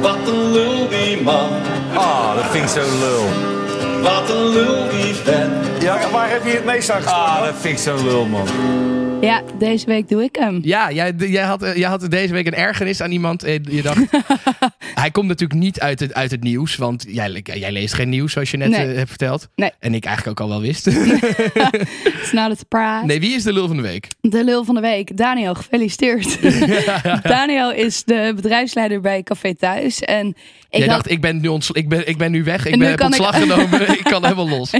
wat 0.00 0.28
een 0.28 0.52
lul 0.52 0.88
die 0.88 1.22
man. 1.22 1.48
Ah, 1.94 2.34
dat 2.34 2.46
vind 2.50 2.64
ik 2.64 2.70
zo 2.70 2.98
lul. 2.98 3.24
Wat 4.02 4.30
een 4.30 4.48
lul 4.52 4.88
die 4.90 5.14
vent. 5.14 5.75
Ja, 5.86 6.10
waar 6.10 6.30
heb 6.30 6.44
je 6.44 6.50
het 6.50 6.64
meest 6.64 6.90
aan 6.90 7.04
Ah, 7.06 7.44
dat 7.44 7.54
vind 7.60 7.74
ik 7.78 7.84
zo 7.84 8.04
lul, 8.04 8.26
man. 8.26 8.46
Ja, 9.20 9.42
deze 9.58 9.86
week 9.86 10.08
doe 10.08 10.22
ik 10.22 10.36
hem. 10.36 10.58
Ja, 10.62 10.92
jij, 10.92 11.12
jij, 11.18 11.44
had, 11.44 11.62
eh, 11.62 11.76
jij 11.76 11.88
had 11.88 12.10
deze 12.10 12.32
week 12.32 12.46
een 12.46 12.54
ergernis 12.54 13.00
aan 13.00 13.10
iemand. 13.10 13.42
En 13.44 13.64
je 13.70 13.82
dacht, 13.82 13.98
hij 15.02 15.10
komt 15.10 15.26
natuurlijk 15.28 15.60
niet 15.60 15.80
uit 15.80 16.00
het, 16.00 16.14
uit 16.14 16.30
het 16.30 16.42
nieuws. 16.42 16.76
Want 16.76 17.04
jij, 17.08 17.40
jij 17.42 17.72
leest 17.72 17.94
geen 17.94 18.08
nieuws, 18.08 18.32
zoals 18.32 18.50
je 18.50 18.56
net 18.56 18.68
Nee. 18.68 18.86
eh, 18.90 18.96
hebt 18.96 19.08
verteld. 19.08 19.48
Nee. 19.56 19.70
En 19.78 19.94
ik 19.94 20.04
eigenlijk 20.04 20.40
ook 20.40 20.46
al 20.46 20.52
wel 20.52 20.60
wist. 20.66 20.86
It's 22.20 22.32
not 22.32 22.50
a 22.50 22.54
surprise. 22.54 23.02
nee, 23.04 23.20
wie 23.20 23.34
is 23.34 23.42
de 23.42 23.52
lul 23.52 23.66
van 23.66 23.76
de 23.76 23.82
week? 23.82 24.08
De 24.20 24.44
lul 24.44 24.64
van 24.64 24.74
de 24.74 24.80
week. 24.80 25.16
Daniel, 25.16 25.54
gefeliciteerd. 25.54 26.38
Daniel 27.22 27.72
is 27.72 28.04
de 28.04 28.32
bedrijfsleider 28.36 29.00
bij 29.00 29.22
Café 29.22 29.54
Thuis. 29.54 30.00
En 30.00 30.26
ik 30.26 30.34
jij 30.68 30.80
had- 30.80 30.88
dacht, 30.90 31.10
ik 31.10 31.20
ben 31.20 31.40
nu, 31.40 31.48
ontsla- 31.48 31.74
ik 31.80 31.88
ben, 31.88 32.08
ik 32.08 32.16
ben 32.16 32.30
nu 32.30 32.44
weg. 32.44 32.66
Ik 32.66 32.72
En 32.72 32.78
ben 32.78 32.78
nu 32.78 32.86
heb 32.86 32.98
ik- 33.00 33.04
ontslag 33.06 33.38
genomen. 33.38 33.88
ik 33.98 34.04
kan 34.04 34.22
helemaal 34.24 34.48
los. 34.48 34.70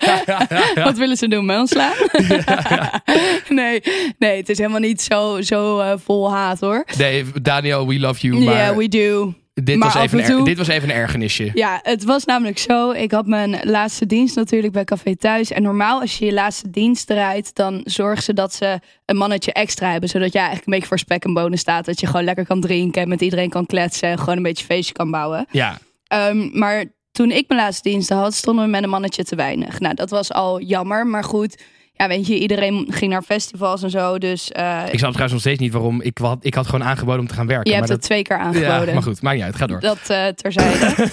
Wat 0.84 0.96
willen 0.98 1.16
ze 1.16 1.28
doen? 1.28 1.44
Mij 1.46 1.58
ontslaan? 1.58 1.92
nee, 3.48 3.82
nee, 4.18 4.36
het 4.36 4.48
is 4.48 4.58
helemaal 4.58 4.80
niet 4.80 5.02
zo, 5.02 5.40
zo 5.40 5.78
eh, 5.78 5.92
vol 6.04 6.32
haat 6.32 6.60
hoor. 6.60 6.84
Nee, 6.98 7.24
Daniel, 7.42 7.86
we 7.88 7.98
love 8.00 8.20
you. 8.26 8.38
Ja, 8.38 8.44
Maar 8.44 8.54
yeah, 8.54 8.76
we 8.76 8.88
do. 8.88 9.34
dit, 9.54 9.76
maar 9.78 9.92
was 9.92 10.02
even 10.02 10.20
en 10.20 10.32
een 10.32 10.44
dit 10.44 10.58
was 10.58 10.68
even 10.68 10.88
een 10.90 10.94
ergernisje. 10.94 11.50
Ja, 11.54 11.80
het 11.82 12.04
was 12.04 12.24
namelijk 12.24 12.58
zo. 12.58 12.90
Ik 12.90 13.12
had 13.12 13.26
mijn 13.26 13.60
laatste 13.62 14.06
dienst 14.06 14.36
natuurlijk 14.36 14.72
bij 14.72 14.84
Café 14.84 15.16
Thuis. 15.16 15.50
En 15.50 15.62
normaal 15.62 16.00
als 16.00 16.18
je 16.18 16.24
je 16.24 16.32
laatste 16.32 16.70
dienst 16.70 17.06
draait, 17.06 17.54
dan 17.54 17.80
zorgen 17.84 18.22
ze 18.22 18.32
dat 18.32 18.54
ze 18.54 18.78
een 19.06 19.16
mannetje 19.16 19.52
extra 19.52 19.90
hebben. 19.90 20.08
Zodat 20.08 20.32
jij 20.32 20.42
eigenlijk 20.42 20.66
een 20.66 20.72
beetje 20.72 20.88
voor 20.88 20.98
spek 20.98 21.24
en 21.24 21.34
bonen 21.34 21.58
staat. 21.58 21.84
Dat 21.84 22.00
je 22.00 22.06
gewoon 22.06 22.24
lekker 22.24 22.46
kan 22.46 22.60
drinken 22.60 23.02
en 23.02 23.08
met 23.08 23.20
iedereen 23.20 23.50
kan 23.50 23.66
kletsen. 23.66 24.08
En 24.08 24.18
gewoon 24.18 24.36
een 24.36 24.42
beetje 24.42 24.64
feestje 24.64 24.94
kan 24.94 25.10
bouwen. 25.10 25.46
Ja, 25.50 25.78
Ehm, 26.12 26.58
maar 26.58 26.84
toen 27.12 27.30
ik 27.30 27.48
mijn 27.48 27.60
laatste 27.60 27.88
diensten 27.88 28.16
had, 28.16 28.34
stonden 28.34 28.64
we 28.64 28.70
met 28.70 28.82
een 28.82 28.88
mannetje 28.88 29.24
te 29.24 29.36
weinig. 29.36 29.80
Nou, 29.80 29.94
dat 29.94 30.10
was 30.10 30.32
al 30.32 30.60
jammer. 30.60 31.06
Maar 31.06 31.24
goed, 31.24 31.62
ja, 32.02 32.08
weet 32.08 32.26
je, 32.26 32.38
iedereen 32.38 32.86
ging 32.88 33.12
naar 33.12 33.22
festivals 33.22 33.82
en 33.82 33.90
zo. 33.90 34.18
Dus 34.18 34.50
eh, 34.50 34.82
ik 34.90 34.98
snap 34.98 35.10
trouwens 35.10 35.32
nog 35.32 35.40
steeds 35.40 35.58
niet 35.58 35.72
waarom. 35.72 36.00
Ik 36.00 36.18
had, 36.18 36.38
ik 36.40 36.54
had 36.54 36.66
gewoon 36.66 36.84
aangeboden 36.84 37.20
om 37.20 37.26
te 37.26 37.34
gaan 37.34 37.46
werken. 37.46 37.70
je 37.70 37.76
hebt 37.76 37.88
maar 37.88 37.96
het 37.96 38.06
twee 38.06 38.22
keer 38.22 38.38
aangeboden. 38.38 38.86
Ja, 38.86 38.92
maar 38.92 39.02
goed, 39.02 39.22
maakt 39.22 39.36
niet 39.36 39.44
uit. 39.44 39.56
Ga 39.56 39.66
door. 39.66 39.80
Dat 39.80 40.10
eh, 40.10 40.26
terzijde. 40.26 40.94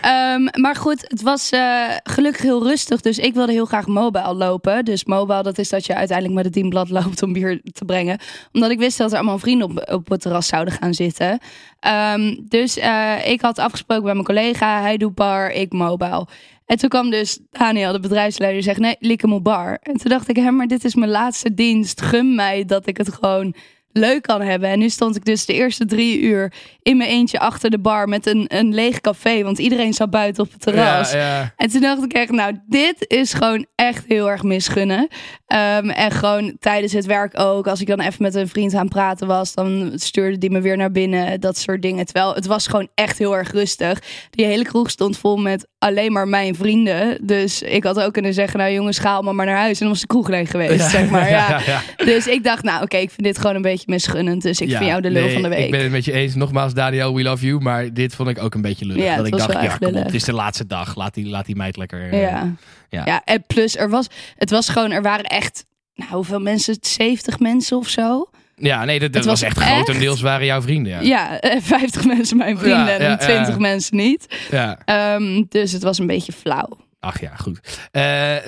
Ehm, 0.00 0.60
maar 0.60 0.76
goed, 0.76 1.04
het 1.08 1.22
was 1.22 1.50
eh, 1.50 1.84
gelukkig 2.02 2.42
heel 2.42 2.62
rustig. 2.62 3.00
Dus 3.00 3.18
ik 3.18 3.34
wilde 3.34 3.52
heel 3.52 3.64
graag 3.64 3.86
mobile 3.86 4.34
lopen. 4.34 4.84
Dus 4.84 5.04
mobile, 5.04 5.42
dat 5.42 5.58
is 5.58 5.68
dat 5.68 5.86
je 5.86 5.94
uiteindelijk 5.94 6.36
met 6.36 6.44
het 6.44 6.54
dienblad 6.54 6.88
loopt 6.90 7.22
om 7.22 7.32
bier 7.32 7.60
te 7.72 7.84
brengen. 7.84 8.18
Omdat 8.52 8.70
ik 8.70 8.78
wist 8.78 8.98
dat 8.98 9.10
er 9.10 9.16
allemaal 9.16 9.38
vrienden 9.38 9.70
op, 9.70 9.92
op 9.92 10.08
het 10.08 10.20
terras 10.20 10.46
zouden 10.46 10.74
gaan 10.74 10.94
zitten. 10.94 11.38
Ehm, 11.80 12.36
dus 12.48 12.76
ik 13.24 13.40
had 13.40 13.58
afgesproken 13.58 14.04
bij 14.04 14.12
mijn 14.12 14.26
collega. 14.26 14.80
Hij 14.80 14.96
doet 14.96 15.14
bar, 15.14 15.50
ik 15.50 15.72
mobile. 15.72 16.26
En 16.68 16.76
toen 16.76 16.88
kwam 16.88 17.10
dus 17.10 17.38
Daniel, 17.50 17.92
de 17.92 18.00
bedrijfsleider, 18.00 18.62
zegt 18.62 18.78
nee, 18.78 18.96
Lieke 18.98 19.26
moet 19.26 19.42
bar. 19.42 19.78
En 19.82 19.96
toen 19.96 20.10
dacht 20.10 20.28
ik, 20.28 20.36
hè, 20.36 20.50
maar 20.50 20.66
dit 20.66 20.84
is 20.84 20.94
mijn 20.94 21.10
laatste 21.10 21.54
dienst. 21.54 22.00
Gun 22.00 22.34
mij 22.34 22.64
dat 22.64 22.86
ik 22.86 22.96
het 22.96 23.12
gewoon 23.12 23.54
leuk 23.92 24.22
kan 24.22 24.40
hebben. 24.40 24.68
En 24.68 24.78
nu 24.78 24.88
stond 24.88 25.16
ik 25.16 25.24
dus 25.24 25.46
de 25.46 25.52
eerste 25.52 25.84
drie 25.84 26.20
uur 26.20 26.52
in 26.82 26.96
mijn 26.96 27.10
eentje 27.10 27.38
achter 27.38 27.70
de 27.70 27.78
bar 27.78 28.08
met 28.08 28.26
een, 28.26 28.44
een 28.48 28.74
leeg 28.74 29.00
café. 29.00 29.42
Want 29.42 29.58
iedereen 29.58 29.92
zat 29.92 30.10
buiten 30.10 30.44
op 30.44 30.52
het 30.52 30.60
terras. 30.60 31.12
Ja, 31.12 31.18
ja. 31.18 31.52
En 31.56 31.68
toen 31.68 31.80
dacht 31.80 32.04
ik 32.04 32.12
echt, 32.12 32.30
nou, 32.30 32.58
dit 32.66 33.04
is 33.06 33.32
gewoon 33.32 33.66
echt 33.74 34.04
heel 34.08 34.30
erg 34.30 34.42
misgunnen. 34.42 35.08
Ehm, 35.46 35.88
en 35.88 36.10
gewoon 36.10 36.56
tijdens 36.60 36.92
het 36.92 37.06
werk 37.06 37.40
ook. 37.40 37.66
Als 37.66 37.80
ik 37.80 37.86
dan 37.86 38.00
even 38.00 38.22
met 38.22 38.34
een 38.34 38.48
vriend 38.48 38.74
aan 38.74 38.80
het 38.80 38.92
praten 38.92 39.26
was, 39.26 39.54
dan 39.54 39.92
stuurde 39.94 40.38
die 40.38 40.50
me 40.50 40.60
weer 40.60 40.76
naar 40.76 40.92
binnen. 40.92 41.40
Dat 41.40 41.58
soort 41.58 41.82
dingen. 41.82 42.04
Terwijl 42.04 42.34
het 42.34 42.46
was 42.46 42.66
gewoon 42.66 42.88
echt 42.94 43.18
heel 43.18 43.36
erg 43.36 43.52
rustig. 43.52 44.02
Die 44.30 44.46
hele 44.46 44.64
kroeg 44.64 44.90
stond 44.90 45.18
vol 45.18 45.36
met 45.36 45.66
alleen 45.78 46.12
maar 46.12 46.28
mijn 46.28 46.54
vrienden. 46.54 47.18
Dus 47.26 47.62
ik 47.62 47.84
had 47.84 48.00
ook 48.00 48.12
kunnen 48.12 48.34
zeggen, 48.34 48.58
nou 48.58 48.72
jongens, 48.72 48.98
ga 48.98 49.12
allemaal 49.14 49.34
maar 49.34 49.46
naar 49.46 49.56
huis. 49.56 49.72
En 49.72 49.78
dan 49.80 49.88
was 49.88 50.00
de 50.00 50.06
kroeg 50.06 50.28
leeg 50.28 50.50
geweest, 50.50 50.90
zeg 50.90 51.10
maar. 51.10 51.30
Ja. 51.38 51.60
Dus 51.96 52.26
ik 52.26 52.44
dacht, 52.44 52.62
nou 52.62 52.82
oké, 52.82 52.96
ik 52.96 53.10
vind 53.10 53.22
dit 53.26 53.38
gewoon 53.38 53.56
een 53.56 53.62
beetje 53.62 53.84
misgunnend. 53.88 54.42
Dus 54.42 54.60
ik 54.60 54.68
vind 54.70 54.84
jou 54.84 55.00
de 55.00 55.10
lul 55.10 55.24
nee, 55.24 55.32
van 55.32 55.42
de 55.42 55.48
week. 55.48 55.64
Ik 55.64 55.70
ben 55.70 55.82
het 55.82 55.90
met 55.90 56.04
je 56.04 56.12
eens. 56.12 56.34
Nogmaals, 56.34 56.74
Daniel, 56.74 57.14
we 57.14 57.22
love 57.22 57.46
you. 57.46 57.60
Maar 57.60 57.92
dit 57.92 58.14
vond 58.14 58.28
ik 58.28 58.42
ook 58.42 58.54
een 58.54 58.62
beetje 58.62 58.84
lullig. 58.86 59.02
Ja, 59.04 59.16
dat 59.16 59.26
ik 59.26 59.36
dacht, 59.36 59.52
ja, 59.52 59.76
kom 59.76 59.94
op. 59.96 60.04
Het 60.04 60.14
is 60.14 60.24
de 60.24 60.32
laatste 60.32 60.66
dag. 60.66 60.96
Laat 60.96 61.14
die, 61.14 61.26
laat 61.28 61.46
die 61.46 61.56
meid 61.56 61.76
lekker... 61.76 62.10
eh, 62.12 62.20
Ja. 62.20 62.52
Ja. 62.88 63.02
Ja. 63.06 63.22
en 63.24 63.44
plus 63.46 63.76
er 63.76 63.90
was, 63.90 64.06
het 64.36 64.50
was 64.50 64.68
gewoon, 64.68 64.90
er 64.90 65.02
waren 65.02 65.24
echt, 65.24 65.64
nou 65.94 66.10
hoeveel 66.12 66.40
mensen, 66.40 66.76
70 66.80 67.38
mensen 67.38 67.76
of 67.76 67.88
zo. 67.88 68.30
Ja, 68.58 68.84
nee, 68.84 68.98
dat, 68.98 69.14
was, 69.14 69.24
was 69.26 69.42
echt 69.42 69.58
echt- 69.58 69.66
grotendeels 69.66 70.20
waren 70.20 70.46
jouw 70.46 70.62
vrienden. 70.62 70.92
Ja. 70.92 71.00
Ja, 71.00 71.40
eh, 71.40 71.60
50 71.78 72.04
mensen 72.04 72.36
mijn 72.36 72.58
vrienden 72.58 72.98
en 72.98 73.18
20 73.18 73.48
ja. 73.48 73.58
mensen 73.58 73.96
niet. 73.96 74.26
Ja. 74.50 74.78
Ehm, 74.84 75.42
dus 75.48 75.72
het 75.72 75.82
was 75.82 75.98
een 75.98 76.06
beetje 76.06 76.32
flauw. 76.32 76.86
Ach 77.00 77.20
ja, 77.20 77.30
goed. 77.36 77.60
Eh 77.90 78.02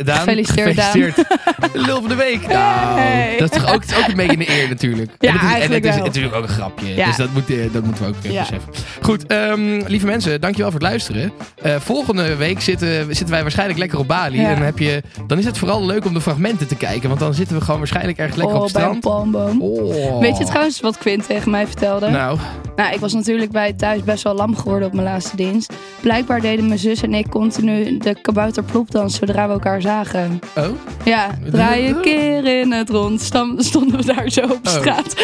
Daan, 0.04 0.16
Gefeliciteerd, 0.18 0.76
Daan. 0.76 0.84
gefeliciteerd. 0.90 1.26
Lul 1.86 2.00
van 2.00 2.08
de 2.08 2.14
week. 2.14 2.46
Nou, 2.46 2.98
Hey. 2.98 3.36
dat 3.38 3.50
is 3.54 3.60
toch 3.62 3.74
ook, 3.74 3.80
het 3.80 3.90
is 3.90 3.96
ook 3.98 4.08
een 4.08 4.14
beetje 4.16 4.32
een 4.36 4.50
eer 4.50 4.68
natuurlijk. 4.68 5.10
Ja, 5.18 5.28
en 5.28 5.34
het 5.34 5.42
is, 5.42 5.48
eigenlijk 5.50 5.84
en 5.84 5.90
het 5.90 5.90
is 5.90 5.94
wel. 5.96 6.04
natuurlijk 6.06 6.34
ook 6.34 6.42
een 6.42 6.48
grapje. 6.48 6.94
Ja. 6.94 7.06
Dus 7.06 7.16
dat, 7.16 7.32
moet, 7.32 7.50
eh, 7.50 7.56
dat 7.72 7.84
moeten 7.84 8.02
we 8.04 8.08
ook 8.08 8.14
eh, 8.24 8.30
Ja. 8.32 8.40
beseffen. 8.40 8.72
Goed, 9.02 9.26
ehm, 9.26 9.80
lieve 9.86 10.06
mensen, 10.06 10.40
dankjewel 10.40 10.70
voor 10.70 10.80
het 10.80 10.88
luisteren. 10.88 11.32
Volgende 11.78 12.36
week 12.36 12.60
zitten, 12.60 13.04
zitten 13.06 13.28
wij 13.30 13.42
waarschijnlijk 13.42 13.78
lekker 13.78 13.98
op 13.98 14.08
Bali. 14.08 14.44
En 14.44 14.54
dan, 14.54 14.64
heb 14.64 14.78
je, 14.78 15.02
dan 15.26 15.38
is 15.38 15.44
het 15.44 15.58
vooral 15.58 15.86
leuk 15.86 16.04
om 16.04 16.14
de 16.14 16.20
fragmenten 16.20 16.66
te 16.66 16.76
kijken. 16.76 17.08
Want 17.08 17.20
dan 17.20 17.34
zitten 17.34 17.56
we 17.56 17.62
gewoon 17.62 17.78
waarschijnlijk 17.78 18.18
ergens 18.18 18.36
lekker 18.36 18.56
op 18.56 18.60
oh, 18.60 18.66
het 18.68 18.76
bij 18.76 18.82
een 18.88 18.96
strand. 18.96 19.14
palmboom. 19.32 19.62
Oh. 19.62 20.20
Weet 20.20 20.38
je 20.38 20.44
trouwens 20.44 20.80
wat 20.80 20.98
Quint 20.98 21.26
tegen 21.26 21.50
mij 21.50 21.66
vertelde? 21.66 22.08
Nou, 22.10 22.38
Nou, 22.76 22.92
ik 22.94 23.00
was 23.00 23.12
natuurlijk 23.12 23.50
bij 23.50 23.72
thuis 23.72 24.02
best 24.04 24.22
wel 24.22 24.34
lam 24.34 24.56
geworden 24.56 24.88
op 24.88 24.94
mijn 24.94 25.06
laatste 25.06 25.36
dienst. 25.36 25.72
Blijkbaar 26.00 26.40
deden 26.40 26.66
mijn 26.66 26.78
zus 26.78 27.02
en 27.02 27.14
ik 27.14 27.28
continu 27.28 27.98
de 27.98 28.16
kabouter 28.40 28.72
plopdans 28.72 29.14
zodra 29.18 29.46
we 29.46 29.52
elkaar 29.52 29.80
zagen. 29.80 30.40
oh. 30.56 30.64
Ja, 31.04 31.26
draai 31.50 31.88
een 31.88 32.00
keer 32.00 32.60
in 32.60 32.72
het 32.72 32.90
rond. 32.90 33.20
Stonden 33.58 33.96
we 33.96 34.14
daar 34.14 34.28
zo 34.30 34.40
op 34.40 34.50
Oh. 34.66 34.72
straat. 34.72 35.14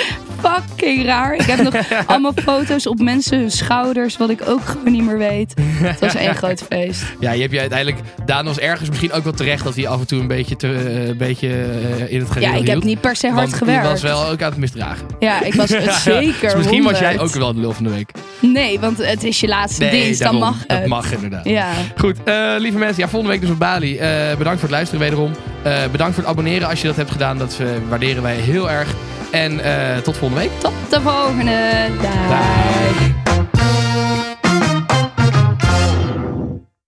Fucking 0.41 1.05
raar. 1.05 1.35
Ik 1.35 1.41
heb 1.47 1.63
nog 1.63 1.75
allemaal 2.07 2.33
foto's 2.43 2.87
op 2.87 3.01
mensen 3.01 3.39
hun 3.39 3.51
schouders, 3.51 4.17
wat 4.17 4.31
ik 4.31 4.41
ook 4.49 4.61
gewoon 4.65 4.93
niet 4.93 5.03
meer 5.05 5.19
weet. 5.19 5.55
Het 5.61 6.01
was 6.01 6.15
één 6.15 6.35
groot 6.43 6.63
feest. 6.69 7.03
Ja, 7.21 7.33
je 7.33 7.41
hebt 7.41 7.53
je 7.53 7.61
uiteindelijk... 7.61 7.99
Daan 8.27 8.45
was 8.45 8.59
ergens 8.59 8.89
misschien 8.89 9.13
ook 9.13 9.25
wel 9.25 9.33
terecht 9.33 9.65
dat 9.65 9.75
hij 9.77 9.89
af 9.89 10.01
en 10.01 10.07
toe 10.07 10.21
een 10.21 10.27
beetje, 10.27 10.57
te, 10.57 10.73
eh, 10.73 11.09
een 11.09 11.17
beetje 11.17 11.49
eh, 11.49 12.13
in 12.13 12.21
het 12.21 12.31
gereel 12.31 12.49
Ja, 12.49 12.55
ik 12.55 12.67
heb 12.67 12.83
niet 12.83 13.01
per 13.01 13.17
se 13.17 13.27
hard 13.29 13.41
Want 13.41 13.55
gewerkt. 13.55 13.83
je 13.83 13.89
was 13.89 14.03
wel 14.03 14.27
ook 14.27 14.43
aan 14.43 14.51
het 14.51 14.59
misdragen. 14.59 15.07
Ja, 15.19 15.43
ik 15.43 15.55
was 15.55 15.71
het 15.77 15.93
zeker. 15.95 16.41
Dus 16.49 16.55
misschien 16.55 16.83
was 16.83 16.99
jij 16.99 17.09
100. 17.17 17.29
ook 17.35 17.41
wel 17.41 17.55
de 17.55 17.61
lul 17.61 17.73
van 17.73 17.85
de 17.85 17.91
week. 17.91 18.11
Nee, 18.41 18.81
want 18.81 18.99
het 19.07 19.25
is 19.25 19.41
je 19.41 19.49
laatste 19.49 19.89
dienst, 19.89 20.23
dan 20.23 20.37
mag 20.37 20.59
het. 20.59 20.69
Dat 20.69 20.87
mag 20.87 21.13
inderdaad. 21.13 21.45
Ja. 21.45 21.69
Goed, 21.97 22.17
eh, 22.25 22.55
lieve 22.59 22.79
mensen. 22.79 23.03
Ja, 23.03 23.06
volgende 23.09 23.35
week 23.35 23.41
dus 23.41 23.51
op 23.51 23.59
Bali. 23.59 23.99
Eh, 23.99 24.09
bedankt 24.39 24.61
voor 24.61 24.69
het 24.69 24.71
luisteren 24.71 25.01
wederom. 25.01 25.33
Eh, 25.63 25.73
bedankt 25.91 26.15
voor 26.15 26.23
het 26.23 26.33
abonneren 26.33 26.69
als 26.69 26.81
je 26.81 26.87
dat 26.87 26.97
hebt 26.97 27.11
gedaan. 27.11 27.39
Dat 27.39 27.59
eh, 27.61 27.67
waarderen 27.89 28.23
wij 28.23 28.35
heel 28.35 28.71
erg. 28.71 28.95
En 29.31 29.61
tot 30.03 30.17
volgende 30.17 30.43
week. 30.43 30.61
Tot 30.61 30.73
de 30.91 31.01
volgende. 31.01 31.89
Dag. 32.29 33.36